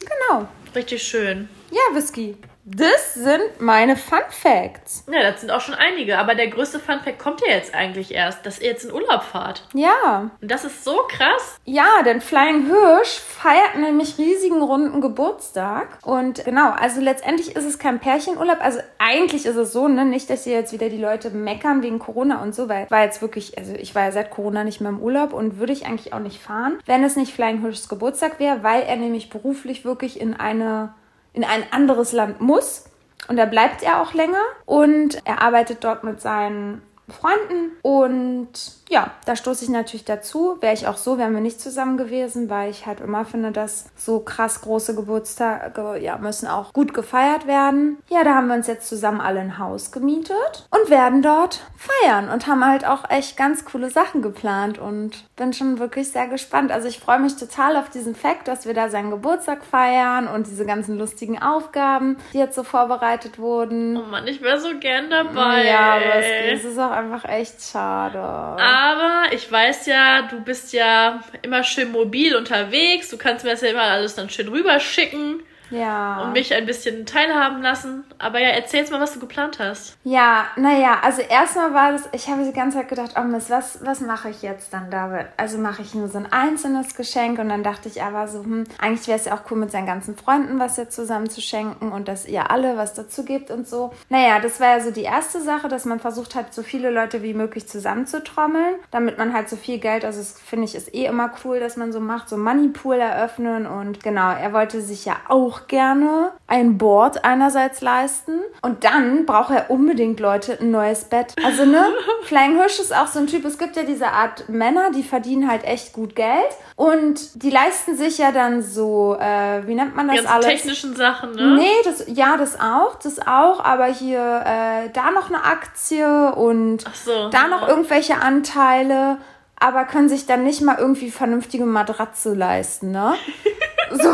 Genau. 0.00 0.46
Richtig 0.74 1.02
schön. 1.02 1.48
Ja, 1.70 1.94
Whisky. 1.94 2.36
Das 2.76 3.14
sind 3.14 3.60
meine 3.60 3.96
Fun 3.96 4.18
Facts. 4.28 5.04
Ja, 5.10 5.22
das 5.22 5.40
sind 5.40 5.50
auch 5.50 5.60
schon 5.60 5.74
einige, 5.74 6.18
aber 6.18 6.34
der 6.34 6.48
größte 6.48 6.78
Fun 6.78 7.00
Fact 7.00 7.18
kommt 7.18 7.40
ja 7.40 7.54
jetzt 7.54 7.74
eigentlich 7.74 8.12
erst, 8.12 8.44
dass 8.44 8.60
ihr 8.60 8.68
jetzt 8.68 8.84
in 8.84 8.92
Urlaub 8.92 9.22
fahrt. 9.22 9.66
Ja. 9.72 10.30
Und 10.40 10.50
das 10.50 10.64
ist 10.64 10.84
so 10.84 11.00
krass. 11.08 11.58
Ja, 11.64 12.02
denn 12.04 12.20
Flying 12.20 12.66
Hirsch 12.66 13.20
feiert 13.20 13.76
nämlich 13.76 14.18
riesigen 14.18 14.62
runden 14.62 15.00
Geburtstag. 15.00 15.98
Und 16.02 16.44
genau, 16.44 16.70
also 16.70 17.00
letztendlich 17.00 17.56
ist 17.56 17.64
es 17.64 17.78
kein 17.78 18.00
Pärchenurlaub. 18.00 18.58
Also 18.60 18.80
eigentlich 18.98 19.46
ist 19.46 19.56
es 19.56 19.72
so, 19.72 19.88
ne, 19.88 20.04
nicht, 20.04 20.28
dass 20.28 20.44
hier 20.44 20.54
jetzt 20.54 20.72
wieder 20.72 20.90
die 20.90 21.00
Leute 21.00 21.30
meckern 21.30 21.82
wegen 21.82 21.98
Corona 21.98 22.42
und 22.42 22.54
so, 22.54 22.68
weil 22.68 22.90
war 22.90 23.02
jetzt 23.02 23.22
wirklich, 23.22 23.56
also 23.56 23.72
ich 23.74 23.94
war 23.94 24.04
ja 24.04 24.12
seit 24.12 24.30
Corona 24.30 24.64
nicht 24.64 24.80
mehr 24.80 24.90
im 24.90 25.00
Urlaub 25.00 25.32
und 25.32 25.58
würde 25.58 25.72
ich 25.72 25.86
eigentlich 25.86 26.12
auch 26.12 26.18
nicht 26.18 26.40
fahren, 26.40 26.78
wenn 26.84 27.02
es 27.02 27.16
nicht 27.16 27.32
Flying 27.32 27.62
Hirschs 27.62 27.88
Geburtstag 27.88 28.38
wäre, 28.38 28.62
weil 28.62 28.82
er 28.82 28.96
nämlich 28.96 29.30
beruflich 29.30 29.84
wirklich 29.84 30.20
in 30.20 30.34
eine 30.34 30.94
in 31.38 31.44
ein 31.44 31.62
anderes 31.70 32.10
Land 32.12 32.40
muss. 32.40 32.84
Und 33.28 33.36
da 33.36 33.44
bleibt 33.44 33.84
er 33.84 34.02
auch 34.02 34.12
länger 34.12 34.42
und 34.66 35.24
er 35.24 35.40
arbeitet 35.40 35.84
dort 35.84 36.02
mit 36.02 36.20
seinen 36.20 36.82
Freunden 37.12 37.72
und 37.82 38.48
ja, 38.88 39.10
da 39.26 39.36
stoße 39.36 39.64
ich 39.64 39.70
natürlich 39.70 40.04
dazu. 40.04 40.56
Wäre 40.60 40.72
ich 40.72 40.86
auch 40.86 40.96
so, 40.96 41.18
wären 41.18 41.34
wir 41.34 41.40
nicht 41.40 41.60
zusammen 41.60 41.96
gewesen, 41.96 42.48
weil 42.48 42.70
ich 42.70 42.86
halt 42.86 43.00
immer 43.00 43.24
finde, 43.24 43.52
dass 43.52 43.86
so 43.96 44.20
krass 44.20 44.62
große 44.62 44.94
Geburtstage 44.94 45.98
ja, 45.98 46.16
müssen 46.18 46.48
auch 46.48 46.72
gut 46.72 46.94
gefeiert 46.94 47.46
werden. 47.46 47.98
Ja, 48.08 48.24
da 48.24 48.34
haben 48.34 48.48
wir 48.48 48.54
uns 48.54 48.66
jetzt 48.66 48.88
zusammen 48.88 49.20
alle 49.20 49.40
ein 49.40 49.58
Haus 49.58 49.92
gemietet 49.92 50.66
und 50.70 50.90
werden 50.90 51.22
dort 51.22 51.60
feiern 51.76 52.30
und 52.30 52.46
haben 52.46 52.66
halt 52.66 52.86
auch 52.86 53.10
echt 53.10 53.36
ganz 53.36 53.64
coole 53.64 53.90
Sachen 53.90 54.22
geplant 54.22 54.78
und 54.78 55.24
bin 55.36 55.52
schon 55.52 55.78
wirklich 55.78 56.10
sehr 56.10 56.26
gespannt. 56.26 56.72
Also 56.72 56.88
ich 56.88 56.98
freue 56.98 57.20
mich 57.20 57.36
total 57.36 57.76
auf 57.76 57.90
diesen 57.90 58.14
Fakt, 58.14 58.48
dass 58.48 58.66
wir 58.66 58.74
da 58.74 58.88
seinen 58.88 59.10
Geburtstag 59.10 59.64
feiern 59.64 60.28
und 60.28 60.46
diese 60.46 60.64
ganzen 60.64 60.98
lustigen 60.98 61.40
Aufgaben, 61.40 62.16
die 62.32 62.38
jetzt 62.38 62.54
so 62.54 62.62
vorbereitet 62.62 63.38
wurden. 63.38 63.96
Oh 63.96 64.10
Mann, 64.10 64.26
ich 64.26 64.40
wäre 64.40 64.58
so 64.58 64.78
gern 64.78 65.10
dabei. 65.10 65.66
Ja, 65.66 65.96
aber 65.96 66.16
es 66.16 66.64
ist 66.64 66.78
auch 66.78 66.90
einfach 66.98 67.28
echt 67.28 67.62
schade. 67.62 68.18
Aber 68.18 69.32
ich 69.32 69.50
weiß 69.50 69.86
ja, 69.86 70.22
du 70.22 70.40
bist 70.40 70.72
ja 70.72 71.20
immer 71.42 71.64
schön 71.64 71.92
mobil 71.92 72.36
unterwegs. 72.36 73.08
Du 73.10 73.16
kannst 73.16 73.44
mir 73.44 73.52
das 73.52 73.60
ja 73.62 73.68
immer 73.68 73.82
alles 73.82 74.14
dann 74.14 74.30
schön 74.30 74.48
rüberschicken. 74.48 75.42
Ja. 75.70 76.22
Und 76.22 76.32
mich 76.32 76.54
ein 76.54 76.66
bisschen 76.66 77.06
teilhaben 77.06 77.62
lassen. 77.62 78.04
Aber 78.18 78.40
ja, 78.40 78.48
erzähl 78.48 78.80
jetzt 78.80 78.92
mal, 78.92 79.00
was 79.00 79.14
du 79.14 79.20
geplant 79.20 79.58
hast. 79.58 79.96
Ja, 80.04 80.46
naja, 80.56 80.98
also 81.02 81.22
erstmal 81.22 81.74
war 81.74 81.92
das, 81.92 82.08
ich 82.12 82.28
habe 82.28 82.44
die 82.44 82.52
ganze 82.52 82.78
Zeit 82.78 82.88
gedacht, 82.88 83.14
oh 83.18 83.22
Mist, 83.22 83.50
was, 83.50 83.84
was 83.84 84.00
mache 84.00 84.30
ich 84.30 84.42
jetzt 84.42 84.72
dann 84.72 84.90
damit? 84.90 85.26
Also 85.36 85.58
mache 85.58 85.82
ich 85.82 85.94
nur 85.94 86.08
so 86.08 86.18
ein 86.18 86.30
einzelnes 86.32 86.94
Geschenk 86.94 87.38
und 87.38 87.48
dann 87.48 87.62
dachte 87.62 87.88
ich 87.88 88.02
aber 88.02 88.28
so, 88.28 88.42
hm, 88.42 88.64
eigentlich 88.78 89.06
wäre 89.08 89.18
es 89.18 89.26
ja 89.26 89.34
auch 89.34 89.50
cool, 89.50 89.58
mit 89.58 89.70
seinen 89.70 89.86
ganzen 89.86 90.16
Freunden 90.16 90.58
was 90.58 90.76
jetzt 90.76 90.94
zusammen 90.94 91.30
zu 91.30 91.40
schenken 91.40 91.92
und 91.92 92.08
dass 92.08 92.26
ihr 92.26 92.50
alle 92.50 92.76
was 92.76 92.94
dazu 92.94 93.24
gibt 93.24 93.50
und 93.50 93.68
so. 93.68 93.92
Naja, 94.08 94.40
das 94.40 94.60
war 94.60 94.78
ja 94.78 94.80
so 94.80 94.90
die 94.90 95.02
erste 95.02 95.40
Sache, 95.40 95.68
dass 95.68 95.84
man 95.84 96.00
versucht 96.00 96.34
hat, 96.34 96.54
so 96.54 96.62
viele 96.62 96.90
Leute 96.90 97.22
wie 97.22 97.34
möglich 97.34 97.68
zusammenzutrommeln, 97.68 98.76
damit 98.90 99.18
man 99.18 99.32
halt 99.32 99.48
so 99.48 99.56
viel 99.56 99.78
Geld, 99.78 100.04
also 100.04 100.18
das 100.18 100.40
finde 100.40 100.64
ich 100.64 100.74
ist 100.74 100.94
eh 100.94 101.06
immer 101.06 101.30
cool, 101.44 101.60
dass 101.60 101.76
man 101.76 101.92
so 101.92 102.00
macht, 102.00 102.28
so 102.28 102.36
Moneypool 102.36 102.96
eröffnen 102.96 103.66
und 103.66 104.02
genau, 104.02 104.30
er 104.30 104.52
wollte 104.52 104.80
sich 104.80 105.04
ja 105.04 105.16
auch 105.28 105.57
auch 105.58 105.66
gerne 105.66 106.32
ein 106.46 106.78
Board 106.78 107.24
einerseits 107.24 107.80
leisten. 107.80 108.40
Und 108.62 108.84
dann 108.84 109.26
braucht 109.26 109.50
er 109.50 109.70
unbedingt 109.70 110.20
Leute 110.20 110.58
ein 110.60 110.70
neues 110.70 111.04
Bett. 111.04 111.34
Also, 111.44 111.64
ne? 111.64 111.86
Flying 112.24 112.56
Hirsch 112.56 112.78
ist 112.78 112.94
auch 112.94 113.06
so 113.06 113.18
ein 113.18 113.26
Typ. 113.26 113.44
Es 113.44 113.58
gibt 113.58 113.76
ja 113.76 113.82
diese 113.82 114.08
Art 114.08 114.48
Männer, 114.48 114.90
die 114.90 115.02
verdienen 115.02 115.50
halt 115.50 115.64
echt 115.64 115.92
gut 115.92 116.14
Geld. 116.14 116.48
Und 116.76 117.42
die 117.42 117.50
leisten 117.50 117.96
sich 117.96 118.18
ja 118.18 118.32
dann 118.32 118.62
so, 118.62 119.16
äh, 119.20 119.66
wie 119.66 119.74
nennt 119.74 119.96
man 119.96 120.08
das 120.08 120.18
Ganz 120.18 120.30
alles? 120.30 120.46
technischen 120.46 120.94
Sachen, 120.94 121.32
ne? 121.32 121.56
Nee, 121.56 121.82
das, 121.84 122.04
ja, 122.06 122.36
das 122.36 122.60
auch, 122.60 122.94
das 122.96 123.18
auch, 123.26 123.64
aber 123.64 123.86
hier, 123.86 124.20
äh, 124.20 124.88
da 124.92 125.10
noch 125.10 125.28
eine 125.28 125.44
Aktie 125.44 126.32
und 126.34 126.84
so, 126.94 127.30
da 127.30 127.48
noch 127.48 127.62
ja. 127.62 127.68
irgendwelche 127.68 128.22
Anteile, 128.22 129.18
aber 129.58 129.86
können 129.86 130.08
sich 130.08 130.26
dann 130.26 130.44
nicht 130.44 130.60
mal 130.60 130.76
irgendwie 130.78 131.10
vernünftige 131.10 131.66
Matratze 131.66 132.34
leisten, 132.34 132.92
ne? 132.92 133.14
so. 133.90 134.12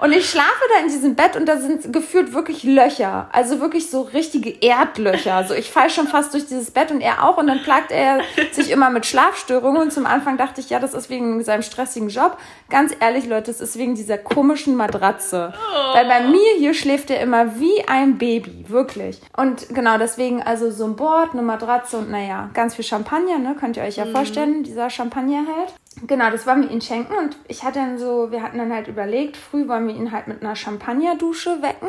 Und 0.00 0.12
ich 0.12 0.30
schlafe 0.30 0.48
da 0.74 0.82
in 0.82 0.88
diesem 0.88 1.14
Bett 1.14 1.36
und 1.36 1.46
da 1.46 1.58
sind 1.58 1.92
gefühlt 1.92 2.32
wirklich 2.32 2.64
Löcher. 2.64 3.28
Also 3.32 3.60
wirklich 3.60 3.90
so 3.90 4.00
richtige 4.00 4.50
Erdlöcher. 4.62 5.34
Also 5.34 5.52
ich 5.54 5.70
falle 5.70 5.90
schon 5.90 6.08
fast 6.08 6.32
durch 6.32 6.46
dieses 6.46 6.70
Bett 6.70 6.90
und 6.90 7.02
er 7.02 7.22
auch. 7.22 7.36
Und 7.36 7.48
dann 7.48 7.62
plagt 7.62 7.92
er 7.92 8.20
sich 8.52 8.70
immer 8.70 8.88
mit 8.88 9.04
Schlafstörungen. 9.04 9.82
Und 9.82 9.92
zum 9.92 10.06
Anfang 10.06 10.38
dachte 10.38 10.62
ich, 10.62 10.70
ja, 10.70 10.78
das 10.80 10.94
ist 10.94 11.10
wegen 11.10 11.44
seinem 11.44 11.62
stressigen 11.62 12.08
Job. 12.08 12.38
Ganz 12.70 12.94
ehrlich, 12.98 13.26
Leute, 13.26 13.50
es 13.50 13.60
ist 13.60 13.76
wegen 13.76 13.94
dieser 13.94 14.16
komischen 14.16 14.74
Matratze. 14.74 15.52
Weil 15.92 16.06
bei 16.06 16.20
mir 16.22 16.48
hier 16.56 16.72
schläft 16.72 17.10
er 17.10 17.20
immer 17.20 17.60
wie 17.60 17.86
ein 17.86 18.16
Baby. 18.16 18.64
Wirklich. 18.68 19.20
Und 19.36 19.68
genau 19.68 19.98
deswegen 19.98 20.42
also 20.42 20.70
so 20.70 20.84
ein 20.84 20.96
Board, 20.96 21.32
eine 21.32 21.42
Matratze 21.42 21.98
und 21.98 22.10
naja, 22.10 22.48
ganz 22.54 22.74
viel 22.74 22.84
Champagner, 22.84 23.38
ne? 23.38 23.54
Könnt 23.58 23.76
ihr 23.76 23.82
euch 23.82 23.96
ja 23.96 24.06
vorstellen, 24.06 24.62
dieser 24.62 24.88
Champagnerheld. 24.88 25.74
Genau, 26.06 26.30
das 26.30 26.46
wollen 26.46 26.62
wir 26.62 26.70
ihn 26.70 26.80
schenken 26.80 27.12
und 27.14 27.36
ich 27.48 27.64
hatte 27.64 27.80
dann 27.80 27.98
so, 27.98 28.30
wir 28.30 28.42
hatten 28.42 28.58
dann 28.58 28.72
halt 28.72 28.86
überlegt, 28.88 29.36
früh 29.36 29.68
wollen 29.68 29.88
wir 29.88 29.94
ihn 29.94 30.12
halt 30.12 30.28
mit 30.28 30.42
einer 30.42 30.54
Champagnerdusche 30.54 31.62
wecken 31.62 31.88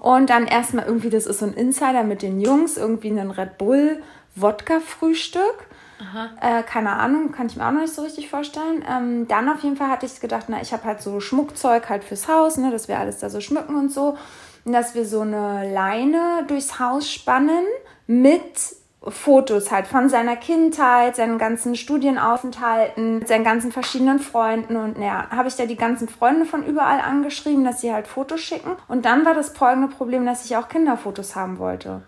und 0.00 0.30
dann 0.30 0.46
erstmal 0.46 0.86
irgendwie, 0.86 1.10
das 1.10 1.26
ist 1.26 1.38
so 1.38 1.46
ein 1.46 1.54
Insider 1.54 2.02
mit 2.02 2.22
den 2.22 2.40
Jungs, 2.40 2.76
irgendwie 2.76 3.10
einen 3.10 3.30
Red 3.30 3.56
Bull 3.56 4.02
Wodka-Frühstück. 4.34 5.68
Äh, 6.40 6.64
keine 6.64 6.90
Ahnung, 6.92 7.30
kann 7.32 7.46
ich 7.46 7.56
mir 7.56 7.66
auch 7.66 7.70
noch 7.70 7.80
nicht 7.80 7.94
so 7.94 8.02
richtig 8.02 8.28
vorstellen. 8.28 8.84
Ähm, 8.90 9.28
dann 9.28 9.48
auf 9.48 9.62
jeden 9.62 9.76
Fall 9.76 9.88
hatte 9.88 10.06
ich 10.06 10.20
gedacht, 10.20 10.46
na, 10.48 10.60
ich 10.60 10.72
habe 10.72 10.84
halt 10.84 11.00
so 11.00 11.20
Schmuckzeug 11.20 11.88
halt 11.88 12.04
fürs 12.04 12.28
Haus, 12.28 12.56
ne, 12.56 12.70
dass 12.72 12.88
wir 12.88 12.98
alles 12.98 13.20
da 13.20 13.30
so 13.30 13.40
schmücken 13.40 13.76
und 13.76 13.92
so. 13.92 14.18
Und 14.64 14.72
dass 14.72 14.94
wir 14.94 15.06
so 15.06 15.20
eine 15.20 15.72
Leine 15.72 16.44
durchs 16.48 16.80
Haus 16.80 17.10
spannen 17.10 17.64
mit 18.06 18.42
Fotos 19.08 19.70
halt 19.70 19.86
von 19.86 20.08
seiner 20.08 20.36
Kindheit, 20.36 21.16
seinen 21.16 21.38
ganzen 21.38 21.76
Studienaufenthalten, 21.76 23.24
seinen 23.26 23.44
ganzen 23.44 23.72
verschiedenen 23.72 24.18
Freunden 24.18 24.76
und 24.76 24.98
naja, 24.98 25.26
habe 25.30 25.48
ich 25.48 25.56
da 25.56 25.66
die 25.66 25.76
ganzen 25.76 26.08
Freunde 26.08 26.46
von 26.46 26.64
überall 26.64 27.00
angeschrieben, 27.00 27.64
dass 27.64 27.80
sie 27.80 27.92
halt 27.92 28.06
Fotos 28.06 28.40
schicken. 28.40 28.72
Und 28.88 29.04
dann 29.04 29.24
war 29.24 29.34
das 29.34 29.50
folgende 29.50 29.88
Problem, 29.88 30.24
dass 30.26 30.44
ich 30.44 30.56
auch 30.56 30.68
Kinderfotos 30.68 31.36
haben 31.36 31.58
wollte. 31.58 32.02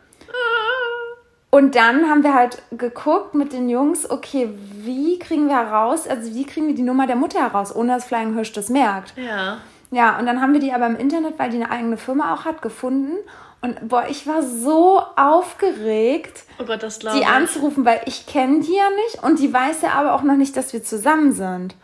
Und 1.50 1.74
dann 1.74 2.10
haben 2.10 2.22
wir 2.22 2.34
halt 2.34 2.62
geguckt 2.72 3.34
mit 3.34 3.52
den 3.52 3.68
Jungs, 3.68 4.10
okay, 4.10 4.50
wie 4.72 5.18
kriegen 5.18 5.48
wir 5.48 5.56
heraus, 5.56 6.06
also 6.06 6.34
wie 6.34 6.44
kriegen 6.44 6.66
wir 6.66 6.74
die 6.74 6.82
Nummer 6.82 7.06
der 7.06 7.16
Mutter 7.16 7.40
heraus, 7.40 7.74
ohne 7.74 7.94
dass 7.94 8.04
Flying 8.04 8.34
Hirsch 8.34 8.52
das 8.52 8.68
merkt. 8.68 9.14
Ja. 9.16 9.58
Ja, 9.90 10.18
und 10.18 10.26
dann 10.26 10.42
haben 10.42 10.52
wir 10.52 10.60
die 10.60 10.72
aber 10.72 10.86
im 10.86 10.96
Internet, 10.96 11.38
weil 11.38 11.50
die 11.50 11.56
eine 11.56 11.70
eigene 11.70 11.96
Firma 11.96 12.34
auch 12.34 12.44
hat, 12.44 12.60
gefunden. 12.60 13.16
Und 13.62 13.88
boah, 13.88 14.04
ich 14.08 14.26
war 14.26 14.42
so 14.42 15.02
aufgeregt, 15.16 16.44
Oh 16.60 16.64
Gott, 16.64 16.82
die 16.82 17.20
ich. 17.20 17.26
anzurufen, 17.26 17.84
weil 17.84 18.00
ich 18.06 18.26
kenne 18.26 18.60
die 18.60 18.74
ja 18.76 18.90
nicht 19.04 19.22
und 19.22 19.38
die 19.38 19.52
weiß 19.52 19.82
ja 19.82 19.92
aber 19.92 20.14
auch 20.14 20.22
noch 20.22 20.36
nicht, 20.36 20.56
dass 20.56 20.72
wir 20.72 20.84
zusammen 20.84 21.32
sind. 21.32 21.74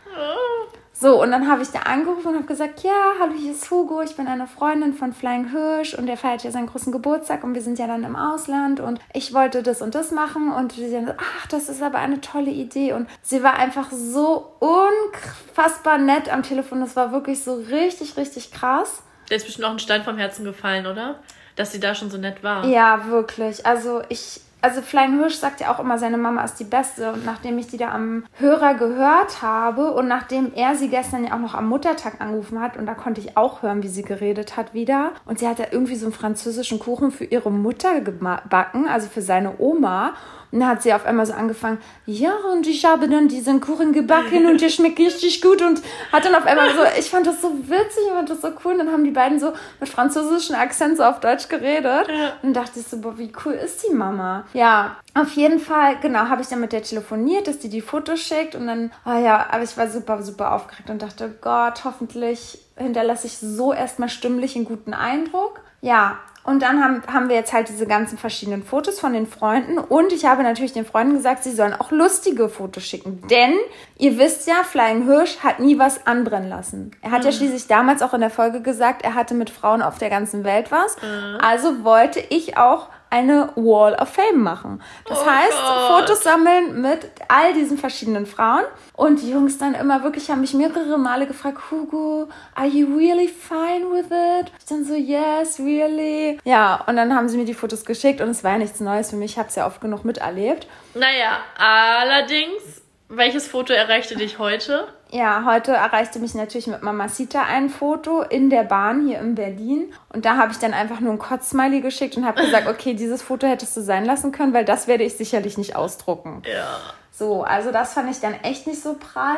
So, 0.95 1.21
und 1.21 1.33
dann 1.33 1.51
habe 1.51 1.63
ich 1.63 1.71
da 1.71 1.81
angerufen 1.81 2.29
und 2.29 2.35
habe 2.37 2.45
gesagt, 2.45 2.85
ja, 2.85 2.93
hallo, 3.19 3.33
hier 3.37 3.51
ist 3.53 3.69
Hugo, 3.73 4.03
ich 4.03 4.15
bin 4.15 4.29
eine 4.29 4.47
Freundin 4.47 4.95
von 4.95 5.13
Flying 5.13 5.51
Hirsch 5.51 5.95
und 5.95 6.07
der 6.07 6.17
feiert 6.17 6.45
ja 6.45 6.53
seinen 6.53 6.69
großen 6.69 6.93
Geburtstag 6.93 7.43
und 7.43 7.55
wir 7.55 7.63
sind 7.63 7.81
ja 7.81 7.89
dann 7.89 8.05
im 8.05 8.15
Ausland 8.15 8.79
und 8.79 9.01
ich 9.13 9.35
wollte 9.35 9.65
das 9.65 9.83
und 9.83 9.97
das 9.97 10.13
machen 10.13 10.53
und 10.53 10.73
sie 10.75 10.93
dann, 10.93 11.13
ach, 11.17 11.47
das 11.49 11.69
ist 11.69 11.83
aber 11.83 11.99
eine 11.99 12.21
tolle 12.21 12.53
Idee 12.53 12.93
und 12.93 13.09
sie 13.21 13.43
war 13.43 13.55
einfach 13.55 13.91
so 13.91 14.53
unfassbar 14.61 15.99
nett 15.99 16.33
am 16.33 16.45
Telefon, 16.45 16.81
das 16.81 16.95
war 16.95 17.11
wirklich 17.11 17.43
so 17.43 17.55
richtig, 17.55 18.17
richtig 18.17 18.53
krass. 18.53 19.03
Der 19.29 19.39
ist 19.39 19.47
bestimmt 19.47 19.67
auch 19.67 19.73
ein 19.73 19.79
Stein 19.81 20.05
vom 20.05 20.19
Herzen 20.19 20.45
gefallen, 20.45 20.87
oder? 20.87 21.17
Dass 21.57 21.73
sie 21.73 21.81
da 21.81 21.95
schon 21.95 22.11
so 22.11 22.19
nett 22.19 22.43
war. 22.43 22.65
Ja, 22.65 23.07
wirklich. 23.09 23.67
Also 23.67 24.03
ich, 24.09 24.41
also 24.63 24.81
Flying 24.81 25.19
Hirsch 25.19 25.35
sagt 25.35 25.61
ja 25.61 25.75
auch 25.75 25.81
immer, 25.81 25.99
seine 25.99 26.17
Mama 26.17 26.45
ist 26.45 26.57
die 26.61 26.65
Beste. 26.65 27.13
Und 27.13 27.27
nachdem 27.27 27.59
ich 27.59 27.67
die 27.67 27.77
da 27.77 27.93
am 27.93 28.25
Hörer 28.39 28.75
gehört 28.75 29.43
habe 29.43 29.93
und 29.93 30.09
nachdem 30.09 30.53
er 30.55 30.77
sie 30.77 30.89
gestern 30.89 31.25
ja 31.25 31.35
auch 31.35 31.41
noch 31.41 31.55
am 31.55 31.69
Muttertag 31.69 32.21
angerufen 32.21 32.61
hat 32.61 32.77
und 32.77 32.87
da 32.87 32.95
konnte 32.95 33.21
ich 33.21 33.37
auch 33.37 33.63
hören, 33.63 33.83
wie 33.83 33.89
sie 33.89 34.03
geredet 34.03 34.57
hat 34.57 34.73
wieder. 34.73 35.13
Und 35.27 35.39
sie 35.39 35.49
hat 35.49 35.59
ja 35.59 35.67
irgendwie 35.71 35.97
so 35.97 36.07
einen 36.07 36.15
französischen 36.15 36.79
Kuchen 36.79 37.11
für 37.11 37.25
ihre 37.25 37.51
Mutter 37.51 38.01
gebacken, 38.01 38.89
also 38.89 39.09
für 39.09 39.23
seine 39.23 39.59
Oma. 39.59 40.15
Und 40.53 40.61
dann 40.61 40.69
hat 40.69 40.83
sie 40.83 40.93
auf 40.93 41.07
einmal 41.07 41.25
so 41.25 41.33
angefangen, 41.33 41.79
ja, 42.05 42.35
und 42.53 42.67
ich 42.67 42.85
habe 42.85 43.09
dann 43.09 43.27
diesen 43.27 43.63
Kuchen 43.63 43.93
gebacken 43.93 44.47
und 44.47 44.61
der 44.61 44.69
schmeckt 44.69 44.99
richtig 44.99 45.41
gut 45.41 45.63
und 45.63 45.81
hat 46.13 46.27
dann 46.27 46.35
auf 46.35 46.45
einmal 46.45 46.69
so, 46.71 46.83
ich 46.99 47.09
fand 47.09 47.27
das 47.27 47.41
so 47.41 47.55
witzig, 47.69 48.03
ich 48.07 48.13
fand 48.13 48.29
das 48.29 48.43
so 48.43 48.49
cool. 48.63 48.73
Und 48.73 48.79
dann 48.79 48.93
haben 48.93 49.05
die 49.05 49.11
beiden 49.11 49.41
so 49.41 49.55
mit 49.81 49.89
französischen 49.89 50.55
Akzent 50.55 50.99
so 50.99 51.05
auf 51.05 51.21
Deutsch 51.21 51.49
geredet. 51.49 52.09
Und 52.43 52.55
dann 52.55 52.65
dachte 52.65 52.81
ich 52.81 52.87
so, 52.87 52.99
boah, 52.99 53.17
wie 53.17 53.33
cool 53.45 53.55
ist 53.55 53.87
die 53.89 53.95
Mama? 53.95 54.45
Ja, 54.53 54.97
auf 55.15 55.33
jeden 55.33 55.59
Fall, 55.59 55.97
genau, 56.01 56.29
habe 56.29 56.43
ich 56.43 56.49
dann 56.49 56.61
mit 56.61 56.73
der 56.73 56.83
telefoniert, 56.83 57.49
dass 57.49 57.59
die 57.59 57.71
die 57.71 57.81
Fotos 57.81 58.21
schickt 58.21 58.55
und 58.55 58.67
dann, 58.67 58.93
oh 59.07 59.19
ja, 59.19 59.47
aber 59.51 59.63
ich 59.63 59.77
war 59.79 59.89
super, 59.89 60.23
super 60.23 60.53
aufgeregt 60.53 60.91
und 60.91 61.01
dachte, 61.01 61.35
Gott, 61.41 61.85
hoffentlich 61.85 62.59
hinterlasse 62.77 63.27
ich 63.27 63.39
so 63.39 63.73
erstmal 63.73 64.11
stimmlich 64.11 64.57
einen 64.57 64.67
guten 64.67 64.93
Eindruck. 64.93 65.61
Ja, 65.81 66.19
und 66.45 66.63
dann 66.63 66.83
haben, 66.83 67.03
haben 67.07 67.29
wir 67.29 67.37
jetzt 67.37 67.53
halt 67.53 67.69
diese 67.69 67.87
ganzen 67.87 68.19
verschiedenen 68.19 68.65
Fotos 68.65 68.99
von 68.99 69.13
den 69.13 69.27
Freunden. 69.27 69.79
Und 69.79 70.13
ich 70.13 70.25
habe 70.25 70.43
natürlich 70.43 70.73
den 70.73 70.85
Freunden 70.85 71.15
gesagt, 71.15 71.45
sie 71.45 71.53
sollen 71.53 71.73
auch 71.73 71.93
lustige 71.93 72.49
Fotos 72.49 72.83
schicken. 72.83 73.23
Denn 73.31 73.55
ihr 73.97 74.19
wisst 74.19 74.49
ja, 74.49 74.65
Flying 74.65 75.05
Hirsch 75.05 75.39
hat 75.39 75.61
nie 75.61 75.79
was 75.79 76.07
anbrennen 76.07 76.49
lassen. 76.49 76.91
Er 77.01 77.13
hat 77.13 77.25
ja 77.25 77.31
schließlich 77.31 77.69
damals 77.69 78.03
auch 78.03 78.13
in 78.13 78.21
der 78.21 78.31
Folge 78.31 78.61
gesagt, 78.61 79.03
er 79.03 79.15
hatte 79.15 79.35
mit 79.35 79.51
Frauen 79.51 79.83
auf 79.83 79.99
der 79.99 80.11
ganzen 80.11 80.43
Welt 80.43 80.73
was. 80.73 80.97
Also 81.41 81.85
wollte 81.85 82.21
ich 82.31 82.57
auch 82.57 82.89
eine 83.13 83.51
Wall 83.57 83.95
of 83.95 84.09
Fame 84.09 84.43
machen. 84.43 84.83
Das 85.07 85.21
Oh 85.21 85.27
heißt, 85.27 85.53
Gott. 85.53 86.01
Fotos 86.01 86.23
sammeln 86.25 86.81
mit 86.81 87.11
all 87.29 87.53
diesen 87.53 87.77
verschiedenen 87.77 88.25
Frauen. 88.25 88.65
Und 88.95 89.21
die 89.21 89.31
Jungs 89.31 89.59
dann 89.59 89.75
immer 89.75 90.03
wirklich 90.03 90.31
haben 90.31 90.41
mich 90.41 90.55
mehrere 90.55 90.97
Male 90.99 91.27
gefragt, 91.27 91.59
Hugo, 91.71 92.29
are 92.55 92.67
you 92.67 92.97
really 92.97 93.29
fine 93.29 93.91
with 93.91 94.07
it? 94.07 94.51
Ich 94.59 94.65
dann 94.65 94.85
so, 94.87 94.95
yes, 94.95 95.61
really. 95.61 96.39
Ja, 96.45 96.83
und 96.87 96.97
dann 96.97 97.15
haben 97.15 97.29
sie 97.29 97.37
mir 97.37 97.45
die 97.45 97.53
Fotos 97.53 97.85
geschickt 97.85 98.23
und 98.23 98.31
es 98.31 98.43
war 98.45 98.53
ja 98.53 98.59
nichts 98.59 98.81
Neues 98.81 99.11
für 99.11 99.17
mich. 99.17 99.33
Ich 99.33 99.39
habe 99.39 99.49
es 99.51 99.57
ja 99.57 99.67
oft 99.67 99.83
genug 99.83 100.07
miterlebt. 100.07 100.67
Naja, 100.95 101.39
allerdings, 101.59 102.83
welches 103.11 103.47
Foto 103.47 103.75
erreichte 103.75 104.17
dich 104.17 104.39
heute? 104.39 104.89
Ja, 105.13 105.45
heute 105.45 105.73
erreichte 105.73 106.19
mich 106.21 106.35
natürlich 106.35 106.69
mit 106.69 106.83
Mamacita 106.83 107.43
ein 107.43 107.69
Foto 107.69 108.23
in 108.23 108.49
der 108.49 108.63
Bahn 108.63 109.07
hier 109.07 109.21
in 109.21 109.35
Berlin. 109.35 109.93
Und 110.11 110.25
da 110.25 110.39
habe 110.39 110.53
ich 110.53 110.59
dann 110.59 110.73
einfach 110.73 111.01
nur 111.01 111.13
ein 111.13 111.19
Kotzsmiley 111.19 111.83
geschickt 111.83 112.17
und 112.17 112.25
habe 112.25 112.41
gesagt, 112.41 112.67
okay, 112.71 112.95
dieses 112.95 113.21
Foto 113.21 113.47
hättest 113.47 113.77
du 113.77 113.83
sein 113.83 114.07
lassen 114.07 114.33
können, 114.33 114.55
weil 114.55 114.65
das 114.65 114.89
werde 114.89 115.05
ich 115.05 115.19
sicherlich 115.19 115.59
nicht 115.59 115.77
ausdrucken. 115.77 116.43
Ja. 116.51 116.79
So, 117.11 117.43
also 117.43 117.73
das 117.73 117.93
fand 117.93 118.11
ich 118.11 118.21
dann 118.21 118.33
echt 118.43 118.67
nicht 118.67 118.83
so 118.83 118.95
prall. 118.95 119.37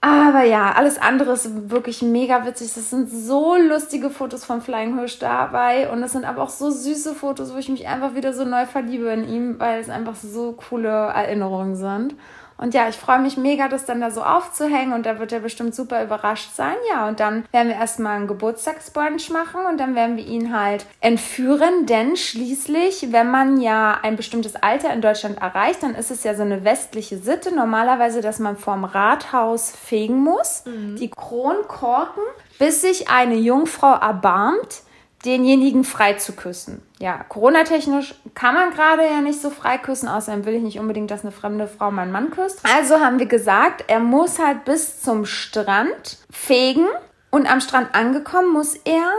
Aber 0.00 0.44
ja, 0.44 0.70
alles 0.70 0.96
andere 1.02 1.32
ist 1.32 1.70
wirklich 1.70 2.02
mega 2.02 2.46
witzig. 2.46 2.72
Das 2.74 2.90
sind 2.90 3.10
so 3.10 3.56
lustige 3.56 4.10
Fotos 4.10 4.44
von 4.44 4.60
Flying 4.60 4.96
Hirsch 4.96 5.18
dabei. 5.18 5.90
Und 5.90 6.04
es 6.04 6.12
sind 6.12 6.24
aber 6.24 6.44
auch 6.44 6.50
so 6.50 6.70
süße 6.70 7.16
Fotos, 7.16 7.52
wo 7.52 7.58
ich 7.58 7.68
mich 7.68 7.88
einfach 7.88 8.14
wieder 8.14 8.32
so 8.32 8.44
neu 8.44 8.64
verliebe 8.66 9.06
in 9.06 9.28
ihm, 9.28 9.58
weil 9.58 9.80
es 9.80 9.88
einfach 9.88 10.14
so 10.14 10.52
coole 10.52 10.88
Erinnerungen 10.88 11.74
sind. 11.74 12.14
Und 12.58 12.74
ja, 12.74 12.88
ich 12.88 12.96
freue 12.96 13.18
mich 13.18 13.36
mega, 13.36 13.68
das 13.68 13.84
dann 13.84 14.00
da 14.00 14.10
so 14.10 14.22
aufzuhängen 14.22 14.92
und 14.92 15.04
da 15.04 15.18
wird 15.18 15.32
er 15.32 15.40
bestimmt 15.40 15.74
super 15.74 16.02
überrascht 16.02 16.54
sein. 16.54 16.76
Ja, 16.90 17.06
und 17.06 17.20
dann 17.20 17.44
werden 17.52 17.68
wir 17.68 17.76
erstmal 17.76 18.16
einen 18.16 18.26
Geburtstagsbrunch 18.26 19.30
machen 19.30 19.66
und 19.68 19.78
dann 19.78 19.94
werden 19.94 20.16
wir 20.16 20.26
ihn 20.26 20.58
halt 20.58 20.86
entführen, 21.00 21.86
denn 21.86 22.16
schließlich, 22.16 23.12
wenn 23.12 23.30
man 23.30 23.60
ja 23.60 23.98
ein 24.02 24.16
bestimmtes 24.16 24.56
Alter 24.56 24.92
in 24.92 25.02
Deutschland 25.02 25.38
erreicht, 25.38 25.82
dann 25.82 25.94
ist 25.94 26.10
es 26.10 26.24
ja 26.24 26.34
so 26.34 26.42
eine 26.42 26.64
westliche 26.64 27.18
Sitte 27.18 27.54
normalerweise, 27.54 28.20
dass 28.22 28.38
man 28.38 28.56
vorm 28.56 28.84
Rathaus 28.84 29.70
fegen 29.70 30.22
muss, 30.22 30.62
die 30.66 31.10
Kronkorken, 31.10 32.22
bis 32.58 32.80
sich 32.80 33.08
eine 33.10 33.36
Jungfrau 33.36 33.92
erbarmt, 33.92 34.82
denjenigen 35.26 35.84
frei 35.84 36.14
zu 36.14 36.32
küssen. 36.32 36.80
Ja, 36.98 37.22
Corona-technisch 37.28 38.14
kann 38.34 38.54
man 38.54 38.70
gerade 38.70 39.04
ja 39.04 39.20
nicht 39.20 39.40
so 39.42 39.50
frei 39.50 39.76
küssen, 39.78 40.08
außerdem 40.08 40.46
will 40.46 40.54
ich 40.54 40.62
nicht 40.62 40.78
unbedingt, 40.78 41.10
dass 41.10 41.22
eine 41.22 41.32
fremde 41.32 41.66
Frau 41.68 41.90
meinen 41.90 42.12
Mann 42.12 42.30
küsst. 42.30 42.60
Also 42.74 43.00
haben 43.00 43.18
wir 43.18 43.26
gesagt, 43.26 43.84
er 43.88 44.00
muss 44.00 44.38
halt 44.38 44.64
bis 44.64 45.02
zum 45.02 45.26
Strand 45.26 46.18
fegen 46.30 46.86
und 47.30 47.50
am 47.50 47.60
Strand 47.60 47.94
angekommen 47.94 48.52
muss 48.52 48.74
er 48.84 49.10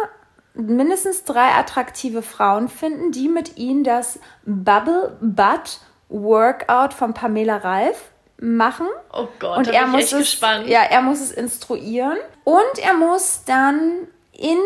mindestens 0.56 1.24
drei 1.24 1.50
attraktive 1.54 2.24
Frauen 2.24 2.68
finden, 2.68 3.12
die 3.12 3.28
mit 3.30 3.58
ihm 3.58 3.84
das 3.84 4.20
Bubble 4.46 5.16
Butt 5.22 5.82
Workout 6.10 6.94
von 6.94 7.14
Pamela 7.14 7.58
Ralph 7.58 8.12
machen. 8.40 8.88
Oh 9.14 9.28
Gott, 9.40 9.58
Und 9.58 9.68
er 9.68 9.84
bin 9.86 9.96
ich 9.96 10.12
muss 10.12 10.12
es, 10.14 10.18
gespannt. 10.20 10.68
ja, 10.68 10.82
er 10.82 11.02
muss 11.02 11.20
es 11.22 11.32
instruieren 11.32 12.18
und 12.44 12.80
er 12.82 12.94
muss 12.94 13.44
dann 13.46 14.08
in 14.38 14.60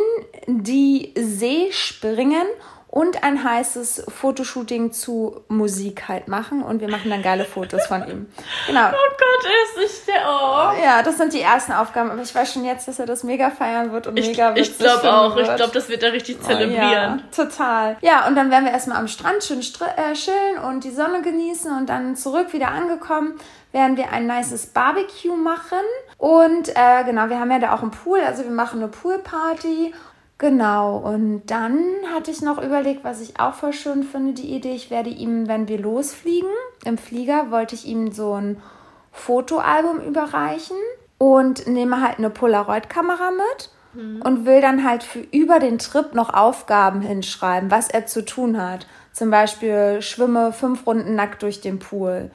die 0.48 1.14
See 1.16 1.72
springen 1.72 2.48
und 2.92 3.24
ein 3.24 3.42
heißes 3.42 4.04
Fotoshooting 4.10 4.92
zu 4.92 5.44
Musik 5.48 6.10
halt 6.10 6.28
machen 6.28 6.62
und 6.62 6.82
wir 6.82 6.90
machen 6.90 7.10
dann 7.10 7.24
geile 7.24 7.46
Fotos 7.46 7.86
von 7.86 8.06
ihm. 8.08 8.28
Genau. 8.68 8.90
Oh 8.90 9.12
Gott, 9.18 9.46
er 9.46 9.64
ist 9.64 9.78
nicht 9.78 10.08
der. 10.08 10.22
Oh. 10.28 10.84
Ja, 10.84 11.02
das 11.02 11.18
sind 11.18 11.32
die 11.32 11.40
ersten 11.40 11.72
Aufgaben, 11.72 12.12
aber 12.12 12.22
ich 12.22 12.36
weiß 12.36 12.54
schon 12.54 12.66
jetzt, 12.66 12.90
dass 12.90 13.00
er 13.00 13.06
das 13.06 13.24
mega 13.24 13.50
feiern 13.50 13.94
wird 13.94 14.08
und 14.08 14.16
mega 14.16 14.54
Ich, 14.56 14.72
ich 14.72 14.78
glaube 14.78 15.12
auch. 15.12 15.38
Ich 15.38 15.56
glaube, 15.56 15.72
das 15.74 15.88
wird 15.88 16.04
er 16.04 16.12
richtig 16.12 16.44
zelebrieren. 16.44 16.80
Ja, 16.82 17.20
total. 17.34 17.96
Ja, 18.02 18.28
und 18.28 18.36
dann 18.36 18.52
werden 18.52 18.66
wir 18.66 18.74
erstmal 18.74 18.98
am 18.98 19.08
Strand 19.08 19.42
schön 19.42 19.62
äh, 19.62 20.14
chillen 20.14 20.60
und 20.68 20.84
die 20.84 20.92
Sonne 20.92 21.22
genießen 21.22 21.72
und 21.76 21.88
dann 21.88 22.18
zurück 22.18 22.52
wieder 22.52 22.68
angekommen 22.68 23.40
werden 23.72 23.96
wir 23.96 24.12
ein 24.12 24.28
nices 24.28 24.66
Barbecue 24.68 25.36
machen. 25.36 25.80
Und 26.18 26.70
äh, 26.70 27.04
genau, 27.06 27.30
wir 27.30 27.40
haben 27.40 27.52
ja 27.52 27.60
da 27.60 27.74
auch 27.74 27.82
einen 27.82 27.92
Pool, 27.92 28.20
also 28.20 28.44
wir 28.44 28.52
machen 28.52 28.82
eine 28.82 28.90
Poolparty 28.90 29.94
Genau, 30.42 30.98
und 30.98 31.44
dann 31.46 31.84
hatte 32.16 32.32
ich 32.32 32.42
noch 32.42 32.60
überlegt, 32.60 33.04
was 33.04 33.22
ich 33.22 33.40
auch 33.40 33.54
voll 33.54 33.74
schön 33.74 34.02
finde, 34.02 34.34
die 34.34 34.56
Idee. 34.56 34.74
Ich 34.74 34.90
werde 34.90 35.12
ihm, 35.12 35.48
wenn 35.48 35.68
wir 35.68 35.78
losfliegen, 35.78 36.50
im 36.84 36.98
Flieger, 36.98 37.52
wollte 37.52 37.76
ich 37.76 37.86
ihm 37.86 38.12
so 38.12 38.34
ein 38.34 38.58
Fotoalbum 39.12 40.00
überreichen 40.00 40.78
und 41.20 41.68
nehme 41.68 42.02
halt 42.02 42.18
eine 42.18 42.32
Polaroid-Kamera 42.32 43.30
mit 43.30 43.70
mhm. 43.94 44.24
und 44.24 44.46
will 44.48 44.62
dann 44.62 44.84
halt 44.84 45.04
für 45.04 45.20
über 45.20 45.60
den 45.60 45.78
Trip 45.78 46.16
noch 46.16 46.34
Aufgaben 46.34 47.02
hinschreiben, 47.02 47.70
was 47.70 47.88
er 47.88 48.08
zu 48.08 48.26
tun 48.26 48.60
hat. 48.60 48.88
Zum 49.12 49.30
Beispiel 49.30 50.02
schwimme 50.02 50.54
fünf 50.54 50.88
Runden 50.88 51.14
nackt 51.14 51.44
durch 51.44 51.62
den 51.62 51.78
Pool 51.78 52.32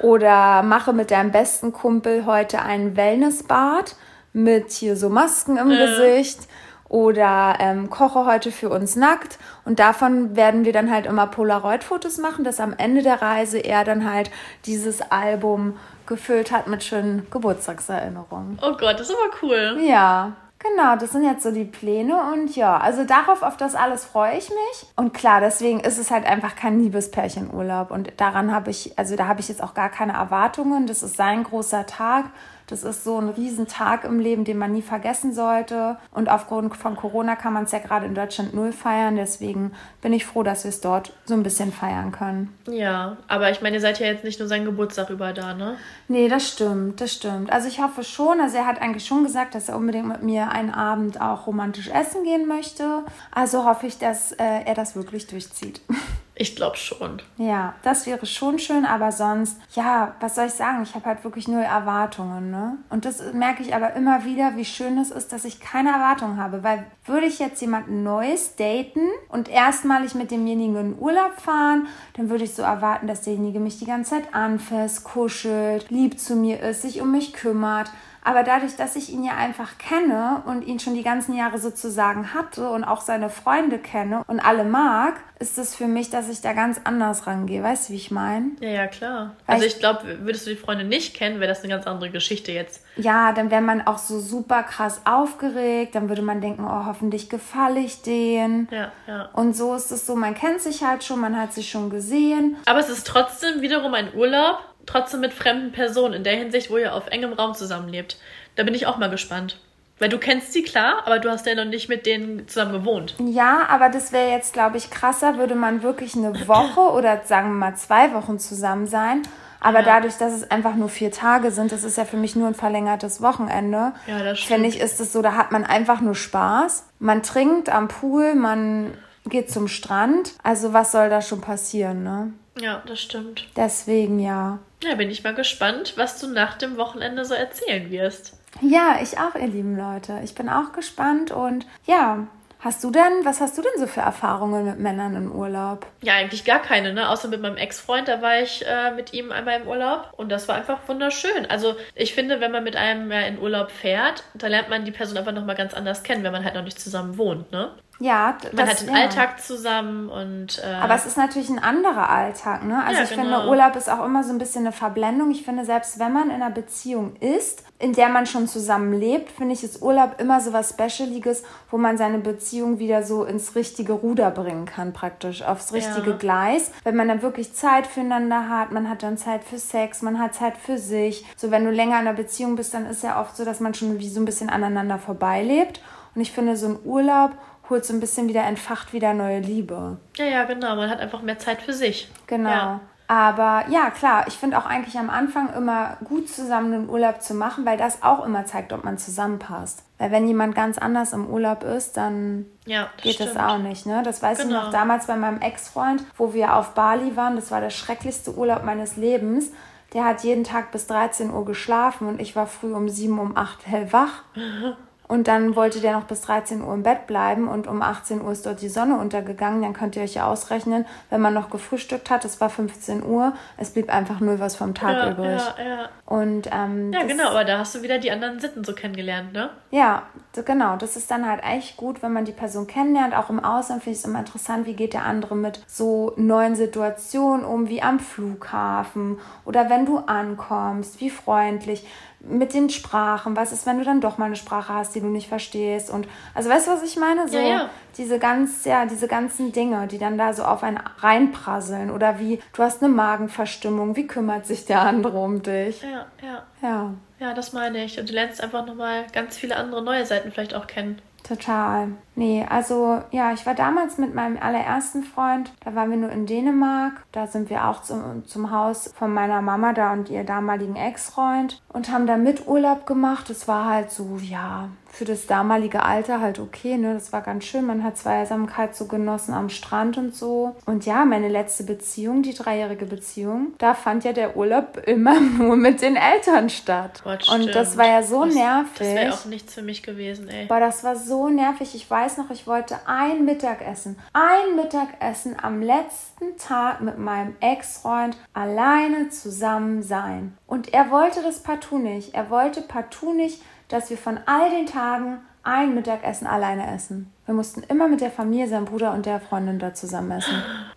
oder 0.00 0.62
mache 0.62 0.92
mit 0.92 1.10
deinem 1.10 1.32
besten 1.32 1.72
Kumpel 1.72 2.24
heute 2.24 2.62
einen 2.62 2.96
Wellnessbad 2.96 3.96
mit 4.32 4.70
hier 4.70 4.94
so 4.94 5.08
Masken 5.08 5.56
im 5.56 5.72
äh. 5.72 5.76
Gesicht 5.76 6.46
oder 6.88 7.56
ähm, 7.60 7.90
koche 7.90 8.24
heute 8.24 8.50
für 8.50 8.70
uns 8.70 8.96
nackt. 8.96 9.38
Und 9.64 9.78
davon 9.78 10.36
werden 10.36 10.64
wir 10.64 10.72
dann 10.72 10.90
halt 10.90 11.06
immer 11.06 11.26
Polaroid-Fotos 11.26 12.18
machen, 12.18 12.44
dass 12.44 12.60
am 12.60 12.74
Ende 12.76 13.02
der 13.02 13.20
Reise 13.20 13.58
er 13.58 13.84
dann 13.84 14.10
halt 14.10 14.30
dieses 14.64 15.02
Album 15.10 15.76
gefüllt 16.06 16.50
hat 16.50 16.66
mit 16.66 16.82
schönen 16.82 17.26
Geburtstagserinnerungen. 17.30 18.58
Oh 18.62 18.72
Gott, 18.72 18.94
das 18.98 19.10
ist 19.10 19.16
aber 19.16 19.30
cool. 19.42 19.78
Ja. 19.82 20.32
Genau, 20.60 20.96
das 20.96 21.12
sind 21.12 21.22
jetzt 21.22 21.44
so 21.44 21.52
die 21.52 21.64
Pläne 21.64 22.16
und 22.32 22.56
ja, 22.56 22.78
also 22.78 23.04
darauf, 23.04 23.42
auf 23.42 23.56
das 23.56 23.76
alles 23.76 24.04
freue 24.04 24.36
ich 24.36 24.48
mich. 24.48 24.86
Und 24.96 25.14
klar, 25.14 25.40
deswegen 25.40 25.78
ist 25.78 25.98
es 25.98 26.10
halt 26.10 26.26
einfach 26.26 26.56
kein 26.56 26.80
Liebespärchenurlaub 26.80 27.92
und 27.92 28.10
daran 28.16 28.52
habe 28.52 28.70
ich, 28.70 28.98
also 28.98 29.14
da 29.14 29.28
habe 29.28 29.38
ich 29.38 29.48
jetzt 29.48 29.62
auch 29.62 29.74
gar 29.74 29.88
keine 29.88 30.14
Erwartungen. 30.14 30.88
Das 30.88 31.04
ist 31.04 31.16
sein 31.16 31.44
großer 31.44 31.86
Tag 31.86 32.24
das 32.68 32.84
ist 32.84 33.04
so 33.04 33.18
ein 33.18 33.30
Riesentag 33.30 34.04
im 34.04 34.20
Leben, 34.20 34.44
den 34.44 34.58
man 34.58 34.72
nie 34.72 34.82
vergessen 34.82 35.32
sollte. 35.32 35.96
Und 36.12 36.28
aufgrund 36.28 36.76
von 36.76 36.96
Corona 36.96 37.34
kann 37.34 37.52
man 37.52 37.64
es 37.64 37.72
ja 37.72 37.78
gerade 37.78 38.06
in 38.06 38.14
Deutschland 38.14 38.54
null 38.54 38.72
feiern. 38.72 39.16
Deswegen 39.16 39.72
bin 40.02 40.12
ich 40.12 40.26
froh, 40.26 40.42
dass 40.42 40.64
wir 40.64 40.68
es 40.68 40.80
dort 40.80 41.12
so 41.24 41.34
ein 41.34 41.42
bisschen 41.42 41.72
feiern 41.72 42.12
können. 42.12 42.54
Ja, 42.68 43.16
aber 43.26 43.50
ich 43.50 43.62
meine, 43.62 43.76
ihr 43.76 43.80
seid 43.80 43.98
ja 44.00 44.06
jetzt 44.06 44.24
nicht 44.24 44.38
nur 44.38 44.48
seinen 44.48 44.66
Geburtstag 44.66 45.10
über 45.10 45.32
da, 45.32 45.54
ne? 45.54 45.76
Nee, 46.08 46.28
das 46.28 46.48
stimmt, 46.48 47.00
das 47.00 47.12
stimmt. 47.12 47.50
Also 47.52 47.68
ich 47.68 47.80
hoffe 47.80 48.04
schon, 48.04 48.40
also 48.40 48.56
er 48.56 48.66
hat 48.66 48.80
eigentlich 48.80 49.06
schon 49.06 49.24
gesagt, 49.24 49.54
dass 49.54 49.68
er 49.68 49.76
unbedingt 49.76 50.06
mit 50.06 50.22
mir 50.22 50.50
einen 50.50 50.70
Abend 50.70 51.20
auch 51.20 51.46
romantisch 51.46 51.88
essen 51.88 52.22
gehen 52.24 52.46
möchte. 52.46 53.02
Also 53.30 53.64
hoffe 53.64 53.86
ich, 53.86 53.98
dass 53.98 54.32
äh, 54.32 54.44
er 54.64 54.74
das 54.74 54.94
wirklich 54.94 55.26
durchzieht. 55.26 55.80
Ich 56.40 56.54
glaube 56.54 56.76
schon. 56.76 57.20
Ja, 57.36 57.74
das 57.82 58.06
wäre 58.06 58.24
schon 58.24 58.60
schön, 58.60 58.84
aber 58.84 59.10
sonst, 59.10 59.60
ja, 59.74 60.14
was 60.20 60.36
soll 60.36 60.46
ich 60.46 60.52
sagen? 60.52 60.84
Ich 60.84 60.94
habe 60.94 61.04
halt 61.06 61.24
wirklich 61.24 61.48
null 61.48 61.62
Erwartungen, 61.62 62.52
ne? 62.52 62.78
Und 62.90 63.04
das 63.04 63.32
merke 63.32 63.64
ich 63.64 63.74
aber 63.74 63.94
immer 63.94 64.24
wieder, 64.24 64.56
wie 64.56 64.64
schön 64.64 64.98
es 64.98 65.10
ist, 65.10 65.32
dass 65.32 65.44
ich 65.44 65.58
keine 65.58 65.90
Erwartungen 65.90 66.40
habe. 66.40 66.62
Weil 66.62 66.86
würde 67.04 67.26
ich 67.26 67.40
jetzt 67.40 67.60
jemanden 67.60 68.04
Neues 68.04 68.54
daten 68.54 69.08
und 69.28 69.48
erstmalig 69.48 70.14
mit 70.14 70.30
demjenigen 70.30 70.76
in 70.76 70.98
Urlaub 70.98 71.40
fahren, 71.40 71.88
dann 72.14 72.30
würde 72.30 72.44
ich 72.44 72.54
so 72.54 72.62
erwarten, 72.62 73.08
dass 73.08 73.22
derjenige 73.22 73.58
mich 73.58 73.80
die 73.80 73.86
ganze 73.86 74.10
Zeit 74.10 74.32
anfasst, 74.32 75.02
kuschelt, 75.02 75.90
lieb 75.90 76.20
zu 76.20 76.36
mir 76.36 76.60
ist, 76.60 76.82
sich 76.82 77.00
um 77.00 77.10
mich 77.10 77.32
kümmert. 77.32 77.90
Aber 78.28 78.42
dadurch, 78.42 78.76
dass 78.76 78.94
ich 78.94 79.10
ihn 79.10 79.24
ja 79.24 79.38
einfach 79.38 79.78
kenne 79.78 80.42
und 80.44 80.60
ihn 80.60 80.78
schon 80.78 80.92
die 80.92 81.02
ganzen 81.02 81.34
Jahre 81.34 81.56
sozusagen 81.56 82.34
hatte 82.34 82.68
und 82.68 82.84
auch 82.84 83.00
seine 83.00 83.30
Freunde 83.30 83.78
kenne 83.78 84.22
und 84.26 84.38
alle 84.38 84.64
mag, 84.64 85.14
ist 85.38 85.56
es 85.56 85.74
für 85.74 85.86
mich, 85.86 86.10
dass 86.10 86.28
ich 86.28 86.42
da 86.42 86.52
ganz 86.52 86.78
anders 86.84 87.26
rangehe. 87.26 87.62
Weißt 87.62 87.88
du, 87.88 87.94
wie 87.94 87.96
ich 87.96 88.10
meine? 88.10 88.50
Ja, 88.60 88.68
ja, 88.68 88.86
klar. 88.86 89.34
Weil 89.46 89.54
also 89.54 89.66
ich 89.66 89.78
glaube, 89.78 90.18
würdest 90.20 90.46
du 90.46 90.50
die 90.50 90.56
Freunde 90.56 90.84
nicht 90.84 91.16
kennen, 91.16 91.40
wäre 91.40 91.48
das 91.48 91.62
eine 91.62 91.72
ganz 91.72 91.86
andere 91.86 92.10
Geschichte 92.10 92.52
jetzt. 92.52 92.84
Ja, 92.96 93.32
dann 93.32 93.50
wäre 93.50 93.62
man 93.62 93.86
auch 93.86 93.96
so 93.96 94.20
super 94.20 94.62
krass 94.62 95.00
aufgeregt. 95.06 95.94
Dann 95.94 96.10
würde 96.10 96.20
man 96.20 96.42
denken, 96.42 96.66
oh, 96.66 96.84
hoffentlich 96.84 97.30
gefalle 97.30 97.80
ich 97.80 98.02
denen. 98.02 98.68
Ja, 98.70 98.92
ja. 99.06 99.30
Und 99.32 99.56
so 99.56 99.74
ist 99.74 99.90
es 99.90 100.06
so, 100.06 100.16
man 100.16 100.34
kennt 100.34 100.60
sich 100.60 100.82
halt 100.82 101.02
schon, 101.02 101.20
man 101.20 101.40
hat 101.40 101.54
sich 101.54 101.70
schon 101.70 101.88
gesehen. 101.88 102.58
Aber 102.66 102.80
es 102.80 102.90
ist 102.90 103.06
trotzdem 103.06 103.62
wiederum 103.62 103.94
ein 103.94 104.12
Urlaub, 104.14 104.58
trotzdem 104.88 105.20
mit 105.20 105.32
fremden 105.32 105.72
Personen, 105.72 106.14
in 106.14 106.24
der 106.24 106.36
Hinsicht, 106.36 106.70
wo 106.70 106.78
ihr 106.78 106.94
auf 106.94 107.08
engem 107.08 107.32
Raum 107.32 107.54
zusammenlebt. 107.54 108.16
Da 108.56 108.62
bin 108.64 108.74
ich 108.74 108.86
auch 108.86 108.96
mal 108.96 109.10
gespannt. 109.10 109.58
Weil 109.98 110.08
du 110.08 110.18
kennst 110.18 110.52
sie, 110.52 110.62
klar, 110.62 111.02
aber 111.06 111.18
du 111.18 111.28
hast 111.28 111.46
ja 111.46 111.54
noch 111.54 111.64
nicht 111.64 111.88
mit 111.88 112.06
denen 112.06 112.46
zusammen 112.46 112.72
gewohnt. 112.72 113.14
Ja, 113.18 113.66
aber 113.68 113.88
das 113.88 114.12
wäre 114.12 114.30
jetzt, 114.30 114.52
glaube 114.52 114.76
ich, 114.76 114.90
krasser, 114.90 115.38
würde 115.38 115.56
man 115.56 115.82
wirklich 115.82 116.14
eine 116.14 116.46
Woche 116.46 116.80
oder 116.92 117.22
sagen 117.24 117.50
wir 117.50 117.54
mal 117.54 117.76
zwei 117.76 118.14
Wochen 118.14 118.38
zusammen 118.38 118.86
sein. 118.86 119.22
Aber 119.60 119.80
ja. 119.80 119.84
dadurch, 119.84 120.14
dass 120.14 120.32
es 120.32 120.50
einfach 120.52 120.76
nur 120.76 120.88
vier 120.88 121.10
Tage 121.10 121.50
sind, 121.50 121.72
das 121.72 121.82
ist 121.82 121.98
ja 121.98 122.04
für 122.04 122.16
mich 122.16 122.36
nur 122.36 122.46
ein 122.46 122.54
verlängertes 122.54 123.20
Wochenende. 123.20 123.92
Ja, 124.06 124.22
das 124.22 124.38
stimmt. 124.38 124.54
Finde 124.54 124.68
ich, 124.68 124.80
ist 124.80 125.00
es 125.00 125.12
so, 125.12 125.20
da 125.20 125.34
hat 125.34 125.50
man 125.50 125.64
einfach 125.64 126.00
nur 126.00 126.14
Spaß. 126.14 126.86
Man 127.00 127.24
trinkt 127.24 127.68
am 127.68 127.88
Pool, 127.88 128.36
man 128.36 128.94
geht 129.26 129.50
zum 129.50 129.66
Strand. 129.66 130.34
Also 130.44 130.72
was 130.72 130.92
soll 130.92 131.10
da 131.10 131.20
schon 131.20 131.40
passieren, 131.40 132.04
ne? 132.04 132.32
Ja, 132.60 132.82
das 132.86 133.00
stimmt. 133.00 133.48
Deswegen 133.56 134.20
ja. 134.20 134.60
Ja, 134.82 134.94
bin 134.94 135.10
ich 135.10 135.24
mal 135.24 135.34
gespannt, 135.34 135.94
was 135.96 136.20
du 136.20 136.28
nach 136.28 136.56
dem 136.56 136.76
Wochenende 136.76 137.24
so 137.24 137.34
erzählen 137.34 137.90
wirst. 137.90 138.34
Ja, 138.60 138.98
ich 139.02 139.18
auch, 139.18 139.34
ihr 139.34 139.48
lieben 139.48 139.76
Leute. 139.76 140.20
Ich 140.24 140.34
bin 140.34 140.48
auch 140.48 140.72
gespannt 140.72 141.30
und 141.30 141.66
ja, 141.86 142.26
Hast 142.60 142.82
du 142.82 142.90
denn, 142.90 143.24
was 143.24 143.40
hast 143.40 143.56
du 143.56 143.62
denn 143.62 143.70
so 143.78 143.86
für 143.86 144.00
Erfahrungen 144.00 144.64
mit 144.64 144.80
Männern 144.80 145.14
im 145.14 145.30
Urlaub? 145.30 145.86
Ja, 146.02 146.14
eigentlich 146.14 146.44
gar 146.44 146.60
keine, 146.60 146.92
ne? 146.92 147.08
Außer 147.08 147.28
mit 147.28 147.40
meinem 147.40 147.56
Ex-Freund, 147.56 148.08
da 148.08 148.20
war 148.20 148.40
ich 148.40 148.66
äh, 148.66 148.90
mit 148.90 149.12
ihm 149.12 149.30
einmal 149.30 149.60
im 149.60 149.68
Urlaub 149.68 150.12
und 150.16 150.28
das 150.28 150.48
war 150.48 150.56
einfach 150.56 150.80
wunderschön. 150.88 151.46
Also 151.48 151.76
ich 151.94 152.14
finde, 152.14 152.40
wenn 152.40 152.50
man 152.50 152.64
mit 152.64 152.74
einem 152.74 153.12
ja, 153.12 153.20
in 153.20 153.38
Urlaub 153.38 153.70
fährt, 153.70 154.24
da 154.34 154.48
lernt 154.48 154.70
man 154.70 154.84
die 154.84 154.90
Person 154.90 155.16
einfach 155.16 155.32
nochmal 155.32 155.54
ganz 155.54 155.72
anders 155.72 156.02
kennen, 156.02 156.24
wenn 156.24 156.32
man 156.32 156.44
halt 156.44 156.56
noch 156.56 156.64
nicht 156.64 156.80
zusammen 156.80 157.16
wohnt, 157.16 157.52
ne? 157.52 157.70
Ja, 158.00 158.36
das, 158.40 158.52
man 158.52 158.68
hat 158.68 158.80
den 158.80 158.88
ja. 158.88 158.94
Alltag 158.94 159.42
zusammen 159.42 160.08
und. 160.08 160.62
Äh, 160.62 160.74
Aber 160.74 160.94
es 160.94 161.04
ist 161.04 161.16
natürlich 161.16 161.48
ein 161.48 161.58
anderer 161.58 162.08
Alltag, 162.08 162.64
ne? 162.64 162.82
Also 162.84 162.98
ja, 162.98 163.04
ich 163.04 163.10
genau. 163.10 163.22
finde, 163.22 163.48
Urlaub 163.48 163.74
ist 163.74 163.90
auch 163.90 164.04
immer 164.04 164.22
so 164.22 164.30
ein 164.30 164.38
bisschen 164.38 164.66
eine 164.66 164.72
Verblendung. 164.72 165.32
Ich 165.32 165.44
finde, 165.44 165.64
selbst 165.64 165.98
wenn 165.98 166.12
man 166.12 166.30
in 166.30 166.36
einer 166.36 166.50
Beziehung 166.50 167.16
ist, 167.16 167.64
in 167.80 167.92
der 167.92 168.08
man 168.08 168.26
schon 168.26 168.46
zusammen 168.46 168.92
lebt, 168.92 169.32
finde 169.32 169.54
ich, 169.54 169.64
ist 169.64 169.82
Urlaub 169.82 170.20
immer 170.20 170.40
so 170.40 170.52
was 170.52 170.70
Specialiges, 170.70 171.42
wo 171.70 171.78
man 171.78 171.98
seine 171.98 172.18
Beziehung 172.18 172.78
wieder 172.78 173.02
so 173.02 173.24
ins 173.24 173.56
richtige 173.56 173.94
Ruder 173.94 174.30
bringen 174.30 174.66
kann, 174.66 174.92
praktisch, 174.92 175.42
aufs 175.42 175.72
richtige 175.72 176.10
ja. 176.10 176.16
Gleis. 176.16 176.70
Wenn 176.84 176.94
man 176.94 177.08
dann 177.08 177.22
wirklich 177.22 177.52
Zeit 177.54 177.86
füreinander 177.86 178.48
hat, 178.48 178.70
man 178.70 178.88
hat 178.88 179.02
dann 179.02 179.16
Zeit 179.16 179.42
für 179.42 179.58
Sex, 179.58 180.02
man 180.02 180.20
hat 180.20 180.34
Zeit 180.34 180.56
für 180.56 180.78
sich. 180.78 181.24
So, 181.36 181.50
wenn 181.50 181.64
du 181.64 181.70
länger 181.72 182.00
in 182.00 182.06
einer 182.06 182.14
Beziehung 182.14 182.54
bist, 182.54 182.74
dann 182.74 182.86
ist 182.86 183.02
ja 183.02 183.20
oft 183.20 183.36
so, 183.36 183.44
dass 183.44 183.58
man 183.58 183.74
schon 183.74 183.98
wie 183.98 184.08
so 184.08 184.20
ein 184.20 184.24
bisschen 184.24 184.50
aneinander 184.50 184.98
vorbeilebt. 184.98 185.80
Und 186.14 186.22
ich 186.22 186.32
finde, 186.32 186.56
so 186.56 186.66
ein 186.66 186.78
Urlaub 186.84 187.32
holt 187.70 187.84
so 187.84 187.92
ein 187.92 188.00
bisschen 188.00 188.28
wieder, 188.28 188.44
entfacht 188.44 188.92
wieder 188.92 189.14
neue 189.14 189.40
Liebe. 189.40 189.98
Ja, 190.16 190.24
ja, 190.24 190.44
genau. 190.44 190.76
Man 190.76 190.90
hat 190.90 191.00
einfach 191.00 191.22
mehr 191.22 191.38
Zeit 191.38 191.62
für 191.62 191.72
sich. 191.72 192.08
Genau. 192.26 192.50
Ja. 192.50 192.80
Aber 193.10 193.64
ja, 193.70 193.88
klar, 193.88 194.26
ich 194.28 194.34
finde 194.34 194.58
auch 194.58 194.66
eigentlich 194.66 194.98
am 194.98 195.08
Anfang 195.08 195.50
immer 195.54 195.96
gut 196.04 196.28
zusammen 196.28 196.74
einen 196.74 196.90
Urlaub 196.90 197.22
zu 197.22 197.32
machen, 197.32 197.64
weil 197.64 197.78
das 197.78 198.02
auch 198.02 198.24
immer 198.24 198.44
zeigt, 198.44 198.70
ob 198.74 198.84
man 198.84 198.98
zusammenpasst. 198.98 199.82
Weil 199.96 200.10
wenn 200.10 200.28
jemand 200.28 200.54
ganz 200.54 200.76
anders 200.76 201.14
im 201.14 201.26
Urlaub 201.26 201.64
ist, 201.64 201.96
dann 201.96 202.44
ja, 202.66 202.90
das 202.96 203.02
geht 203.02 203.14
stimmt. 203.14 203.30
das 203.34 203.36
auch 203.38 203.56
nicht. 203.56 203.86
Ne? 203.86 204.02
Das 204.04 204.22
weiß 204.22 204.40
genau. 204.40 204.58
ich 204.58 204.64
noch 204.64 204.70
damals 204.72 205.06
bei 205.06 205.16
meinem 205.16 205.40
Ex-Freund, 205.40 206.04
wo 206.18 206.34
wir 206.34 206.54
auf 206.54 206.74
Bali 206.74 207.16
waren. 207.16 207.36
Das 207.36 207.50
war 207.50 207.62
der 207.62 207.70
schrecklichste 207.70 208.34
Urlaub 208.36 208.62
meines 208.62 208.96
Lebens. 208.96 209.52
Der 209.94 210.04
hat 210.04 210.22
jeden 210.22 210.44
Tag 210.44 210.70
bis 210.70 210.86
13 210.86 211.30
Uhr 211.30 211.46
geschlafen 211.46 212.08
und 212.08 212.20
ich 212.20 212.36
war 212.36 212.46
früh 212.46 212.74
um 212.74 212.90
7, 212.90 213.18
um 213.18 213.38
8 213.38 213.66
hellwach. 213.66 214.22
Und 215.08 215.26
dann 215.26 215.56
wollte 215.56 215.80
der 215.80 215.92
noch 215.92 216.04
bis 216.04 216.20
13 216.20 216.62
Uhr 216.62 216.74
im 216.74 216.82
Bett 216.82 217.06
bleiben 217.06 217.48
und 217.48 217.66
um 217.66 217.80
18 217.80 218.20
Uhr 218.20 218.30
ist 218.30 218.44
dort 218.44 218.60
die 218.60 218.68
Sonne 218.68 218.98
untergegangen. 218.98 219.62
Dann 219.62 219.72
könnt 219.72 219.96
ihr 219.96 220.02
euch 220.02 220.14
ja 220.14 220.26
ausrechnen, 220.26 220.84
wenn 221.08 221.22
man 221.22 221.32
noch 221.32 221.48
gefrühstückt 221.48 222.10
hat, 222.10 222.26
es 222.26 222.40
war 222.42 222.50
15 222.50 223.02
Uhr, 223.02 223.32
es 223.56 223.70
blieb 223.70 223.92
einfach 223.92 224.20
null 224.20 224.38
was 224.38 224.54
vom 224.54 224.74
Tag 224.74 224.96
ja, 224.96 225.10
übrig. 225.10 225.40
Ja, 225.58 225.64
ja. 225.64 225.88
Und, 226.04 226.50
ähm, 226.52 226.92
ja 226.92 227.04
genau, 227.04 227.30
aber 227.30 227.44
da 227.44 227.58
hast 227.58 227.74
du 227.74 227.82
wieder 227.82 227.98
die 227.98 228.10
anderen 228.10 228.38
Sitten 228.38 228.64
so 228.64 228.74
kennengelernt, 228.74 229.32
ne? 229.32 229.48
Ja, 229.70 230.02
genau. 230.44 230.76
Das 230.76 230.96
ist 230.96 231.10
dann 231.10 231.26
halt 231.26 231.42
echt 231.42 231.78
gut, 231.78 232.02
wenn 232.02 232.12
man 232.12 232.26
die 232.26 232.32
Person 232.32 232.66
kennenlernt. 232.66 233.14
Auch 233.16 233.30
im 233.30 233.42
Ausland 233.42 233.82
finde 233.82 233.94
ich 233.94 234.04
es 234.04 234.08
immer 234.08 234.18
interessant, 234.18 234.66
wie 234.66 234.74
geht 234.74 234.92
der 234.92 235.04
andere 235.04 235.36
mit 235.36 235.62
so 235.66 236.12
neuen 236.16 236.54
Situationen 236.54 237.46
um, 237.46 237.68
wie 237.68 237.80
am 237.80 237.98
Flughafen 237.98 239.18
oder 239.46 239.70
wenn 239.70 239.86
du 239.86 239.98
ankommst, 239.98 241.00
wie 241.00 241.10
freundlich 241.10 241.86
mit 242.28 242.54
den 242.54 242.70
Sprachen, 242.70 243.36
was 243.36 243.52
ist, 243.52 243.66
wenn 243.66 243.78
du 243.78 243.84
dann 243.84 244.00
doch 244.00 244.18
mal 244.18 244.26
eine 244.26 244.36
Sprache 244.36 244.72
hast, 244.74 244.94
die 244.94 245.00
du 245.00 245.06
nicht 245.06 245.28
verstehst 245.28 245.90
und 245.90 246.06
also 246.34 246.50
weißt 246.50 246.66
du, 246.66 246.72
was 246.72 246.82
ich 246.82 246.96
meine? 246.96 247.28
So 247.28 247.36
Ja, 247.38 247.48
ja. 247.48 247.70
diese 247.96 248.18
ganz, 248.18 248.64
ja, 248.64 248.86
diese 248.86 249.08
ganzen 249.08 249.52
Dinge, 249.52 249.86
die 249.86 249.98
dann 249.98 250.18
da 250.18 250.32
so 250.32 250.44
auf 250.44 250.62
einen 250.62 250.78
reinprasseln 250.98 251.90
oder 251.90 252.18
wie 252.18 252.40
du 252.52 252.62
hast 252.62 252.82
eine 252.82 252.92
Magenverstimmung, 252.92 253.96
wie 253.96 254.06
kümmert 254.06 254.46
sich 254.46 254.64
der 254.66 254.80
andere 254.82 255.18
um 255.18 255.42
dich? 255.42 255.82
Ja, 255.82 256.06
ja. 256.22 256.42
Ja, 256.62 256.94
Ja, 257.18 257.34
das 257.34 257.52
meine 257.52 257.84
ich. 257.84 257.98
Und 257.98 258.08
du 258.08 258.12
lernst 258.14 258.42
einfach 258.42 258.66
nochmal 258.66 259.06
ganz 259.12 259.36
viele 259.36 259.56
andere 259.56 259.82
neue 259.82 260.04
Seiten 260.06 260.30
vielleicht 260.32 260.54
auch 260.54 260.66
kennen. 260.66 261.00
Total. 261.28 261.88
Nee, 262.14 262.44
also 262.48 263.02
ja, 263.10 263.32
ich 263.32 263.46
war 263.46 263.54
damals 263.54 263.98
mit 263.98 264.14
meinem 264.14 264.38
allerersten 264.38 265.04
Freund, 265.04 265.52
da 265.64 265.74
waren 265.74 265.90
wir 265.90 265.98
nur 265.98 266.10
in 266.10 266.26
Dänemark. 266.26 267.04
Da 267.12 267.26
sind 267.26 267.50
wir 267.50 267.68
auch 267.68 267.82
zum, 267.82 268.26
zum 268.26 268.50
Haus 268.50 268.92
von 268.96 269.12
meiner 269.12 269.42
Mama 269.42 269.72
da 269.72 269.92
und 269.92 270.10
ihr 270.10 270.24
damaligen 270.24 270.76
Ex-Freund 270.76 271.62
und 271.68 271.92
haben 271.92 272.06
da 272.06 272.16
mit 272.16 272.48
Urlaub 272.48 272.86
gemacht. 272.86 273.30
Das 273.30 273.46
war 273.46 273.66
halt 273.66 273.90
so, 273.90 274.18
ja, 274.22 274.68
für 274.98 275.04
das 275.04 275.26
damalige 275.26 275.84
Alter 275.84 276.20
halt 276.20 276.40
okay, 276.40 276.76
ne? 276.76 276.92
Das 276.92 277.12
war 277.12 277.22
ganz 277.22 277.44
schön. 277.44 277.64
Man 277.64 277.84
hat 277.84 277.96
Zweisamkeit 277.96 278.74
so 278.74 278.86
genossen 278.86 279.32
am 279.32 279.48
Strand 279.48 279.96
und 279.96 280.12
so. 280.12 280.56
Und 280.66 280.86
ja, 280.86 281.04
meine 281.04 281.28
letzte 281.28 281.62
Beziehung, 281.62 282.22
die 282.22 282.34
dreijährige 282.34 282.84
Beziehung, 282.84 283.52
da 283.58 283.74
fand 283.74 284.02
ja 284.02 284.12
der 284.12 284.36
Urlaub 284.36 284.82
immer 284.86 285.20
nur 285.38 285.54
mit 285.54 285.82
den 285.82 285.94
Eltern 285.94 286.50
statt. 286.50 287.02
Gott, 287.04 287.28
und 287.32 287.54
das 287.54 287.76
war 287.76 287.86
ja 287.86 288.02
so 288.02 288.24
das, 288.24 288.34
nervig. 288.34 288.78
Das 288.78 288.88
wäre 288.88 289.14
auch 289.14 289.24
nichts 289.26 289.54
für 289.54 289.62
mich 289.62 289.84
gewesen, 289.84 290.28
ey. 290.28 290.46
Boah, 290.46 290.58
das 290.58 290.82
war 290.82 290.96
so 290.96 291.28
nervig. 291.28 291.76
Ich 291.76 291.88
weiß 291.88 292.16
noch, 292.16 292.30
ich 292.30 292.48
wollte 292.48 292.80
ein 292.86 293.24
Mittagessen. 293.24 294.00
Ein 294.12 294.56
Mittagessen 294.56 295.36
am 295.40 295.62
letzten 295.62 296.36
Tag 296.38 296.80
mit 296.80 296.98
meinem 296.98 297.36
Ex-Freund 297.38 298.16
alleine 298.34 299.10
zusammen 299.10 299.84
sein. 299.84 300.36
Und 300.48 300.74
er 300.74 300.90
wollte 300.90 301.22
das 301.22 301.40
partout 301.44 301.78
nicht. 301.78 302.14
Er 302.14 302.30
wollte 302.30 302.62
partout 302.62 303.12
nicht, 303.12 303.40
dass 303.68 303.90
wir 303.90 303.98
von 303.98 304.18
all 304.26 304.50
den 304.50 304.66
Tagen 304.66 305.18
ein 305.42 305.74
Mittagessen 305.74 306.26
alleine 306.26 306.74
essen. 306.74 307.12
Wir 307.24 307.34
mussten 307.34 307.62
immer 307.62 307.88
mit 307.88 308.00
der 308.00 308.10
Familie, 308.10 308.48
seinem 308.48 308.64
Bruder 308.64 308.92
und 308.92 309.06
der 309.06 309.20
Freundin 309.20 309.58
da 309.58 309.72
zusammen 309.74 310.10
essen. 310.10 310.34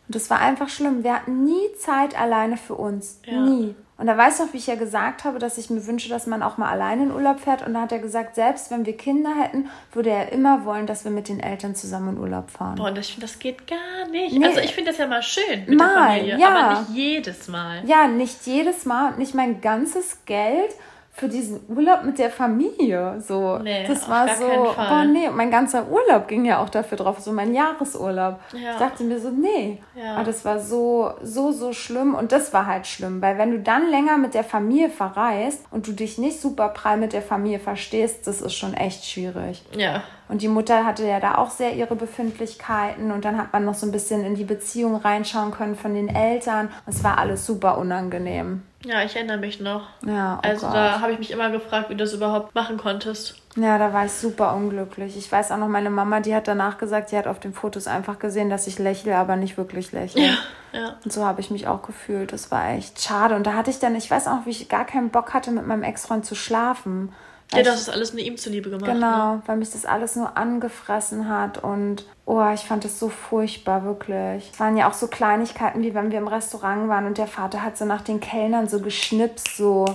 Und 0.07 0.15
das 0.15 0.29
war 0.29 0.39
einfach 0.39 0.69
schlimm. 0.69 1.03
Wir 1.03 1.15
hatten 1.15 1.43
nie 1.43 1.73
Zeit 1.77 2.19
alleine 2.19 2.57
für 2.57 2.75
uns. 2.75 3.19
Ja. 3.25 3.39
Nie. 3.41 3.75
Und 3.97 4.07
da 4.07 4.17
weiß 4.17 4.39
noch, 4.39 4.51
wie 4.51 4.57
ich 4.57 4.65
ja 4.65 4.75
gesagt 4.75 5.25
habe, 5.25 5.37
dass 5.37 5.59
ich 5.59 5.69
mir 5.69 5.85
wünsche, 5.85 6.09
dass 6.09 6.25
man 6.25 6.41
auch 6.41 6.57
mal 6.57 6.69
alleine 6.69 7.03
in 7.03 7.11
Urlaub 7.11 7.39
fährt. 7.39 7.65
Und 7.65 7.75
da 7.75 7.81
hat 7.81 7.91
er 7.91 7.99
gesagt, 7.99 8.33
selbst 8.33 8.71
wenn 8.71 8.85
wir 8.85 8.97
Kinder 8.97 9.29
hätten, 9.39 9.69
würde 9.93 10.09
er 10.09 10.31
immer 10.31 10.65
wollen, 10.65 10.87
dass 10.87 11.03
wir 11.03 11.11
mit 11.11 11.29
den 11.29 11.39
Eltern 11.39 11.75
zusammen 11.75 12.15
in 12.15 12.17
Urlaub 12.17 12.49
fahren. 12.49 12.75
Boah, 12.75 12.87
und 12.87 12.97
ich 12.97 13.13
finde, 13.13 13.27
das 13.27 13.37
geht 13.37 13.67
gar 13.67 14.07
nicht. 14.09 14.35
Nee. 14.35 14.45
Also 14.45 14.59
ich 14.59 14.73
finde 14.73 14.89
das 14.89 14.97
ja 14.97 15.05
mal 15.05 15.21
schön 15.21 15.65
mit 15.67 15.77
Mal, 15.77 15.87
der 15.87 16.07
Familie, 16.07 16.39
ja. 16.39 16.49
aber 16.49 16.79
nicht 16.79 16.89
jedes 16.95 17.47
Mal. 17.47 17.83
Ja, 17.85 18.07
nicht 18.07 18.47
jedes 18.47 18.85
Mal 18.85 19.11
und 19.11 19.19
nicht 19.19 19.35
mein 19.35 19.61
ganzes 19.61 20.25
Geld 20.25 20.71
für 21.21 21.29
diesen 21.29 21.59
Urlaub 21.67 22.03
mit 22.03 22.17
der 22.17 22.31
Familie. 22.31 23.21
So, 23.21 23.59
Nee, 23.59 23.85
das 23.87 24.09
war 24.09 24.27
so, 24.27 24.43
boah, 24.43 25.05
nee, 25.05 25.29
mein 25.29 25.51
ganzer 25.51 25.85
Urlaub 25.87 26.27
ging 26.27 26.45
ja 26.45 26.57
auch 26.57 26.69
dafür 26.69 26.97
drauf, 26.97 27.19
so 27.19 27.31
mein 27.31 27.53
Jahresurlaub. 27.53 28.39
Ja. 28.53 28.71
Ich 28.71 28.77
dachte 28.79 29.03
mir 29.03 29.19
so, 29.19 29.29
nee. 29.29 29.77
Ja. 29.93 30.15
Aber 30.15 30.23
das 30.23 30.43
war 30.45 30.59
so, 30.59 31.11
so, 31.21 31.51
so 31.51 31.73
schlimm 31.73 32.15
und 32.15 32.31
das 32.31 32.53
war 32.53 32.65
halt 32.65 32.87
schlimm, 32.87 33.21
weil 33.21 33.37
wenn 33.37 33.51
du 33.51 33.59
dann 33.59 33.91
länger 33.91 34.17
mit 34.17 34.33
der 34.33 34.43
Familie 34.43 34.89
verreist 34.89 35.63
und 35.69 35.85
du 35.85 35.91
dich 35.91 36.17
nicht 36.17 36.41
super 36.41 36.69
prall 36.69 36.97
mit 36.97 37.13
der 37.13 37.21
Familie 37.21 37.59
verstehst, 37.59 38.25
das 38.25 38.41
ist 38.41 38.55
schon 38.55 38.73
echt 38.73 39.05
schwierig. 39.05 39.63
Ja. 39.77 40.01
Und 40.31 40.41
die 40.41 40.47
Mutter 40.47 40.85
hatte 40.85 41.05
ja 41.05 41.19
da 41.19 41.35
auch 41.35 41.49
sehr 41.49 41.75
ihre 41.75 41.97
Befindlichkeiten 41.97 43.11
und 43.11 43.25
dann 43.25 43.37
hat 43.37 43.51
man 43.51 43.65
noch 43.65 43.73
so 43.73 43.85
ein 43.85 43.91
bisschen 43.91 44.23
in 44.23 44.35
die 44.35 44.45
Beziehung 44.45 44.95
reinschauen 44.95 45.51
können 45.51 45.75
von 45.75 45.93
den 45.93 46.07
Eltern. 46.07 46.69
Es 46.85 47.03
war 47.03 47.17
alles 47.17 47.45
super 47.45 47.77
unangenehm. 47.77 48.63
Ja, 48.85 49.03
ich 49.03 49.13
erinnere 49.13 49.39
mich 49.39 49.59
noch. 49.59 49.89
Ja, 50.05 50.39
oh 50.41 50.47
also 50.47 50.67
Gott. 50.67 50.75
da 50.75 51.01
habe 51.01 51.11
ich 51.11 51.19
mich 51.19 51.31
immer 51.31 51.49
gefragt, 51.49 51.89
wie 51.89 51.95
du 51.95 52.05
das 52.05 52.13
überhaupt 52.13 52.55
machen 52.55 52.77
konntest. 52.77 53.35
Ja, 53.57 53.77
da 53.77 53.91
war 53.91 54.05
ich 54.05 54.13
super 54.13 54.55
unglücklich. 54.55 55.17
Ich 55.17 55.29
weiß 55.29 55.51
auch 55.51 55.57
noch, 55.57 55.67
meine 55.67 55.89
Mama, 55.89 56.21
die 56.21 56.33
hat 56.33 56.47
danach 56.47 56.77
gesagt, 56.77 57.11
die 57.11 57.17
hat 57.17 57.27
auf 57.27 57.41
den 57.41 57.53
Fotos 57.53 57.87
einfach 57.87 58.17
gesehen, 58.17 58.49
dass 58.49 58.67
ich 58.67 58.79
lächle, 58.79 59.17
aber 59.17 59.35
nicht 59.35 59.57
wirklich 59.57 59.91
lächle. 59.91 60.29
Ja. 60.71 60.95
Und 61.03 61.11
so 61.11 61.25
habe 61.25 61.41
ich 61.41 61.51
mich 61.51 61.67
auch 61.67 61.81
gefühlt. 61.81 62.31
Das 62.31 62.49
war 62.51 62.69
echt 62.69 63.01
schade. 63.01 63.35
Und 63.35 63.45
da 63.45 63.53
hatte 63.55 63.69
ich 63.69 63.79
dann, 63.79 63.93
ich 63.95 64.09
weiß 64.09 64.27
auch, 64.27 64.45
wie 64.45 64.51
ich 64.51 64.69
gar 64.69 64.85
keinen 64.85 65.09
Bock 65.09 65.33
hatte, 65.33 65.51
mit 65.51 65.67
meinem 65.67 65.83
Ex-Freund 65.83 66.25
zu 66.25 66.35
schlafen. 66.35 67.11
Ja, 67.53 67.63
das 67.63 67.81
ist 67.81 67.89
alles 67.89 68.13
nur 68.13 68.21
ihm 68.21 68.37
zuliebe 68.37 68.69
gemacht. 68.69 68.87
Ne? 68.87 68.93
Genau, 68.93 69.41
weil 69.45 69.57
mich 69.57 69.71
das 69.71 69.85
alles 69.85 70.15
nur 70.15 70.37
angefressen 70.37 71.27
hat 71.27 71.61
und 71.63 72.05
oh, 72.25 72.43
ich 72.53 72.61
fand 72.61 72.85
das 72.85 72.97
so 72.97 73.09
furchtbar, 73.09 73.83
wirklich. 73.83 74.49
Es 74.53 74.59
waren 74.59 74.77
ja 74.77 74.89
auch 74.89 74.93
so 74.93 75.07
Kleinigkeiten, 75.07 75.81
wie 75.81 75.93
wenn 75.93 76.11
wir 76.11 76.19
im 76.19 76.27
Restaurant 76.27 76.87
waren 76.87 77.05
und 77.05 77.17
der 77.17 77.27
Vater 77.27 77.61
hat 77.61 77.77
so 77.77 77.85
nach 77.85 78.01
den 78.01 78.19
Kellnern 78.19 78.67
so 78.69 78.79
geschnipst, 78.79 79.57
so. 79.57 79.85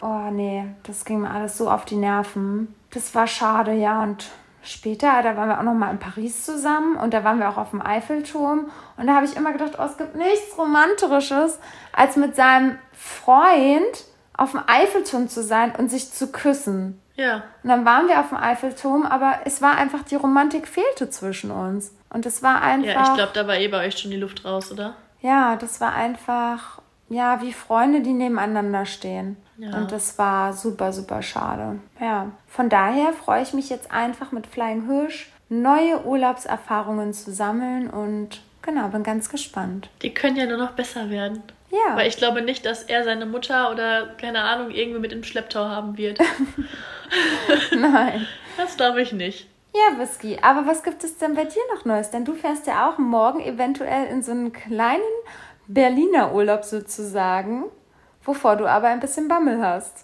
Oh 0.00 0.30
nee, 0.32 0.66
das 0.82 1.04
ging 1.04 1.20
mir 1.20 1.30
alles 1.30 1.56
so 1.56 1.70
auf 1.70 1.84
die 1.84 1.96
Nerven. 1.96 2.74
Das 2.90 3.14
war 3.14 3.26
schade, 3.26 3.72
ja. 3.72 4.02
Und 4.02 4.26
später, 4.62 5.22
da 5.22 5.36
waren 5.36 5.48
wir 5.48 5.58
auch 5.58 5.64
noch 5.64 5.74
mal 5.74 5.90
in 5.90 5.98
Paris 5.98 6.44
zusammen 6.44 6.96
und 6.96 7.14
da 7.14 7.22
waren 7.22 7.38
wir 7.38 7.48
auch 7.48 7.58
auf 7.58 7.70
dem 7.70 7.80
Eiffelturm 7.80 8.70
und 8.96 9.06
da 9.06 9.14
habe 9.14 9.26
ich 9.26 9.36
immer 9.36 9.52
gedacht, 9.52 9.72
oh, 9.78 9.84
es 9.84 9.96
gibt 9.96 10.16
nichts 10.16 10.58
Romantisches, 10.58 11.58
als 11.92 12.16
mit 12.16 12.34
seinem 12.34 12.78
Freund 12.92 14.04
auf 14.36 14.52
dem 14.52 14.60
Eiffelturm 14.66 15.28
zu 15.28 15.42
sein 15.42 15.74
und 15.76 15.90
sich 15.90 16.12
zu 16.12 16.30
küssen. 16.32 17.00
Ja. 17.16 17.44
Und 17.62 17.70
dann 17.70 17.84
waren 17.84 18.08
wir 18.08 18.20
auf 18.20 18.30
dem 18.30 18.38
Eiffelturm, 18.38 19.04
aber 19.04 19.40
es 19.44 19.62
war 19.62 19.76
einfach, 19.76 20.02
die 20.02 20.16
Romantik 20.16 20.66
fehlte 20.66 21.10
zwischen 21.10 21.50
uns. 21.50 21.94
Und 22.10 22.26
es 22.26 22.42
war 22.42 22.62
einfach. 22.62 22.88
Ja, 22.88 23.02
ich 23.02 23.14
glaube, 23.14 23.32
da 23.34 23.46
war 23.46 23.56
eh 23.56 23.68
bei 23.68 23.86
euch 23.86 23.98
schon 23.98 24.10
die 24.10 24.16
Luft 24.16 24.44
raus, 24.44 24.72
oder? 24.72 24.94
Ja, 25.20 25.56
das 25.56 25.80
war 25.80 25.94
einfach, 25.94 26.80
ja, 27.08 27.40
wie 27.40 27.52
Freunde, 27.52 28.00
die 28.00 28.12
nebeneinander 28.12 28.84
stehen. 28.84 29.36
Ja. 29.56 29.76
Und 29.76 29.92
das 29.92 30.18
war 30.18 30.52
super, 30.52 30.92
super 30.92 31.22
schade. 31.22 31.78
Ja. 32.00 32.32
Von 32.48 32.68
daher 32.68 33.12
freue 33.12 33.42
ich 33.42 33.52
mich 33.52 33.70
jetzt 33.70 33.92
einfach 33.92 34.32
mit 34.32 34.46
Flying 34.46 34.86
Hirsch 34.86 35.30
neue 35.48 36.04
Urlaubserfahrungen 36.04 37.12
zu 37.12 37.32
sammeln 37.32 37.88
und 37.90 38.40
genau, 38.62 38.88
bin 38.88 39.02
ganz 39.02 39.28
gespannt. 39.28 39.88
Die 40.02 40.12
können 40.12 40.36
ja 40.36 40.46
nur 40.46 40.58
noch 40.58 40.72
besser 40.72 41.10
werden. 41.10 41.42
Ja. 41.74 41.96
Weil 41.96 42.06
ich 42.06 42.16
glaube 42.16 42.42
nicht, 42.42 42.64
dass 42.66 42.84
er 42.84 43.02
seine 43.02 43.26
Mutter 43.26 43.70
oder 43.72 44.06
keine 44.20 44.42
Ahnung 44.42 44.70
irgendwie 44.70 45.00
mit 45.00 45.12
im 45.12 45.24
Schlepptau 45.24 45.64
haben 45.64 45.96
wird. 45.96 46.20
Nein. 47.76 48.26
Das 48.56 48.76
glaube 48.76 49.02
ich 49.02 49.12
nicht. 49.12 49.48
Ja, 49.74 49.98
Whisky. 49.98 50.38
Aber 50.40 50.66
was 50.68 50.84
gibt 50.84 51.02
es 51.02 51.18
denn 51.18 51.34
bei 51.34 51.44
dir 51.44 51.62
noch 51.74 51.84
Neues? 51.84 52.10
Denn 52.10 52.24
du 52.24 52.34
fährst 52.34 52.68
ja 52.68 52.88
auch 52.88 52.98
morgen 52.98 53.40
eventuell 53.40 54.06
in 54.06 54.22
so 54.22 54.30
einen 54.30 54.52
kleinen 54.52 55.02
Berliner 55.66 56.32
Urlaub 56.32 56.62
sozusagen, 56.64 57.64
wovor 58.22 58.54
du 58.54 58.66
aber 58.66 58.88
ein 58.88 59.00
bisschen 59.00 59.26
Bammel 59.26 59.60
hast. 59.60 60.03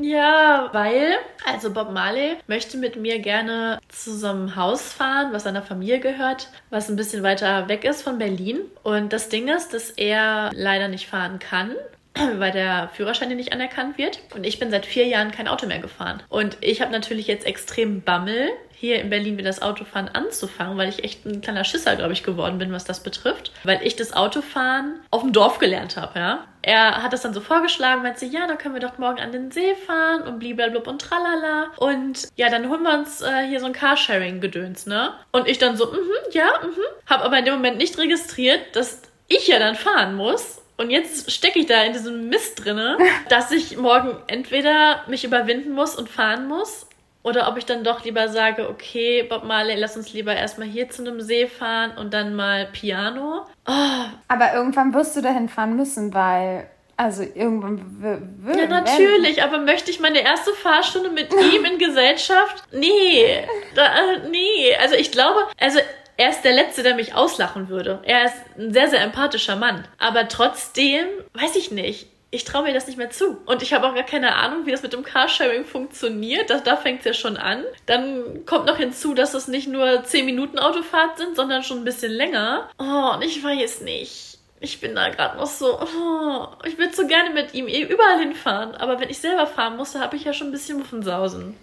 Ja, 0.00 0.70
weil, 0.72 1.18
also 1.44 1.72
Bob 1.72 1.90
Marley 1.90 2.36
möchte 2.46 2.76
mit 2.76 2.94
mir 2.96 3.18
gerne 3.18 3.80
zu 3.88 4.16
so 4.16 4.28
einem 4.28 4.54
Haus 4.54 4.92
fahren, 4.92 5.32
was 5.32 5.42
seiner 5.42 5.62
Familie 5.62 5.98
gehört, 5.98 6.48
was 6.70 6.88
ein 6.88 6.94
bisschen 6.94 7.24
weiter 7.24 7.68
weg 7.68 7.84
ist 7.84 8.02
von 8.02 8.18
Berlin. 8.18 8.60
Und 8.84 9.12
das 9.12 9.28
Ding 9.28 9.48
ist, 9.48 9.74
dass 9.74 9.90
er 9.90 10.50
leider 10.54 10.86
nicht 10.86 11.08
fahren 11.08 11.40
kann, 11.40 11.74
weil 12.14 12.52
der 12.52 12.90
Führerschein 12.94 13.34
nicht 13.34 13.52
anerkannt 13.52 13.98
wird. 13.98 14.20
Und 14.36 14.46
ich 14.46 14.60
bin 14.60 14.70
seit 14.70 14.86
vier 14.86 15.06
Jahren 15.06 15.32
kein 15.32 15.48
Auto 15.48 15.66
mehr 15.66 15.80
gefahren. 15.80 16.22
Und 16.28 16.58
ich 16.60 16.80
habe 16.80 16.92
natürlich 16.92 17.26
jetzt 17.26 17.44
extrem 17.44 18.02
Bammel, 18.02 18.50
hier 18.80 19.00
in 19.00 19.10
Berlin 19.10 19.36
wieder 19.36 19.48
das 19.48 19.60
Autofahren 19.60 20.08
anzufangen, 20.08 20.78
weil 20.78 20.88
ich 20.88 21.02
echt 21.02 21.26
ein 21.26 21.40
kleiner 21.40 21.64
Schisser, 21.64 21.96
glaube 21.96 22.12
ich, 22.12 22.22
geworden 22.22 22.58
bin, 22.58 22.72
was 22.72 22.84
das 22.84 23.02
betrifft. 23.02 23.50
Weil 23.64 23.80
ich 23.82 23.96
das 23.96 24.12
Autofahren 24.12 25.00
auf 25.10 25.22
dem 25.22 25.32
Dorf 25.32 25.58
gelernt 25.58 25.96
habe, 25.96 26.18
ja. 26.18 26.44
Er 26.62 27.02
hat 27.02 27.12
das 27.12 27.22
dann 27.22 27.34
so 27.34 27.40
vorgeschlagen, 27.40 28.02
meinte, 28.02 28.26
ja, 28.26 28.46
dann 28.46 28.58
können 28.58 28.74
wir 28.74 28.80
doch 28.80 28.98
morgen 28.98 29.18
an 29.18 29.32
den 29.32 29.50
See 29.50 29.74
fahren 29.74 30.22
und 30.22 30.38
bliblablub 30.38 30.86
und 30.86 31.00
tralala. 31.00 31.72
Und 31.76 32.28
ja, 32.36 32.50
dann 32.50 32.68
holen 32.68 32.82
wir 32.82 32.94
uns 32.94 33.20
äh, 33.20 33.48
hier 33.48 33.58
so 33.58 33.66
ein 33.66 33.72
Carsharing-Gedöns, 33.72 34.86
ne? 34.86 35.12
Und 35.32 35.48
ich 35.48 35.58
dann 35.58 35.76
so, 35.76 35.86
mhm, 35.86 36.32
ja, 36.32 36.46
mhm. 36.62 36.82
Hab 37.06 37.24
aber 37.24 37.38
in 37.38 37.46
dem 37.46 37.54
Moment 37.54 37.78
nicht 37.78 37.98
registriert, 37.98 38.76
dass 38.76 39.02
ich 39.26 39.48
ja 39.48 39.58
dann 39.58 39.74
fahren 39.74 40.14
muss. 40.14 40.62
Und 40.76 40.90
jetzt 40.90 41.32
stecke 41.32 41.58
ich 41.58 41.66
da 41.66 41.82
in 41.82 41.94
diesem 41.94 42.28
Mist 42.28 42.64
drinne, 42.64 42.96
dass 43.28 43.50
ich 43.50 43.76
morgen 43.76 44.16
entweder 44.28 45.02
mich 45.08 45.24
überwinden 45.24 45.72
muss 45.72 45.96
und 45.96 46.08
fahren 46.08 46.46
muss 46.46 46.87
oder 47.28 47.48
ob 47.48 47.56
ich 47.58 47.66
dann 47.66 47.84
doch 47.84 48.04
lieber 48.04 48.28
sage, 48.28 48.68
okay, 48.68 49.22
Bob 49.22 49.44
Marley, 49.44 49.74
lass 49.76 49.96
uns 49.96 50.12
lieber 50.12 50.34
erstmal 50.34 50.68
hier 50.68 50.88
zu 50.88 51.02
einem 51.02 51.20
See 51.20 51.46
fahren 51.46 51.92
und 51.98 52.12
dann 52.14 52.34
mal 52.34 52.66
Piano. 52.72 53.46
Oh, 53.66 54.04
Aber 54.28 54.54
irgendwann 54.54 54.94
wirst 54.94 55.16
du 55.16 55.20
dahin 55.20 55.48
fahren 55.48 55.76
müssen, 55.76 56.12
weil, 56.14 56.68
also 56.96 57.22
irgendwann 57.22 58.00
wird. 58.42 58.56
ja, 58.56 58.66
natürlich, 58.66 59.42
aber 59.42 59.58
möchte 59.58 59.90
ich 59.90 60.00
meine 60.00 60.20
erste 60.20 60.52
Fahrstunde 60.52 61.10
mit 61.10 61.32
ihm 61.54 61.64
in 61.64 61.78
Gesellschaft? 61.78 62.64
Nee, 62.72 63.44
da, 63.74 63.84
äh, 63.84 64.28
nee. 64.30 64.74
Also 64.80 64.94
ich 64.96 65.12
glaube, 65.12 65.38
also 65.60 65.78
er 66.16 66.30
ist 66.30 66.42
der 66.42 66.52
Letzte, 66.52 66.82
der 66.82 66.96
mich 66.96 67.14
auslachen 67.14 67.68
würde. 67.68 68.00
Er 68.04 68.24
ist 68.24 68.34
ein 68.58 68.72
sehr, 68.72 68.88
sehr 68.88 69.02
empathischer 69.02 69.54
Mann. 69.54 69.86
Aber 69.98 70.26
trotzdem, 70.26 71.06
weiß 71.34 71.54
ich 71.54 71.70
nicht. 71.70 72.08
Ich 72.30 72.44
traue 72.44 72.64
mir 72.64 72.74
das 72.74 72.86
nicht 72.86 72.98
mehr 72.98 73.10
zu. 73.10 73.38
Und 73.46 73.62
ich 73.62 73.72
habe 73.72 73.86
auch 73.88 73.94
gar 73.94 74.04
keine 74.04 74.36
Ahnung, 74.36 74.66
wie 74.66 74.70
das 74.70 74.82
mit 74.82 74.92
dem 74.92 75.02
Carsharing 75.02 75.64
funktioniert. 75.64 76.50
Da, 76.50 76.58
da 76.58 76.76
fängt 76.76 76.98
es 77.00 77.04
ja 77.06 77.12
schon 77.14 77.36
an. 77.38 77.64
Dann 77.86 78.44
kommt 78.44 78.66
noch 78.66 78.76
hinzu, 78.76 79.14
dass 79.14 79.32
es 79.32 79.48
nicht 79.48 79.66
nur 79.68 80.04
10 80.04 80.26
Minuten 80.26 80.58
Autofahrt 80.58 81.16
sind, 81.18 81.36
sondern 81.36 81.62
schon 81.62 81.78
ein 81.78 81.84
bisschen 81.84 82.12
länger. 82.12 82.68
Oh, 82.78 83.14
und 83.14 83.22
ich 83.22 83.42
weiß 83.42 83.80
nicht. 83.80 84.38
ich 84.60 84.80
bin 84.80 84.94
da 84.94 85.08
gerade 85.08 85.36
noch 85.38 85.46
so, 85.46 85.78
oh, 85.80 86.46
ich 86.66 86.78
würde 86.78 86.94
so 86.94 87.06
gerne 87.06 87.30
mit 87.30 87.54
ihm 87.54 87.68
eh 87.68 87.82
überall 87.82 88.18
hinfahren. 88.18 88.74
Aber 88.74 89.00
wenn 89.00 89.08
ich 89.08 89.18
selber 89.18 89.46
fahren 89.46 89.76
musste, 89.76 90.00
habe 90.00 90.16
ich 90.16 90.24
ja 90.24 90.32
schon 90.32 90.48
ein 90.48 90.52
bisschen 90.52 90.78
Muffensausen. 90.78 91.56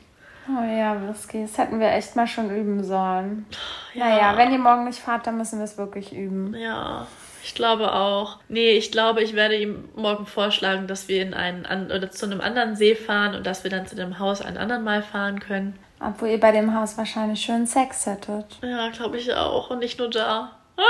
Oh 0.47 0.63
ja, 0.63 0.95
Whisky, 1.07 1.41
das 1.41 1.57
hätten 1.57 1.79
wir 1.79 1.91
echt 1.91 2.15
mal 2.15 2.27
schon 2.27 2.55
üben 2.55 2.83
sollen. 2.83 3.47
Ja. 3.93 4.09
Naja, 4.09 4.37
wenn 4.37 4.51
ihr 4.51 4.59
morgen 4.59 4.85
nicht 4.85 4.99
fahrt, 4.99 5.25
dann 5.25 5.37
müssen 5.37 5.57
wir 5.57 5.63
es 5.65 5.77
wirklich 5.77 6.13
üben. 6.13 6.55
Ja, 6.55 7.07
ich 7.45 7.53
glaube 7.53 7.93
auch. 7.93 8.39
Nee, 8.49 8.71
ich 8.71 8.91
glaube, 8.91 9.21
ich 9.21 9.35
werde 9.35 9.55
ihm 9.55 9.87
morgen 9.95 10.25
vorschlagen, 10.25 10.87
dass 10.87 11.07
wir 11.07 11.21
in 11.21 11.35
einen 11.35 11.67
an 11.67 11.91
oder 11.91 12.09
zu 12.09 12.25
einem 12.25 12.41
anderen 12.41 12.75
See 12.75 12.95
fahren 12.95 13.35
und 13.35 13.45
dass 13.45 13.63
wir 13.63 13.69
dann 13.69 13.85
zu 13.85 13.95
dem 13.95 14.17
Haus 14.17 14.41
ein 14.41 14.57
anderen 14.57 14.83
Mal 14.83 15.03
fahren 15.03 15.39
können. 15.39 15.77
Obwohl 15.99 16.29
ihr 16.29 16.39
bei 16.39 16.51
dem 16.51 16.75
Haus 16.75 16.97
wahrscheinlich 16.97 17.41
schön 17.41 17.67
Sex 17.67 18.07
hättet. 18.07 18.57
Ja, 18.63 18.89
glaube 18.89 19.17
ich 19.17 19.31
auch. 19.31 19.69
Und 19.69 19.77
nicht 19.77 19.99
nur 19.99 20.09
da. 20.09 20.57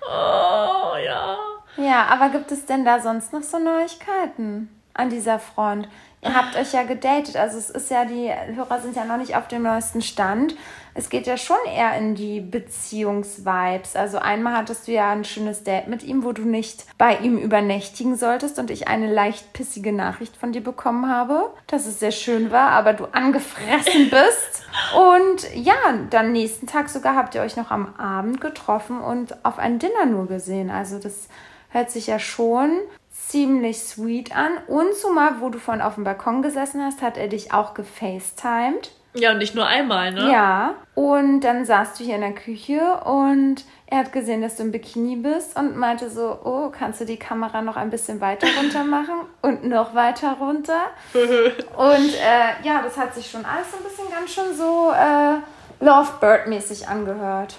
oh, 0.00 0.96
ja. 0.96 1.36
Ja, 1.76 2.06
aber 2.06 2.30
gibt 2.30 2.50
es 2.50 2.64
denn 2.64 2.86
da 2.86 3.00
sonst 3.00 3.34
noch 3.34 3.42
so 3.42 3.58
Neuigkeiten 3.58 4.70
an 4.94 5.10
dieser 5.10 5.38
Front? 5.38 5.88
Ihr 6.22 6.34
habt 6.34 6.56
euch 6.56 6.72
ja 6.72 6.84
gedatet, 6.84 7.36
also 7.36 7.58
es 7.58 7.68
ist 7.68 7.90
ja, 7.90 8.06
die 8.06 8.32
Hörer 8.54 8.80
sind 8.80 8.96
ja 8.96 9.04
noch 9.04 9.18
nicht 9.18 9.36
auf 9.36 9.46
dem 9.46 9.64
neuesten 9.64 10.00
Stand. 10.00 10.54
Es 10.96 11.08
geht 11.08 11.26
ja 11.26 11.36
schon 11.36 11.56
eher 11.66 11.96
in 11.98 12.14
die 12.14 12.40
Beziehungsvibes. 12.40 13.96
Also 13.96 14.18
einmal 14.18 14.56
hattest 14.56 14.86
du 14.86 14.92
ja 14.92 15.10
ein 15.10 15.24
schönes 15.24 15.64
Date 15.64 15.88
mit 15.88 16.04
ihm, 16.04 16.22
wo 16.22 16.32
du 16.32 16.42
nicht 16.42 16.86
bei 16.98 17.16
ihm 17.18 17.36
übernächtigen 17.36 18.16
solltest 18.16 18.60
und 18.60 18.70
ich 18.70 18.86
eine 18.86 19.12
leicht 19.12 19.52
pissige 19.52 19.92
Nachricht 19.92 20.36
von 20.36 20.52
dir 20.52 20.62
bekommen 20.62 21.08
habe, 21.08 21.52
dass 21.66 21.86
es 21.86 21.98
sehr 21.98 22.12
schön 22.12 22.52
war, 22.52 22.70
aber 22.70 22.92
du 22.92 23.06
angefressen 23.06 24.08
bist. 24.10 24.62
Und 24.96 25.54
ja, 25.54 25.74
dann 26.10 26.32
nächsten 26.32 26.68
Tag 26.68 26.88
sogar 26.88 27.16
habt 27.16 27.34
ihr 27.34 27.42
euch 27.42 27.56
noch 27.56 27.72
am 27.72 27.94
Abend 27.96 28.40
getroffen 28.40 29.00
und 29.00 29.44
auf 29.44 29.58
ein 29.58 29.80
Dinner 29.80 30.06
nur 30.06 30.26
gesehen. 30.26 30.70
Also 30.70 31.00
das 31.00 31.28
hört 31.70 31.90
sich 31.90 32.06
ja 32.06 32.20
schon 32.20 32.70
ziemlich 33.10 33.80
sweet 33.80 34.34
an. 34.36 34.52
Und 34.68 34.94
zumal, 34.94 35.40
wo 35.40 35.48
du 35.48 35.58
vorhin 35.58 35.82
auf 35.82 35.96
dem 35.96 36.04
Balkon 36.04 36.42
gesessen 36.42 36.84
hast, 36.84 37.02
hat 37.02 37.16
er 37.16 37.26
dich 37.26 37.52
auch 37.52 37.74
gefacetimed. 37.74 38.92
Ja, 39.14 39.30
und 39.30 39.38
nicht 39.38 39.54
nur 39.54 39.66
einmal, 39.66 40.12
ne? 40.12 40.30
Ja. 40.30 40.74
Und 40.94 41.40
dann 41.42 41.64
saßt 41.64 41.98
du 41.98 42.04
hier 42.04 42.16
in 42.16 42.20
der 42.20 42.34
Küche 42.34 42.80
und 43.04 43.64
er 43.86 43.98
hat 43.98 44.12
gesehen, 44.12 44.42
dass 44.42 44.56
du 44.56 44.64
im 44.64 44.72
Bikini 44.72 45.16
bist 45.16 45.56
und 45.56 45.76
meinte 45.76 46.10
so, 46.10 46.36
oh, 46.44 46.70
kannst 46.70 47.00
du 47.00 47.04
die 47.04 47.16
Kamera 47.16 47.62
noch 47.62 47.76
ein 47.76 47.90
bisschen 47.90 48.20
weiter 48.20 48.48
runter 48.58 48.82
machen 48.84 49.14
und 49.42 49.64
noch 49.64 49.94
weiter 49.94 50.36
runter? 50.40 50.86
und 51.12 52.14
äh, 52.14 52.66
ja, 52.66 52.82
das 52.82 52.96
hat 52.96 53.14
sich 53.14 53.30
schon 53.30 53.44
alles 53.44 53.70
so 53.70 53.76
ein 53.76 53.84
bisschen 53.84 54.10
ganz 54.10 54.32
schön 54.32 54.56
so 54.56 54.92
äh, 54.92 55.84
Lovebird-mäßig 55.84 56.88
angehört. 56.88 57.56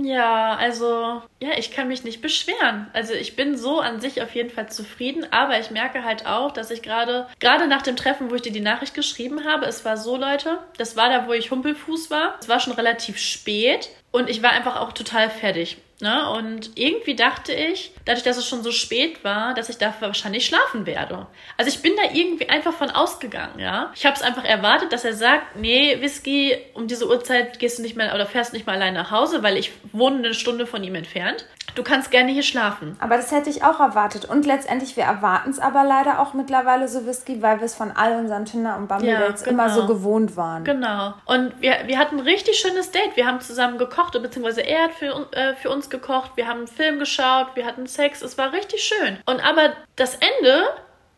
Ja, 0.00 0.54
also, 0.54 1.22
ja, 1.40 1.50
ich 1.56 1.72
kann 1.72 1.88
mich 1.88 2.04
nicht 2.04 2.22
beschweren. 2.22 2.86
Also 2.92 3.14
ich 3.14 3.34
bin 3.34 3.56
so 3.56 3.80
an 3.80 4.00
sich 4.00 4.22
auf 4.22 4.32
jeden 4.34 4.50
Fall 4.50 4.68
zufrieden, 4.68 5.26
aber 5.32 5.58
ich 5.58 5.72
merke 5.72 6.04
halt 6.04 6.24
auch, 6.24 6.52
dass 6.52 6.70
ich 6.70 6.82
gerade, 6.82 7.26
gerade 7.40 7.66
nach 7.66 7.82
dem 7.82 7.96
Treffen, 7.96 8.30
wo 8.30 8.36
ich 8.36 8.42
dir 8.42 8.52
die 8.52 8.60
Nachricht 8.60 8.94
geschrieben 8.94 9.44
habe, 9.44 9.66
es 9.66 9.84
war 9.84 9.96
so, 9.96 10.16
Leute, 10.16 10.58
das 10.76 10.96
war 10.96 11.08
da, 11.08 11.26
wo 11.26 11.32
ich 11.32 11.50
Humpelfuß 11.50 12.10
war. 12.10 12.36
Es 12.40 12.48
war 12.48 12.60
schon 12.60 12.74
relativ 12.74 13.18
spät 13.18 13.90
und 14.12 14.30
ich 14.30 14.42
war 14.42 14.50
einfach 14.50 14.80
auch 14.80 14.92
total 14.92 15.30
fertig. 15.30 15.78
Ne? 16.00 16.30
Und 16.30 16.78
irgendwie 16.78 17.16
dachte 17.16 17.52
ich, 17.52 17.92
dadurch, 18.04 18.22
dass 18.22 18.36
es 18.36 18.46
schon 18.46 18.62
so 18.62 18.70
spät 18.70 19.24
war, 19.24 19.54
dass 19.54 19.68
ich 19.68 19.78
dafür 19.78 20.06
wahrscheinlich 20.08 20.46
schlafen 20.46 20.86
werde. 20.86 21.26
Also 21.56 21.70
ich 21.70 21.82
bin 21.82 21.92
da 21.96 22.14
irgendwie 22.14 22.48
einfach 22.48 22.72
von 22.72 22.90
ausgegangen, 22.90 23.58
ja. 23.58 23.92
Ich 23.96 24.06
habe 24.06 24.14
es 24.14 24.22
einfach 24.22 24.44
erwartet, 24.44 24.92
dass 24.92 25.04
er 25.04 25.14
sagt, 25.14 25.56
nee, 25.56 26.00
Whisky, 26.00 26.56
um 26.74 26.86
diese 26.86 27.08
Uhrzeit 27.08 27.58
gehst 27.58 27.78
du 27.78 27.82
nicht 27.82 27.96
mehr 27.96 28.14
oder 28.14 28.26
fährst 28.26 28.52
nicht 28.52 28.66
mal 28.66 28.76
allein 28.76 28.94
nach 28.94 29.10
Hause, 29.10 29.42
weil 29.42 29.56
ich 29.56 29.72
wohne 29.92 30.18
eine 30.18 30.34
Stunde 30.34 30.68
von 30.68 30.84
ihm 30.84 30.94
entfernt. 30.94 31.46
Du 31.74 31.82
kannst 31.82 32.10
gerne 32.10 32.32
hier 32.32 32.42
schlafen. 32.42 32.96
Aber 33.00 33.16
das 33.16 33.30
hätte 33.30 33.50
ich 33.50 33.62
auch 33.62 33.80
erwartet. 33.80 34.24
Und 34.24 34.46
letztendlich, 34.46 34.96
wir 34.96 35.04
erwarten 35.04 35.50
es 35.50 35.58
aber 35.58 35.84
leider 35.84 36.20
auch 36.20 36.34
mittlerweile 36.34 36.88
so 36.88 37.06
Whisky, 37.06 37.42
weil 37.42 37.58
wir 37.58 37.66
es 37.66 37.74
von 37.74 37.92
all 37.92 38.16
unseren 38.18 38.44
Tinder- 38.44 38.76
und 38.76 38.88
Bumble-Dates 38.88 39.42
ja, 39.42 39.50
genau. 39.50 39.64
immer 39.64 39.74
so 39.74 39.86
gewohnt 39.86 40.36
waren. 40.36 40.64
Genau. 40.64 41.14
Und 41.24 41.60
wir, 41.60 41.76
wir 41.86 41.98
hatten 41.98 42.16
ein 42.16 42.24
richtig 42.24 42.58
schönes 42.58 42.90
Date. 42.90 43.16
Wir 43.16 43.26
haben 43.26 43.40
zusammen 43.40 43.78
gekocht, 43.78 44.20
beziehungsweise 44.20 44.62
er 44.62 44.84
hat 44.84 44.92
für, 44.92 45.28
äh, 45.32 45.54
für 45.54 45.70
uns 45.70 45.90
gekocht. 45.90 46.32
Wir 46.34 46.48
haben 46.48 46.58
einen 46.58 46.66
Film 46.66 46.98
geschaut, 46.98 47.48
wir 47.54 47.66
hatten 47.66 47.86
Sex. 47.86 48.22
Es 48.22 48.38
war 48.38 48.52
richtig 48.52 48.82
schön. 48.82 49.18
Und 49.26 49.44
aber 49.44 49.72
das 49.96 50.16
Ende 50.16 50.68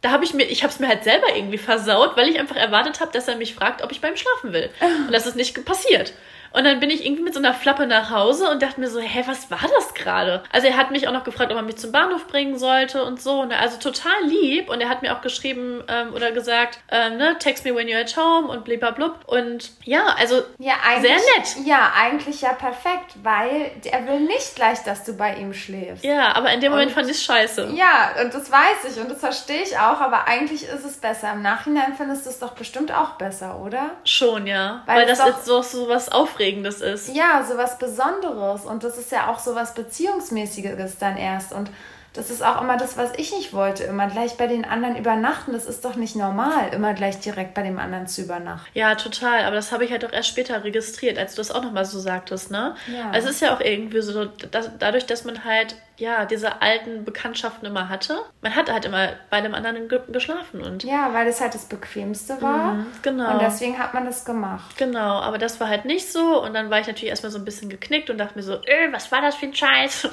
da 0.03 0.13
habe 0.13 0.25
ich 0.25 0.33
mir, 0.33 0.45
ich 0.45 0.63
habe 0.63 0.73
es 0.73 0.79
mir 0.79 0.89
halt 0.89 1.05
selber 1.05 1.27
irgendwie 1.35 1.59
versaut, 1.59 2.17
weil 2.17 2.29
ich 2.29 2.39
einfach 2.39 2.57
erwartet 2.57 3.01
habe, 3.01 3.13
dass 3.13 3.29
er 3.29 3.37
mich 3.37 3.55
fragt, 3.55 3.83
ob 3.83 3.93
ich 3.93 4.01
beim 4.01 4.17
Schlafen 4.17 4.53
will. 4.53 4.71
Und 4.81 5.13
das 5.13 5.27
ist 5.27 5.37
nicht 5.37 5.63
passiert. 5.65 6.15
Und 6.53 6.65
dann 6.65 6.81
bin 6.81 6.91
ich 6.91 7.05
irgendwie 7.05 7.23
mit 7.23 7.35
so 7.35 7.39
einer 7.39 7.55
Flappe 7.55 7.87
nach 7.87 8.11
Hause 8.11 8.51
und 8.51 8.63
dachte 8.63 8.81
mir 8.81 8.89
so, 8.89 9.01
hä, 9.01 9.23
was 9.27 9.51
war 9.51 9.61
das 9.77 9.95
gerade? 9.95 10.43
Also 10.53 10.67
er 10.67 10.77
hat 10.77 10.91
mich 10.91 11.07
auch 11.07 11.13
noch 11.13 11.25
gefragt, 11.25 11.53
ob 11.53 11.57
er 11.57 11.63
mich 11.63 11.77
zum 11.77 11.93
Bahnhof 11.93 12.27
bringen 12.27 12.59
sollte 12.59 13.05
und 13.05 13.21
so. 13.21 13.41
Und 13.41 13.53
also 13.53 13.79
total 13.79 14.25
lieb. 14.25 14.69
Und 14.69 14.81
er 14.81 14.89
hat 14.89 15.03
mir 15.03 15.17
auch 15.17 15.21
geschrieben 15.21 15.83
ähm, 15.89 16.13
oder 16.15 16.33
gesagt, 16.33 16.81
ähm, 16.91 17.19
ne, 17.19 17.37
text 17.39 17.65
me 17.65 17.75
when 17.75 17.87
you're 17.87 18.01
at 18.01 18.17
home 18.17 18.49
und 18.49 18.65
blub. 18.65 19.19
Und 19.27 19.71
ja, 19.85 20.15
also 20.19 20.43
ja, 20.59 20.75
sehr 21.01 21.15
nett. 21.15 21.67
Ja, 21.67 21.93
eigentlich 21.97 22.41
ja 22.41 22.53
perfekt, 22.53 23.15
weil 23.23 23.71
er 23.85 24.07
will 24.09 24.21
nicht 24.21 24.57
gleich, 24.57 24.83
dass 24.83 25.05
du 25.05 25.13
bei 25.13 25.37
ihm 25.37 25.55
schläfst. 25.55 26.05
Ja, 26.05 26.35
aber 26.35 26.53
in 26.53 26.61
dem 26.61 26.73
Moment 26.73 26.91
und, 26.91 26.95
fand 26.95 27.07
ich 27.09 27.17
es 27.17 27.25
scheiße. 27.25 27.73
Ja, 27.75 28.15
und 28.23 28.35
das 28.35 28.51
weiß 28.51 28.93
ich 28.93 29.01
und 29.01 29.11
das 29.11 29.21
verstehe 29.21 29.63
ich 29.63 29.79
auch, 29.79 30.01
aber 30.01 30.27
eigentlich 30.27 30.65
ist 30.65 30.85
es 30.85 30.97
besser. 30.97 31.33
Im 31.33 31.43
Nachhinein 31.43 31.95
findest 31.97 32.27
du 32.27 32.31
es 32.31 32.39
doch 32.39 32.53
bestimmt 32.53 32.93
auch 32.93 33.11
besser, 33.11 33.61
oder? 33.61 33.91
Schon, 34.05 34.47
ja. 34.47 34.83
Weil, 34.87 35.01
weil 35.01 35.07
das 35.07 35.25
jetzt 35.25 35.45
so, 35.45 35.63
so 35.63 35.89
was 35.89 36.11
Aufregendes 36.11 36.40
Aufregendes 36.41 36.81
ist. 36.81 37.15
Ja, 37.15 37.45
so 37.47 37.57
was 37.59 37.79
Besonderes. 37.79 38.65
Und 38.65 38.83
das 38.83 38.97
ist 38.97 39.13
ja 39.13 39.31
auch 39.31 39.39
so 39.39 39.55
was 39.55 39.75
Beziehungsmäßiges 39.75 40.99
dann 40.99 41.19
erst. 41.19 41.53
Und 41.53 41.71
das 42.13 42.31
ist 42.31 42.43
auch 42.45 42.61
immer 42.61 42.77
das, 42.77 42.97
was 42.97 43.13
ich 43.17 43.33
nicht 43.33 43.53
wollte. 43.53 43.85
Immer 43.85 44.09
gleich 44.09 44.37
bei 44.37 44.49
den 44.49 44.65
anderen 44.65 44.97
übernachten. 44.97 45.53
Das 45.53 45.67
ist 45.67 45.85
doch 45.85 45.95
nicht 45.95 46.17
normal, 46.17 46.71
immer 46.73 46.93
gleich 46.93 47.21
direkt 47.21 47.55
bei 47.55 47.63
dem 47.63 47.79
anderen 47.79 48.09
zu 48.09 48.23
übernachten. 48.23 48.69
Ja, 48.75 48.97
total. 48.97 49.45
Aber 49.45 49.55
das 49.55 49.71
habe 49.71 49.85
ich 49.85 49.93
halt 49.93 50.05
auch 50.05 50.13
erst 50.13 50.29
später 50.29 50.65
registriert, 50.65 51.19
als 51.19 51.35
du 51.35 51.41
das 51.41 51.53
auch 51.53 51.63
nochmal 51.63 51.85
so 51.85 52.01
sagtest, 52.01 52.51
ne? 52.51 52.75
Ja. 52.93 53.11
Also 53.11 53.29
es 53.29 53.37
ist 53.37 53.41
ja 53.43 53.55
auch 53.55 53.61
irgendwie 53.61 54.01
so, 54.01 54.25
dass, 54.25 54.71
dadurch, 54.79 55.07
dass 55.07 55.25
man 55.25 55.45
halt, 55.45 55.77
ja, 55.99 56.25
diese 56.25 56.61
alten 56.63 57.05
Bekanntschaften 57.05 57.67
immer 57.67 57.89
hatte, 57.89 58.19
man 58.43 58.57
hat 58.57 58.73
halt 58.73 58.87
immer 58.87 59.11
bei 59.31 59.41
dem 59.41 59.55
anderen 59.55 59.89
geschlafen. 60.09 60.63
und 60.63 60.83
Ja, 60.83 61.13
weil 61.13 61.27
das 61.27 61.41
halt 61.41 61.55
das 61.55 61.67
Bequemste 61.67 62.43
war. 62.43 62.75
Mhm, 62.75 62.87
genau. 63.03 63.35
Und 63.35 63.43
deswegen 63.43 63.79
hat 63.79 63.95
man 63.95 64.05
das 64.05 64.25
gemacht. 64.25 64.77
Genau, 64.79 65.21
aber 65.21 65.39
das 65.39 65.61
war 65.61 65.69
halt 65.69 65.85
nicht 65.85 66.11
so. 66.11 66.43
Und 66.43 66.55
dann 66.55 66.71
war 66.71 66.81
ich 66.81 66.89
natürlich 66.89 67.11
erstmal 67.11 67.31
so 67.31 67.39
ein 67.39 67.45
bisschen 67.45 67.69
geknickt 67.69 68.11
und 68.11 68.19
dachte 68.19 68.37
mir 68.37 68.43
so, 68.43 68.55
äh, 68.55 68.91
was 68.91 69.13
war 69.13 69.23
das 69.23 69.37
für 69.37 69.47
ein 69.47 69.55
Scheiß? 69.55 70.09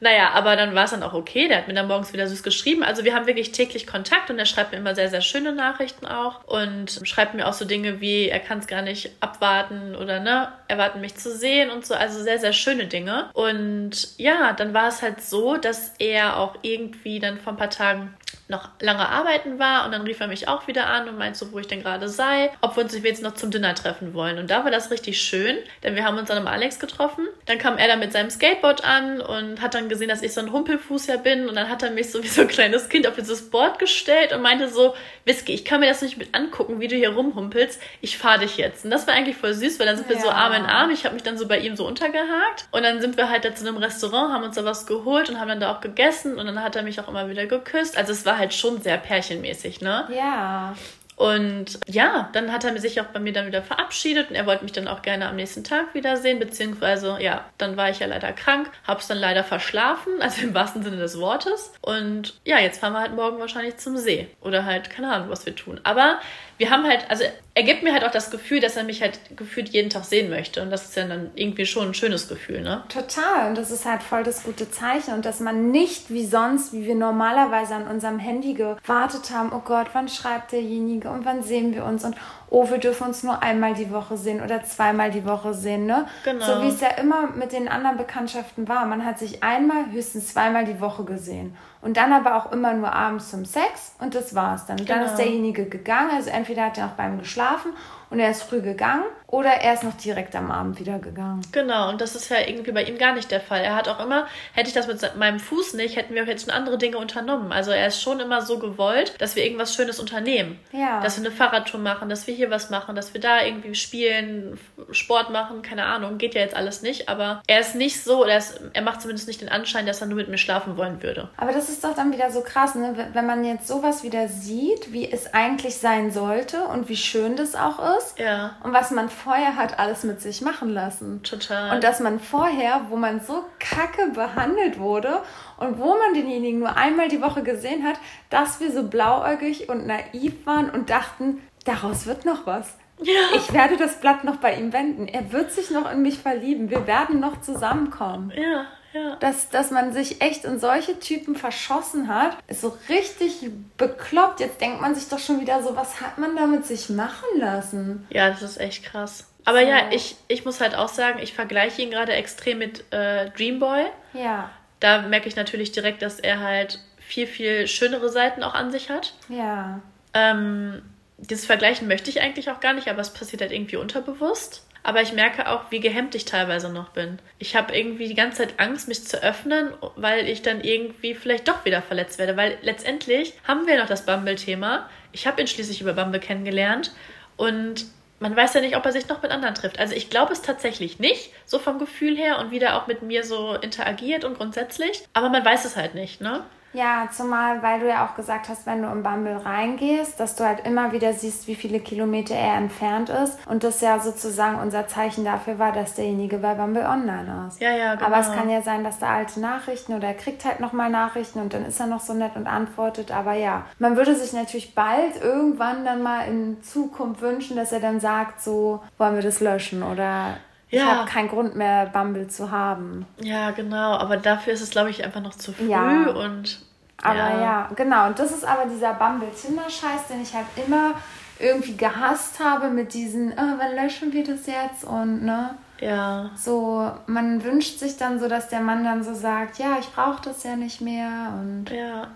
Naja, 0.00 0.30
aber 0.30 0.54
dann 0.56 0.74
war 0.74 0.84
es 0.84 0.92
dann 0.92 1.02
auch 1.02 1.14
okay. 1.14 1.48
Der 1.48 1.58
hat 1.58 1.68
mir 1.68 1.74
dann 1.74 1.88
morgens 1.88 2.12
wieder 2.12 2.28
süß 2.28 2.42
geschrieben. 2.42 2.82
Also 2.82 3.04
wir 3.04 3.14
haben 3.14 3.26
wirklich 3.26 3.52
täglich 3.52 3.86
Kontakt 3.86 4.30
und 4.30 4.38
er 4.38 4.46
schreibt 4.46 4.72
mir 4.72 4.78
immer 4.78 4.94
sehr, 4.94 5.08
sehr 5.08 5.20
schöne 5.20 5.52
Nachrichten 5.52 6.06
auch 6.06 6.44
und 6.44 7.00
schreibt 7.02 7.34
mir 7.34 7.48
auch 7.48 7.52
so 7.52 7.64
Dinge 7.64 8.00
wie, 8.00 8.28
er 8.28 8.40
kann 8.40 8.60
es 8.60 8.66
gar 8.66 8.82
nicht 8.82 9.10
abwarten 9.20 9.96
oder 9.96 10.20
ne, 10.20 10.52
erwarten 10.68 11.00
mich 11.00 11.16
zu 11.16 11.34
sehen 11.36 11.70
und 11.70 11.84
so. 11.84 11.94
Also 11.94 12.22
sehr, 12.22 12.38
sehr 12.38 12.52
schöne 12.52 12.86
Dinge. 12.86 13.30
Und 13.32 14.16
ja, 14.18 14.52
dann 14.52 14.72
war 14.74 14.88
es 14.88 15.02
halt 15.02 15.20
so, 15.20 15.56
dass 15.56 15.94
er 15.98 16.38
auch 16.38 16.56
irgendwie 16.62 17.18
dann 17.18 17.38
vor 17.38 17.54
ein 17.54 17.58
paar 17.58 17.70
Tagen 17.70 18.14
noch 18.48 18.70
lange 18.80 19.06
arbeiten 19.06 19.58
war 19.58 19.84
und 19.84 19.92
dann 19.92 20.02
rief 20.02 20.20
er 20.20 20.26
mich 20.26 20.48
auch 20.48 20.66
wieder 20.66 20.86
an 20.86 21.08
und 21.08 21.18
meinte 21.18 21.38
so, 21.38 21.52
wo 21.52 21.58
ich 21.58 21.66
denn 21.66 21.82
gerade 21.82 22.08
sei, 22.08 22.50
ob 22.62 22.76
wir 22.76 22.82
uns 22.82 22.98
jetzt 22.98 23.22
noch 23.22 23.34
zum 23.34 23.50
Dinner 23.50 23.74
treffen 23.74 24.14
wollen. 24.14 24.38
Und 24.38 24.50
da 24.50 24.64
war 24.64 24.70
das 24.70 24.90
richtig 24.90 25.20
schön, 25.20 25.58
denn 25.82 25.94
wir 25.94 26.04
haben 26.04 26.16
uns 26.16 26.28
dann 26.28 26.38
am 26.38 26.46
Alex 26.46 26.78
getroffen. 26.78 27.26
Dann 27.44 27.58
kam 27.58 27.76
er 27.76 27.88
da 27.88 27.96
mit 27.96 28.12
seinem 28.12 28.30
Skateboard 28.30 28.84
an 28.84 29.20
und 29.20 29.60
hat 29.60 29.74
dann 29.74 29.90
gesehen, 29.90 30.08
dass 30.08 30.22
ich 30.22 30.32
so 30.32 30.40
ein 30.40 30.50
Humpelfuß 30.50 31.08
ja 31.08 31.18
bin 31.18 31.48
und 31.48 31.56
dann 31.56 31.68
hat 31.68 31.82
er 31.82 31.90
mich 31.90 32.10
so 32.10 32.22
wie 32.22 32.28
so 32.28 32.40
ein 32.42 32.48
kleines 32.48 32.88
Kind 32.88 33.06
auf 33.06 33.16
dieses 33.16 33.50
Board 33.50 33.78
gestellt 33.78 34.32
und 34.32 34.40
meinte 34.40 34.68
so, 34.68 34.94
Whisky, 35.26 35.52
ich 35.52 35.66
kann 35.66 35.80
mir 35.80 35.88
das 35.88 36.00
nicht 36.00 36.16
mit 36.16 36.34
angucken, 36.34 36.80
wie 36.80 36.88
du 36.88 36.96
hier 36.96 37.10
rumhumpelst. 37.10 37.80
Ich 38.00 38.16
fahre 38.16 38.40
dich 38.40 38.56
jetzt. 38.56 38.84
Und 38.86 38.90
das 38.90 39.06
war 39.06 39.12
eigentlich 39.12 39.36
voll 39.36 39.52
süß, 39.52 39.78
weil 39.78 39.86
dann 39.86 39.98
sind 39.98 40.08
wir 40.08 40.18
so 40.18 40.30
Arm 40.30 40.54
in 40.54 40.64
Arm. 40.64 40.90
Ich 40.90 41.04
habe 41.04 41.14
mich 41.14 41.22
dann 41.22 41.36
so 41.36 41.46
bei 41.46 41.58
ihm 41.58 41.76
so 41.76 41.86
untergehakt 41.86 42.66
und 42.70 42.82
dann 42.82 43.02
sind 43.02 43.18
wir 43.18 43.28
halt 43.28 43.44
da 43.44 43.54
zu 43.54 43.66
einem 43.66 43.76
Restaurant, 43.76 44.32
haben 44.32 44.44
uns 44.44 44.56
da 44.56 44.64
was 44.64 44.86
geholt 44.86 45.28
und 45.28 45.38
haben 45.38 45.48
dann 45.48 45.60
da 45.60 45.72
auch 45.74 45.80
gegessen 45.80 46.38
und 46.38 46.46
dann 46.46 46.62
hat 46.62 46.76
er 46.76 46.82
mich 46.82 46.98
auch 46.98 47.08
immer 47.08 47.28
wieder 47.28 47.46
geküsst. 47.46 47.98
Also 47.98 48.12
es 48.12 48.24
war 48.24 48.37
halt 48.38 48.54
schon 48.54 48.80
sehr 48.80 48.96
pärchenmäßig, 48.98 49.80
ne? 49.80 50.08
Ja. 50.14 50.74
Und 51.18 51.80
ja, 51.86 52.28
dann 52.32 52.52
hat 52.52 52.62
er 52.62 52.78
sich 52.78 53.00
auch 53.00 53.06
bei 53.06 53.18
mir 53.18 53.32
dann 53.32 53.48
wieder 53.48 53.60
verabschiedet 53.60 54.30
und 54.30 54.36
er 54.36 54.46
wollte 54.46 54.62
mich 54.62 54.70
dann 54.70 54.86
auch 54.86 55.02
gerne 55.02 55.28
am 55.28 55.34
nächsten 55.34 55.64
Tag 55.64 55.92
wiedersehen, 55.92 56.38
beziehungsweise 56.38 57.18
ja, 57.20 57.44
dann 57.58 57.76
war 57.76 57.90
ich 57.90 57.98
ja 57.98 58.06
leider 58.06 58.32
krank, 58.32 58.70
hab's 58.86 59.08
dann 59.08 59.18
leider 59.18 59.42
verschlafen, 59.42 60.12
also 60.20 60.42
im 60.42 60.54
wahrsten 60.54 60.84
Sinne 60.84 60.98
des 60.98 61.18
Wortes. 61.18 61.72
Und 61.80 62.38
ja, 62.44 62.60
jetzt 62.60 62.78
fahren 62.78 62.92
wir 62.92 63.00
halt 63.00 63.16
morgen 63.16 63.40
wahrscheinlich 63.40 63.78
zum 63.78 63.96
See 63.96 64.28
oder 64.40 64.64
halt 64.64 64.90
keine 64.90 65.12
Ahnung, 65.12 65.28
was 65.28 65.44
wir 65.44 65.56
tun. 65.56 65.80
Aber 65.82 66.20
wir 66.58 66.70
haben 66.70 66.84
halt, 66.84 67.08
also 67.08 67.24
er 67.54 67.62
gibt 67.62 67.82
mir 67.82 67.92
halt 67.92 68.04
auch 68.04 68.10
das 68.10 68.30
Gefühl, 68.30 68.60
dass 68.60 68.76
er 68.76 68.84
mich 68.84 69.00
halt 69.00 69.18
gefühlt 69.36 69.68
jeden 69.70 69.90
Tag 69.90 70.04
sehen 70.04 70.28
möchte. 70.28 70.60
Und 70.62 70.70
das 70.70 70.84
ist 70.84 70.96
ja 70.96 71.06
dann 71.06 71.30
irgendwie 71.34 71.66
schon 71.66 71.88
ein 71.88 71.94
schönes 71.94 72.28
Gefühl, 72.28 72.60
ne? 72.60 72.84
Total. 72.88 73.48
Und 73.48 73.58
das 73.58 73.70
ist 73.70 73.84
halt 73.84 74.02
voll 74.02 74.24
das 74.24 74.42
gute 74.42 74.70
Zeichen. 74.70 75.14
Und 75.14 75.24
dass 75.24 75.40
man 75.40 75.70
nicht 75.70 76.10
wie 76.10 76.26
sonst, 76.26 76.72
wie 76.72 76.84
wir 76.84 76.94
normalerweise 76.94 77.74
an 77.74 77.86
unserem 77.86 78.18
Handy 78.18 78.54
gewartet 78.54 79.30
haben, 79.30 79.52
oh 79.52 79.62
Gott, 79.64 79.88
wann 79.92 80.08
schreibt 80.08 80.52
derjenige 80.52 81.10
und 81.10 81.24
wann 81.24 81.42
sehen 81.42 81.74
wir 81.74 81.84
uns 81.84 82.04
und 82.04 82.16
oh, 82.50 82.68
wir 82.70 82.78
dürfen 82.78 83.08
uns 83.08 83.22
nur 83.22 83.42
einmal 83.42 83.74
die 83.74 83.90
Woche 83.90 84.16
sehen 84.16 84.42
oder 84.42 84.62
zweimal 84.64 85.10
die 85.10 85.24
Woche 85.26 85.54
sehen, 85.54 85.86
ne? 85.86 86.06
Genau. 86.24 86.44
So 86.44 86.62
wie 86.62 86.68
es 86.68 86.80
ja 86.80 86.88
immer 87.00 87.28
mit 87.34 87.52
den 87.52 87.68
anderen 87.68 87.96
Bekanntschaften 87.96 88.68
war. 88.68 88.86
Man 88.86 89.04
hat 89.04 89.18
sich 89.18 89.42
einmal, 89.42 89.90
höchstens 89.90 90.32
zweimal 90.32 90.64
die 90.64 90.80
Woche 90.80 91.04
gesehen. 91.04 91.56
Und 91.80 91.96
dann 91.96 92.12
aber 92.12 92.34
auch 92.36 92.50
immer 92.52 92.72
nur 92.74 92.92
abends 92.92 93.30
zum 93.30 93.44
Sex 93.44 93.94
und 94.00 94.14
das 94.14 94.34
war's 94.34 94.66
dann. 94.66 94.80
Und 94.80 94.88
dann 94.90 95.00
Genau. 95.00 95.10
ist 95.10 95.18
derjenige 95.18 95.66
gegangen, 95.66 96.10
also 96.12 96.30
entweder 96.30 96.64
hat 96.66 96.78
er 96.78 96.86
noch 96.86 96.94
beim 96.94 97.18
geschlafen 97.18 97.72
und 98.10 98.20
er 98.20 98.30
ist 98.30 98.42
früh 98.42 98.60
gegangen 98.60 99.04
oder 99.30 99.50
er 99.50 99.74
ist 99.74 99.84
noch 99.84 99.94
direkt 99.94 100.34
am 100.34 100.50
Abend 100.50 100.80
wieder 100.80 100.98
gegangen. 100.98 101.42
Genau, 101.52 101.90
und 101.90 102.00
das 102.00 102.16
ist 102.16 102.30
ja 102.30 102.38
irgendwie 102.46 102.72
bei 102.72 102.84
ihm 102.84 102.96
gar 102.96 103.12
nicht 103.12 103.30
der 103.30 103.42
Fall. 103.42 103.60
Er 103.60 103.74
hat 103.74 103.86
auch 103.86 104.00
immer, 104.00 104.26
hätte 104.54 104.68
ich 104.68 104.74
das 104.74 104.86
mit 104.86 105.16
meinem 105.16 105.38
Fuß 105.38 105.74
nicht, 105.74 105.96
hätten 105.96 106.14
wir 106.14 106.22
auch 106.22 106.26
jetzt 106.26 106.46
schon 106.46 106.54
andere 106.54 106.78
Dinge 106.78 106.96
unternommen. 106.96 107.52
Also 107.52 107.70
er 107.70 107.88
ist 107.88 108.00
schon 108.00 108.20
immer 108.20 108.40
so 108.40 108.58
gewollt, 108.58 109.14
dass 109.18 109.36
wir 109.36 109.44
irgendwas 109.44 109.74
Schönes 109.74 110.00
unternehmen. 110.00 110.58
Ja. 110.72 111.00
Dass 111.00 111.20
wir 111.20 111.26
eine 111.26 111.34
Fahrradtour 111.34 111.78
machen, 111.78 112.08
dass 112.08 112.26
wir 112.26 112.34
hier 112.34 112.50
was 112.50 112.70
machen, 112.70 112.96
dass 112.96 113.12
wir 113.12 113.20
da 113.20 113.42
irgendwie 113.42 113.74
spielen, 113.74 114.58
Sport 114.92 115.28
machen, 115.28 115.60
keine 115.60 115.84
Ahnung. 115.84 116.16
Geht 116.16 116.34
ja 116.34 116.40
jetzt 116.40 116.56
alles 116.56 116.80
nicht, 116.80 117.10
aber 117.10 117.42
er 117.46 117.60
ist 117.60 117.74
nicht 117.74 118.02
so, 118.02 118.22
oder 118.22 118.32
er, 118.32 118.38
ist, 118.38 118.58
er 118.72 118.82
macht 118.82 119.02
zumindest 119.02 119.28
nicht 119.28 119.42
den 119.42 119.50
Anschein, 119.50 119.84
dass 119.84 120.00
er 120.00 120.06
nur 120.06 120.16
mit 120.16 120.28
mir 120.28 120.38
schlafen 120.38 120.78
wollen 120.78 121.02
würde. 121.02 121.28
Aber 121.36 121.52
das 121.52 121.68
ist 121.68 121.84
doch 121.84 121.94
dann 121.94 122.12
wieder 122.12 122.30
so 122.30 122.40
krass, 122.40 122.74
ne? 122.74 123.10
Wenn 123.12 123.26
man 123.26 123.44
jetzt 123.44 123.68
sowas 123.68 124.02
wieder 124.02 124.28
sieht, 124.28 124.90
wie 124.90 125.10
es 125.10 125.34
eigentlich 125.34 125.76
sein 125.76 126.10
sollte 126.10 126.62
und 126.62 126.88
wie 126.88 126.96
schön 126.96 127.36
das 127.36 127.54
auch 127.54 127.78
ist. 127.96 127.97
Ja, 128.16 128.56
Und 128.62 128.72
was 128.72 128.90
man 128.90 129.08
vorher 129.08 129.56
hat 129.56 129.78
alles 129.78 130.04
mit 130.04 130.20
sich 130.20 130.40
machen 130.40 130.68
lassen. 130.70 131.22
total. 131.22 131.74
Und 131.74 131.84
dass 131.84 132.00
man 132.00 132.18
vorher, 132.20 132.82
wo 132.88 132.96
man 132.96 133.20
so 133.20 133.44
kacke 133.58 134.10
behandelt 134.14 134.78
wurde 134.78 135.20
und 135.58 135.78
wo 135.78 135.96
man 135.96 136.14
denjenigen 136.14 136.60
nur 136.60 136.76
einmal 136.76 137.08
die 137.08 137.20
Woche 137.22 137.42
gesehen 137.42 137.84
hat, 137.86 137.96
dass 138.30 138.60
wir 138.60 138.70
so 138.72 138.82
blauäugig 138.84 139.68
und 139.68 139.86
naiv 139.86 140.46
waren 140.46 140.70
und 140.70 140.90
dachten, 140.90 141.40
daraus 141.64 142.06
wird 142.06 142.24
noch 142.24 142.46
was. 142.46 142.76
ja. 143.00 143.12
Ich 143.34 143.52
werde 143.52 143.76
das 143.76 144.00
Blatt 144.00 144.24
noch 144.24 144.36
bei 144.36 144.54
ihm 144.54 144.72
wenden. 144.72 145.06
Er 145.06 145.32
wird 145.32 145.52
sich 145.52 145.70
noch 145.70 145.90
in 145.92 146.02
mich 146.02 146.18
verlieben. 146.18 146.70
Wir 146.70 146.86
werden 146.86 147.20
noch 147.20 147.40
zusammenkommen. 147.40 148.32
ja, 148.36 148.66
ja. 148.92 149.16
Dass, 149.16 149.50
dass 149.50 149.70
man 149.70 149.92
sich 149.92 150.20
echt 150.22 150.44
in 150.44 150.58
solche 150.58 150.98
Typen 150.98 151.36
verschossen 151.36 152.08
hat, 152.08 152.36
ist 152.46 152.60
so 152.62 152.76
richtig 152.88 153.48
bekloppt. 153.76 154.40
Jetzt 154.40 154.60
denkt 154.60 154.80
man 154.80 154.94
sich 154.94 155.08
doch 155.08 155.18
schon 155.18 155.40
wieder 155.40 155.62
so, 155.62 155.76
was 155.76 156.00
hat 156.00 156.18
man 156.18 156.34
da 156.36 156.46
mit 156.46 156.64
sich 156.66 156.88
machen 156.88 157.28
lassen? 157.38 158.06
Ja, 158.10 158.30
das 158.30 158.42
ist 158.42 158.58
echt 158.60 158.84
krass. 158.84 159.26
Aber 159.44 159.60
So. 159.60 159.66
ja, 159.66 159.76
ich, 159.90 160.16
ich 160.28 160.44
muss 160.44 160.60
halt 160.60 160.74
auch 160.74 160.88
sagen, 160.88 161.18
ich 161.22 161.32
vergleiche 161.34 161.82
ihn 161.82 161.90
gerade 161.90 162.12
extrem 162.12 162.58
mit 162.58 162.84
äh, 162.92 163.30
Dreamboy. 163.30 163.86
Ja, 164.14 164.50
Da 164.80 165.02
merke 165.02 165.28
ich 165.28 165.36
natürlich 165.36 165.72
direkt, 165.72 166.02
dass 166.02 166.18
er 166.20 166.40
halt 166.40 166.80
viel, 166.98 167.26
viel 167.26 167.66
schönere 167.66 168.08
Seiten 168.10 168.42
auch 168.42 168.54
an 168.54 168.70
sich 168.70 168.90
hat. 168.90 169.14
ja. 169.28 169.80
Ähm, 170.14 170.82
dieses 171.18 171.46
Vergleichen 171.46 171.88
möchte 171.88 172.10
ich 172.10 172.22
eigentlich 172.22 172.50
auch 172.50 172.60
gar 172.60 172.72
nicht, 172.72 172.88
aber 172.88 173.00
es 173.00 173.12
passiert 173.12 173.42
halt 173.42 173.52
irgendwie 173.52 173.76
unterbewusst. 173.76 174.64
Aber 174.84 175.02
ich 175.02 175.12
merke 175.12 175.48
auch, 175.50 175.70
wie 175.70 175.80
gehemmt 175.80 176.14
ich 176.14 176.24
teilweise 176.24 176.72
noch 176.72 176.90
bin. 176.90 177.18
Ich 177.38 177.56
habe 177.56 177.76
irgendwie 177.76 178.06
die 178.06 178.14
ganze 178.14 178.38
Zeit 178.38 178.54
Angst, 178.58 178.88
mich 178.88 179.04
zu 179.04 179.22
öffnen, 179.22 179.74
weil 179.96 180.28
ich 180.28 180.40
dann 180.42 180.62
irgendwie 180.62 181.14
vielleicht 181.14 181.48
doch 181.48 181.64
wieder 181.64 181.82
verletzt 181.82 182.18
werde. 182.18 182.36
Weil 182.36 182.56
letztendlich 182.62 183.34
haben 183.46 183.66
wir 183.66 183.76
noch 183.78 183.88
das 183.88 184.06
Bumble-Thema. 184.06 184.88
Ich 185.12 185.26
habe 185.26 185.40
ihn 185.40 185.48
schließlich 185.48 185.80
über 185.80 185.92
Bumble 185.92 186.20
kennengelernt 186.20 186.92
und 187.36 187.86
man 188.20 188.34
weiß 188.34 188.54
ja 188.54 188.60
nicht, 188.60 188.76
ob 188.76 188.84
er 188.84 188.92
sich 188.92 189.08
noch 189.08 189.22
mit 189.22 189.30
anderen 189.30 189.54
trifft. 189.54 189.78
Also 189.78 189.94
ich 189.94 190.10
glaube 190.10 190.32
es 190.32 190.42
tatsächlich 190.42 190.98
nicht, 190.98 191.32
so 191.44 191.58
vom 191.58 191.78
Gefühl 191.78 192.16
her 192.16 192.38
und 192.38 192.50
wie 192.50 192.58
der 192.58 192.76
auch 192.76 192.86
mit 192.86 193.02
mir 193.02 193.24
so 193.24 193.54
interagiert 193.54 194.24
und 194.24 194.36
grundsätzlich. 194.36 195.02
Aber 195.12 195.28
man 195.28 195.44
weiß 195.44 195.64
es 195.64 195.76
halt 195.76 195.94
nicht, 195.94 196.20
ne? 196.20 196.44
Ja, 196.72 197.08
zumal, 197.10 197.62
weil 197.62 197.80
du 197.80 197.88
ja 197.88 198.06
auch 198.06 198.14
gesagt 198.14 198.48
hast, 198.48 198.66
wenn 198.66 198.82
du 198.82 198.88
in 198.88 199.02
Bumble 199.02 199.36
reingehst, 199.36 200.20
dass 200.20 200.36
du 200.36 200.44
halt 200.44 200.66
immer 200.66 200.92
wieder 200.92 201.12
siehst, 201.12 201.48
wie 201.48 201.54
viele 201.54 201.80
Kilometer 201.80 202.34
er 202.34 202.56
entfernt 202.56 203.08
ist. 203.08 203.38
Und 203.46 203.64
das 203.64 203.80
ja 203.80 203.98
sozusagen 203.98 204.58
unser 204.58 204.86
Zeichen 204.86 205.24
dafür 205.24 205.58
war, 205.58 205.72
dass 205.72 205.94
derjenige 205.94 206.38
bei 206.38 206.54
Bumble 206.54 206.86
online 206.86 207.46
ist. 207.48 207.60
Ja, 207.60 207.70
ja, 207.70 207.94
genau. 207.94 208.06
Aber 208.06 208.18
es 208.18 208.32
kann 208.32 208.50
ja 208.50 208.62
sein, 208.62 208.84
dass 208.84 208.98
da 208.98 209.08
alte 209.08 209.40
Nachrichten 209.40 209.94
oder 209.94 210.08
er 210.08 210.14
kriegt 210.14 210.44
halt 210.44 210.60
nochmal 210.60 210.90
Nachrichten 210.90 211.40
und 211.40 211.54
dann 211.54 211.64
ist 211.64 211.80
er 211.80 211.86
noch 211.86 212.00
so 212.00 212.12
nett 212.12 212.36
und 212.36 212.46
antwortet. 212.46 213.12
Aber 213.12 213.32
ja, 213.32 213.64
man 213.78 213.96
würde 213.96 214.14
sich 214.14 214.32
natürlich 214.32 214.74
bald 214.74 215.20
irgendwann 215.22 215.84
dann 215.84 216.02
mal 216.02 216.28
in 216.28 216.62
Zukunft 216.62 217.22
wünschen, 217.22 217.56
dass 217.56 217.72
er 217.72 217.80
dann 217.80 218.00
sagt, 218.00 218.42
so 218.42 218.82
wollen 218.98 219.14
wir 219.14 219.22
das 219.22 219.40
löschen 219.40 219.82
oder 219.82 220.36
ich 220.70 220.78
Ja. 220.78 220.86
habe 220.98 221.08
keinen 221.10 221.28
Grund 221.28 221.56
mehr, 221.56 221.86
Bumble 221.86 222.28
zu 222.28 222.50
haben. 222.50 223.06
Ja, 223.20 223.50
genau. 223.52 223.94
Aber 223.96 224.16
dafür 224.16 224.52
ist 224.52 224.60
es, 224.60 224.70
glaube 224.70 224.90
ich, 224.90 225.04
einfach 225.04 225.20
noch 225.22 225.34
zu 225.34 225.52
früh 225.52 225.70
Ja. 225.70 226.08
und. 226.10 226.60
Aber 227.02 227.14
ja. 227.16 227.68
genau. 227.76 228.06
Und 228.08 228.18
das 228.18 228.32
ist 228.32 228.44
aber 228.44 228.66
dieser 228.66 228.92
Bumble-Tinder-Scheiß, 228.94 230.08
den 230.10 230.22
ich 230.22 230.34
halt 230.34 230.46
immer 230.66 230.94
irgendwie 231.38 231.76
gehasst 231.76 232.40
habe 232.42 232.68
mit 232.70 232.92
diesen, 232.92 233.32
oh, 233.32 233.54
wann 233.58 233.76
löschen 233.76 234.12
wir 234.12 234.24
das 234.24 234.46
jetzt? 234.46 234.82
Und 234.84 235.22
ne, 235.24 235.54
Ja. 235.80 236.30
so, 236.34 236.90
man 237.06 237.44
wünscht 237.44 237.78
sich 237.78 237.96
dann 237.96 238.18
so, 238.18 238.26
dass 238.28 238.48
der 238.48 238.60
Mann 238.60 238.82
dann 238.82 239.04
so 239.04 239.14
sagt, 239.14 239.58
ja, 239.58 239.76
ich 239.78 239.88
brauche 239.92 240.20
das 240.22 240.42
ja 240.42 240.56
nicht 240.56 240.80
mehr 240.80 241.32
und 241.40 241.70
Ja. 241.70 242.08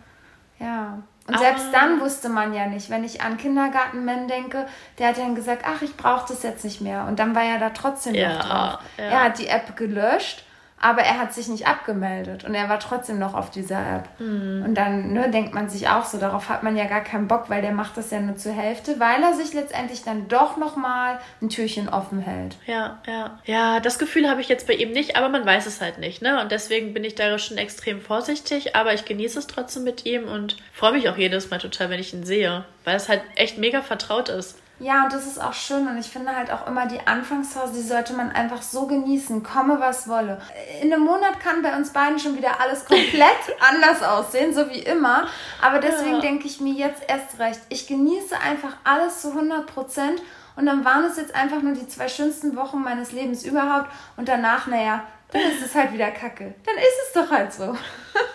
ja. 0.58 0.98
Und 1.28 1.38
selbst 1.38 1.66
dann 1.72 2.00
wusste 2.00 2.28
man 2.28 2.52
ja 2.52 2.66
nicht, 2.66 2.90
wenn 2.90 3.04
ich 3.04 3.22
an 3.22 3.36
Kindergartenmann 3.36 4.26
denke, 4.26 4.66
der 4.98 5.08
hat 5.08 5.18
dann 5.18 5.34
gesagt, 5.36 5.62
ach, 5.64 5.80
ich 5.82 5.96
brauche 5.96 6.26
das 6.28 6.42
jetzt 6.42 6.64
nicht 6.64 6.80
mehr. 6.80 7.04
Und 7.08 7.18
dann 7.20 7.34
war 7.34 7.44
er 7.44 7.58
da 7.58 7.70
trotzdem 7.70 8.14
Ja, 8.14 8.32
noch 8.38 8.48
drauf. 8.48 8.78
ja. 8.98 9.04
Er 9.04 9.24
hat 9.24 9.38
die 9.38 9.46
App 9.46 9.76
gelöscht, 9.76 10.44
aber 10.82 11.02
er 11.02 11.18
hat 11.18 11.32
sich 11.32 11.48
nicht 11.48 11.66
abgemeldet 11.66 12.44
und 12.44 12.54
er 12.54 12.68
war 12.68 12.80
trotzdem 12.80 13.18
noch 13.18 13.34
auf 13.34 13.50
dieser 13.50 13.78
App. 13.78 14.08
Hm. 14.18 14.64
Und 14.66 14.74
dann 14.74 15.12
ne, 15.12 15.30
denkt 15.30 15.54
man 15.54 15.68
sich 15.68 15.88
auch 15.88 16.04
so, 16.04 16.18
darauf 16.18 16.48
hat 16.48 16.64
man 16.64 16.76
ja 16.76 16.86
gar 16.86 17.02
keinen 17.02 17.28
Bock, 17.28 17.48
weil 17.48 17.62
der 17.62 17.70
macht 17.72 17.96
das 17.96 18.10
ja 18.10 18.20
nur 18.20 18.36
zur 18.36 18.52
Hälfte, 18.52 18.98
weil 18.98 19.22
er 19.22 19.32
sich 19.32 19.54
letztendlich 19.54 20.02
dann 20.02 20.26
doch 20.26 20.56
nochmal 20.56 21.20
ein 21.40 21.48
Türchen 21.48 21.88
offen 21.88 22.18
hält. 22.18 22.56
Ja, 22.66 22.98
ja. 23.06 23.38
Ja, 23.44 23.78
das 23.78 24.00
Gefühl 24.00 24.28
habe 24.28 24.40
ich 24.40 24.48
jetzt 24.48 24.66
bei 24.66 24.74
ihm 24.74 24.90
nicht, 24.90 25.16
aber 25.16 25.28
man 25.28 25.46
weiß 25.46 25.66
es 25.66 25.80
halt 25.80 25.98
nicht, 25.98 26.20
ne? 26.20 26.40
Und 26.40 26.50
deswegen 26.50 26.92
bin 26.92 27.04
ich 27.04 27.14
da 27.14 27.38
schon 27.38 27.58
extrem 27.58 28.00
vorsichtig, 28.00 28.74
aber 28.74 28.92
ich 28.92 29.04
genieße 29.04 29.38
es 29.38 29.46
trotzdem 29.46 29.84
mit 29.84 30.04
ihm 30.04 30.24
und 30.24 30.56
freue 30.72 30.92
mich 30.92 31.08
auch 31.08 31.16
jedes 31.16 31.48
Mal 31.50 31.58
total, 31.58 31.90
wenn 31.90 32.00
ich 32.00 32.12
ihn 32.12 32.24
sehe, 32.24 32.64
weil 32.84 32.96
es 32.96 33.08
halt 33.08 33.22
echt 33.36 33.56
mega 33.56 33.82
vertraut 33.82 34.28
ist. 34.28 34.58
Ja, 34.78 35.04
und 35.04 35.12
das 35.12 35.26
ist 35.26 35.40
auch 35.40 35.52
schön 35.52 35.86
und 35.86 35.96
ich 35.98 36.10
finde 36.10 36.34
halt 36.34 36.50
auch 36.50 36.66
immer 36.66 36.86
die 36.86 36.98
Anfangsphase, 37.06 37.72
die 37.74 37.82
sollte 37.86 38.14
man 38.14 38.32
einfach 38.32 38.62
so 38.62 38.86
genießen, 38.88 39.42
komme 39.44 39.78
was 39.78 40.08
wolle. 40.08 40.40
In 40.80 40.92
einem 40.92 41.04
Monat 41.04 41.38
kann 41.38 41.62
bei 41.62 41.76
uns 41.76 41.90
beiden 41.92 42.18
schon 42.18 42.36
wieder 42.36 42.60
alles 42.60 42.84
komplett 42.86 43.36
anders 43.60 44.02
aussehen, 44.02 44.52
so 44.52 44.68
wie 44.70 44.80
immer. 44.80 45.28
Aber 45.60 45.78
deswegen 45.78 46.14
Ja. 46.16 46.20
denke 46.20 46.46
ich 46.48 46.60
mir 46.60 46.72
jetzt 46.74 47.02
erst 47.06 47.38
recht, 47.38 47.60
ich 47.68 47.86
genieße 47.86 48.34
einfach 48.40 48.72
alles 48.82 49.22
zu 49.22 49.28
100 49.28 49.66
Prozent 49.72 50.20
und 50.56 50.66
dann 50.66 50.84
waren 50.84 51.04
es 51.04 51.16
jetzt 51.16 51.34
einfach 51.34 51.62
nur 51.62 51.74
die 51.74 51.86
zwei 51.86 52.08
schönsten 52.08 52.56
Wochen 52.56 52.82
meines 52.82 53.12
Lebens 53.12 53.44
überhaupt 53.44 53.88
und 54.16 54.28
danach, 54.28 54.66
naja, 54.66 55.04
dann 55.32 55.42
ist 55.42 55.64
es 55.64 55.74
halt 55.76 55.92
wieder 55.92 56.10
kacke. 56.10 56.54
Dann 56.66 56.74
ist 56.76 57.06
es 57.06 57.12
doch 57.14 57.30
halt 57.30 57.52
so. 57.52 57.76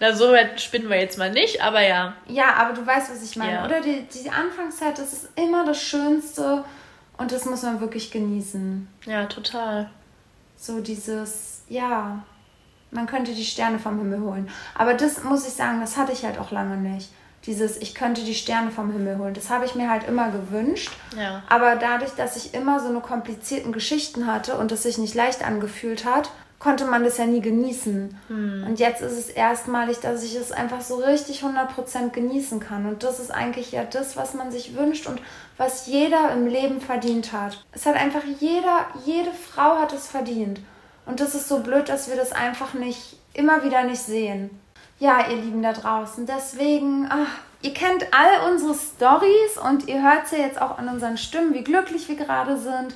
Na, 0.00 0.12
so 0.14 0.30
weit 0.32 0.60
spinnen 0.60 0.88
wir 0.88 0.98
jetzt 0.98 1.18
mal 1.18 1.30
nicht, 1.32 1.62
aber 1.62 1.80
ja. 1.82 2.14
Ja, 2.26 2.54
aber 2.54 2.74
du 2.74 2.86
weißt, 2.86 3.10
was 3.10 3.22
ich 3.22 3.36
meine, 3.36 3.54
Ja. 3.54 3.64
oder? 3.64 3.80
Die, 3.80 4.02
die 4.02 4.30
Anfangszeit, 4.30 4.98
das 4.98 5.12
ist 5.12 5.28
immer 5.36 5.64
das 5.66 5.80
Schönste 5.82 6.64
und 7.16 7.32
das 7.32 7.44
muss 7.44 7.62
man 7.62 7.80
wirklich 7.80 8.10
genießen. 8.10 8.88
Ja, 9.06 9.26
total. 9.26 9.90
So 10.56 10.80
dieses, 10.80 11.62
ja, 11.68 12.22
man 12.90 13.06
könnte 13.06 13.32
die 13.34 13.44
Sterne 13.44 13.78
vom 13.78 13.98
Himmel 13.98 14.20
holen. 14.20 14.50
Aber 14.74 14.94
das 14.94 15.22
muss 15.24 15.46
ich 15.46 15.54
sagen, 15.54 15.80
das 15.80 15.96
hatte 15.96 16.12
ich 16.12 16.24
halt 16.24 16.38
auch 16.38 16.50
lange 16.50 16.76
nicht. 16.76 17.10
Dieses, 17.46 17.76
ich 17.76 17.94
könnte 17.94 18.24
die 18.24 18.34
Sterne 18.34 18.70
vom 18.70 18.92
Himmel 18.92 19.18
holen. 19.18 19.34
Das 19.34 19.48
habe 19.50 19.64
ich 19.64 19.74
mir 19.74 19.88
halt 19.90 20.06
immer 20.08 20.30
gewünscht. 20.30 20.90
Ja. 21.16 21.42
Aber 21.48 21.76
dadurch, 21.76 22.10
dass 22.12 22.36
ich 22.36 22.52
immer 22.54 22.80
so 22.80 22.88
eine 22.88 23.00
komplizierten 23.00 23.72
Geschichten 23.72 24.26
hatte 24.26 24.56
und 24.56 24.72
es 24.72 24.82
sich 24.82 24.98
nicht 24.98 25.14
leicht 25.14 25.44
angefühlt 25.44 26.04
hat, 26.04 26.30
konnte 26.58 26.86
man 26.86 27.04
das 27.04 27.18
ja 27.18 27.26
nie 27.26 27.40
genießen. 27.40 28.18
Und 28.66 28.78
jetzt 28.78 29.00
ist 29.00 29.12
es 29.12 29.28
erstmalig, 29.28 30.00
dass 30.00 30.24
ich 30.24 30.34
es 30.34 30.50
einfach 30.50 30.80
so 30.80 30.96
richtig 30.96 31.42
100% 31.42 32.10
genießen 32.10 32.58
kann. 32.58 32.86
Und 32.86 33.04
das 33.04 33.20
ist 33.20 33.30
eigentlich 33.30 33.72
ja 33.72 33.84
das, 33.84 34.16
was 34.16 34.34
man 34.34 34.50
sich 34.50 34.76
wünscht 34.76 35.06
und 35.06 35.20
was 35.56 35.86
jeder 35.86 36.32
im 36.32 36.46
Leben 36.46 36.80
verdient 36.80 37.32
hat. 37.32 37.64
Es 37.72 37.86
hat 37.86 37.94
einfach 37.94 38.24
jeder, 38.40 38.86
jede 39.04 39.30
Frau 39.32 39.78
hat 39.78 39.92
es 39.92 40.08
verdient. 40.08 40.60
Und 41.06 41.20
das 41.20 41.34
ist 41.34 41.48
so 41.48 41.60
blöd, 41.60 41.88
dass 41.88 42.08
wir 42.08 42.16
das 42.16 42.32
einfach 42.32 42.74
nicht, 42.74 43.16
immer 43.34 43.64
wieder 43.64 43.84
nicht 43.84 44.02
sehen. 44.02 44.50
Ja, 44.98 45.30
ihr 45.30 45.36
Lieben 45.36 45.62
da 45.62 45.72
draußen, 45.72 46.26
deswegen, 46.26 47.06
ach, 47.08 47.38
ihr 47.62 47.72
kennt 47.72 48.06
all 48.12 48.50
unsere 48.50 48.74
Stories 48.74 49.56
und 49.64 49.86
ihr 49.86 50.02
hört 50.02 50.30
ja 50.32 50.38
jetzt 50.38 50.60
auch 50.60 50.76
an 50.76 50.88
unseren 50.88 51.16
Stimmen, 51.16 51.54
wie 51.54 51.62
glücklich 51.62 52.08
wir 52.08 52.16
gerade 52.16 52.56
sind. 52.58 52.94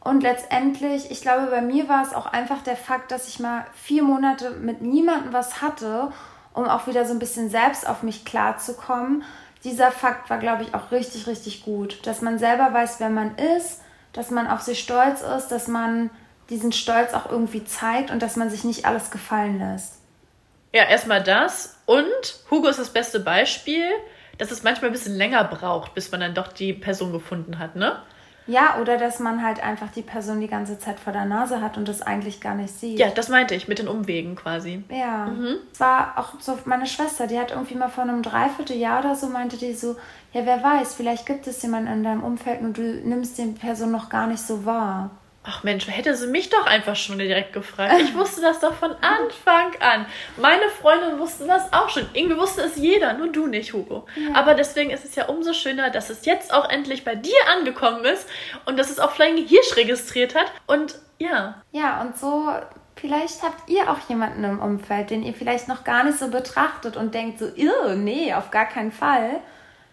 Und 0.00 0.22
letztendlich, 0.22 1.10
ich 1.10 1.20
glaube, 1.20 1.46
bei 1.46 1.60
mir 1.60 1.88
war 1.88 2.02
es 2.02 2.14
auch 2.14 2.26
einfach 2.26 2.62
der 2.62 2.76
Fakt, 2.76 3.10
dass 3.10 3.28
ich 3.28 3.40
mal 3.40 3.66
vier 3.74 4.02
Monate 4.02 4.50
mit 4.50 4.80
niemandem 4.80 5.32
was 5.32 5.60
hatte, 5.60 6.12
um 6.54 6.64
auch 6.66 6.86
wieder 6.86 7.04
so 7.04 7.12
ein 7.12 7.18
bisschen 7.18 7.50
selbst 7.50 7.86
auf 7.88 8.02
mich 8.02 8.24
klarzukommen. 8.24 9.24
Dieser 9.64 9.90
Fakt 9.90 10.30
war, 10.30 10.38
glaube 10.38 10.62
ich, 10.62 10.74
auch 10.74 10.92
richtig, 10.92 11.26
richtig 11.26 11.64
gut. 11.64 12.06
Dass 12.06 12.22
man 12.22 12.38
selber 12.38 12.72
weiß, 12.72 13.00
wer 13.00 13.10
man 13.10 13.36
ist, 13.36 13.82
dass 14.12 14.30
man 14.30 14.46
auf 14.46 14.60
sich 14.62 14.80
stolz 14.80 15.20
ist, 15.22 15.48
dass 15.48 15.68
man 15.68 16.10
diesen 16.48 16.72
Stolz 16.72 17.12
auch 17.12 17.30
irgendwie 17.30 17.64
zeigt 17.64 18.10
und 18.10 18.22
dass 18.22 18.36
man 18.36 18.50
sich 18.50 18.64
nicht 18.64 18.86
alles 18.86 19.10
gefallen 19.10 19.58
lässt. 19.58 19.96
Ja, 20.72 20.84
erstmal 20.84 21.22
das. 21.22 21.76
Und 21.86 22.06
Hugo 22.50 22.68
ist 22.68 22.78
das 22.78 22.90
beste 22.92 23.20
Beispiel. 23.20 23.84
dass 24.38 24.50
es 24.52 24.62
manchmal 24.62 24.90
ein 24.90 24.92
bisschen 24.92 25.16
länger 25.16 25.44
braucht, 25.44 25.94
bis 25.94 26.10
man 26.10 26.20
dann 26.20 26.34
doch 26.34 26.52
die 26.52 26.72
Person 26.72 27.12
gefunden 27.12 27.58
hat, 27.58 27.76
ne? 27.76 28.00
Ja, 28.48 28.78
oder 28.80 28.96
dass 28.96 29.20
man 29.20 29.44
halt 29.44 29.62
einfach 29.62 29.92
die 29.92 30.02
Person 30.02 30.40
die 30.40 30.48
ganze 30.48 30.78
Zeit 30.78 30.98
vor 30.98 31.12
der 31.12 31.26
Nase 31.26 31.60
hat 31.60 31.76
und 31.76 31.86
das 31.86 32.00
eigentlich 32.00 32.40
gar 32.40 32.54
nicht 32.54 32.72
sieht. 32.72 32.98
Ja, 32.98 33.10
das 33.10 33.28
meinte 33.28 33.54
ich, 33.54 33.68
mit 33.68 33.78
den 33.78 33.88
Umwegen 33.88 34.36
quasi. 34.36 34.82
Ja. 34.88 35.30
Es 35.70 35.78
war 35.78 36.14
auch 36.16 36.40
so 36.40 36.58
meine 36.64 36.86
Schwester, 36.86 37.26
die 37.26 37.38
hat 37.38 37.50
irgendwie 37.50 37.74
mal 37.74 37.90
vor 37.90 38.04
einem 38.04 38.22
Dreivierteljahr 38.22 39.00
oder 39.00 39.14
so, 39.14 39.28
meinte 39.28 39.58
die 39.58 39.74
so, 39.74 39.96
ja, 40.32 40.46
wer 40.46 40.64
weiß, 40.64 40.94
vielleicht 40.94 41.26
gibt 41.26 41.46
es 41.46 41.62
jemanden 41.62 41.92
in 41.92 42.02
deinem 42.02 42.24
Umfeld 42.24 42.62
und 42.62 42.78
du 42.78 42.82
nimmst 42.82 43.36
die 43.36 43.46
Person 43.52 43.92
noch 43.92 44.08
gar 44.08 44.26
nicht 44.26 44.42
so 44.42 44.64
wahr. 44.64 45.10
Ach 45.50 45.62
Mensch, 45.62 45.88
hätte 45.88 46.14
sie 46.14 46.26
mich 46.26 46.50
doch 46.50 46.66
einfach 46.66 46.94
schon 46.94 47.18
direkt 47.18 47.54
gefragt. 47.54 47.94
Ich 48.02 48.14
wusste 48.14 48.42
das 48.42 48.60
doch 48.60 48.74
von 48.74 48.90
Anfang 49.00 49.72
an. 49.80 50.04
Meine 50.36 50.68
Freunde 50.68 51.18
wussten 51.18 51.48
das 51.48 51.72
auch 51.72 51.88
schon. 51.88 52.06
Irgendwie 52.12 52.36
wusste 52.36 52.60
es 52.62 52.76
jeder, 52.76 53.14
nur 53.14 53.28
du 53.28 53.46
nicht, 53.46 53.72
Hugo. 53.72 54.04
Aber 54.34 54.54
deswegen 54.54 54.90
ist 54.90 55.06
es 55.06 55.14
ja 55.14 55.26
umso 55.26 55.54
schöner, 55.54 55.88
dass 55.88 56.10
es 56.10 56.26
jetzt 56.26 56.52
auch 56.52 56.68
endlich 56.68 57.02
bei 57.02 57.14
dir 57.14 57.38
angekommen 57.56 58.04
ist 58.04 58.28
und 58.66 58.78
dass 58.78 58.90
es 58.90 58.98
auch 58.98 59.12
Flying 59.12 59.38
Hirsch 59.46 59.74
registriert 59.76 60.34
hat. 60.34 60.52
Und 60.66 60.96
ja, 61.18 61.62
Ja, 61.72 62.02
und 62.02 62.18
so, 62.18 62.50
vielleicht 62.96 63.42
habt 63.42 63.70
ihr 63.70 63.90
auch 63.90 64.06
jemanden 64.08 64.44
im 64.44 64.60
Umfeld, 64.60 65.08
den 65.08 65.22
ihr 65.22 65.32
vielleicht 65.32 65.66
noch 65.66 65.82
gar 65.82 66.04
nicht 66.04 66.18
so 66.18 66.28
betrachtet 66.28 66.96
und 66.98 67.14
denkt 67.14 67.38
so, 67.38 67.46
"Irr, 67.56 67.94
nee, 67.94 68.34
auf 68.34 68.50
gar 68.50 68.66
keinen 68.66 68.92
Fall. 68.92 69.40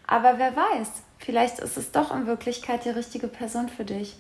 Aber 0.06 0.38
wer 0.38 0.54
weiß, 0.56 0.90
vielleicht 1.18 1.60
ist 1.60 1.78
es 1.78 1.92
doch 1.94 2.14
in 2.14 2.28
Wirklichkeit 2.28 2.84
die 2.84 2.90
richtige 2.90 3.28
Person 3.30 3.70
für 3.70 3.86
dich. 3.86 4.18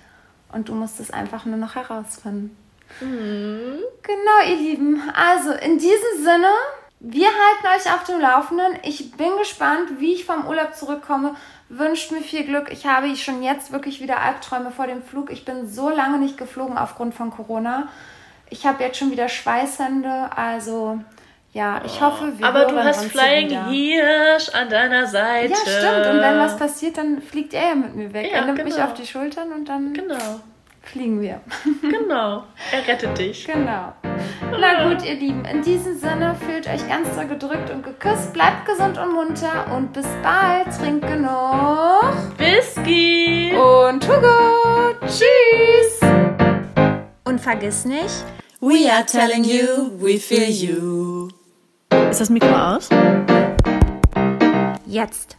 Und 0.55 0.69
du 0.69 0.73
musst 0.73 1.01
es 1.01 1.11
einfach 1.11 1.43
nur 1.43 1.57
noch 1.57 1.75
herausfinden. 1.75 2.55
Genau, 3.01 4.49
ihr 4.49 4.55
Lieben. 4.55 5.01
Also, 5.13 5.51
in 5.51 5.77
diesem 5.77 6.23
Sinne, 6.23 6.47
wir 7.01 7.27
halten 7.27 7.67
euch 7.75 7.93
auf 7.93 8.05
dem 8.05 8.21
Laufenden. 8.21 8.79
Ich 8.83 9.11
bin 9.11 9.37
gespannt, 9.37 9.99
wie 9.99 10.13
ich 10.13 10.23
vom 10.25 10.47
Urlaub 10.47 10.73
zurückkomme. 10.73 11.35
Wünscht 11.67 12.13
mir 12.13 12.21
viel 12.21 12.45
Glück. 12.45 12.71
Ich 12.71 12.85
habe 12.85 13.13
schon 13.17 13.43
jetzt 13.43 13.73
wirklich 13.73 14.01
wieder 14.01 14.21
Albträume 14.21 14.71
vor 14.71 14.87
dem 14.87 15.03
Flug. 15.03 15.29
Ich 15.29 15.43
bin 15.43 15.67
so 15.67 15.89
lange 15.89 16.19
nicht 16.19 16.37
geflogen 16.37 16.77
aufgrund 16.77 17.13
von 17.13 17.31
Corona. 17.31 17.89
Ich 18.49 18.65
habe 18.65 18.81
jetzt 18.81 18.97
schon 18.97 19.11
wieder 19.11 19.27
Schweißhände. 19.27 20.29
Also, 20.37 21.01
ja, 21.55 21.81
ich 21.85 22.01
hoffe, 22.01 22.37
wir 22.37 22.45
aber 22.45 22.65
du 22.65 22.77
hast 22.83 23.05
Flying 23.05 23.49
wieder. 23.49 23.67
Hirsch 23.67 24.49
an 24.49 24.67
deiner 24.67 25.07
Seite. 25.07 25.53
Ja, 25.53 25.57
stimmt. 25.57 26.13
Und 26.13 26.21
wenn 26.21 26.37
was 26.37 26.57
passiert, 26.57 26.97
dann 26.97 27.21
fliegt 27.21 27.53
er 27.53 27.69
ja 27.69 27.75
mit 27.75 27.95
mir 27.95 28.11
weg. 28.11 28.29
Ja, 28.29 28.39
er 28.39 28.45
nimmt 28.47 28.61
mich 28.61 28.73
genau. 28.75 28.87
auf 28.87 28.93
die 28.93 29.07
Schultern 29.07 29.53
und 29.53 29.69
dann 29.69 29.93
Genau, 29.93 30.41
fliegen 30.81 31.21
wir. 31.21 31.39
genau. 31.81 32.43
Er 32.73 32.85
rettet 32.85 33.17
dich. 33.17 33.47
Genau. 33.47 33.93
Na 34.59 34.89
gut, 34.89 35.05
ihr 35.05 35.15
Lieben, 35.15 35.45
in 35.45 35.61
diesem 35.61 35.97
Sinne 35.97 36.35
fühlt 36.45 36.67
euch 36.67 36.85
ganz 36.89 37.15
doll 37.15 37.27
gedrückt 37.27 37.69
und 37.69 37.85
geküsst, 37.85 38.33
bleibt 38.33 38.65
gesund 38.65 38.97
und 38.97 39.13
munter 39.13 39.73
und 39.73 39.93
bis 39.93 40.07
bald. 40.21 40.77
Trinkt 40.77 41.07
genug. 41.07 42.03
Whisky. 42.37 43.53
Und 43.55 44.05
Hugo. 44.05 44.93
Tschüss. 45.05 46.01
Und 47.23 47.39
vergiss 47.39 47.85
nicht, 47.85 48.25
We 48.59 48.89
are 48.89 49.05
telling 49.05 49.45
you, 49.45 49.91
we 50.01 50.17
feel 50.17 50.49
you. 50.49 51.44
Ist 51.91 52.21
das 52.21 52.29
Mikro 52.29 52.55
aus? 52.55 52.89
jetzt. 54.95 55.37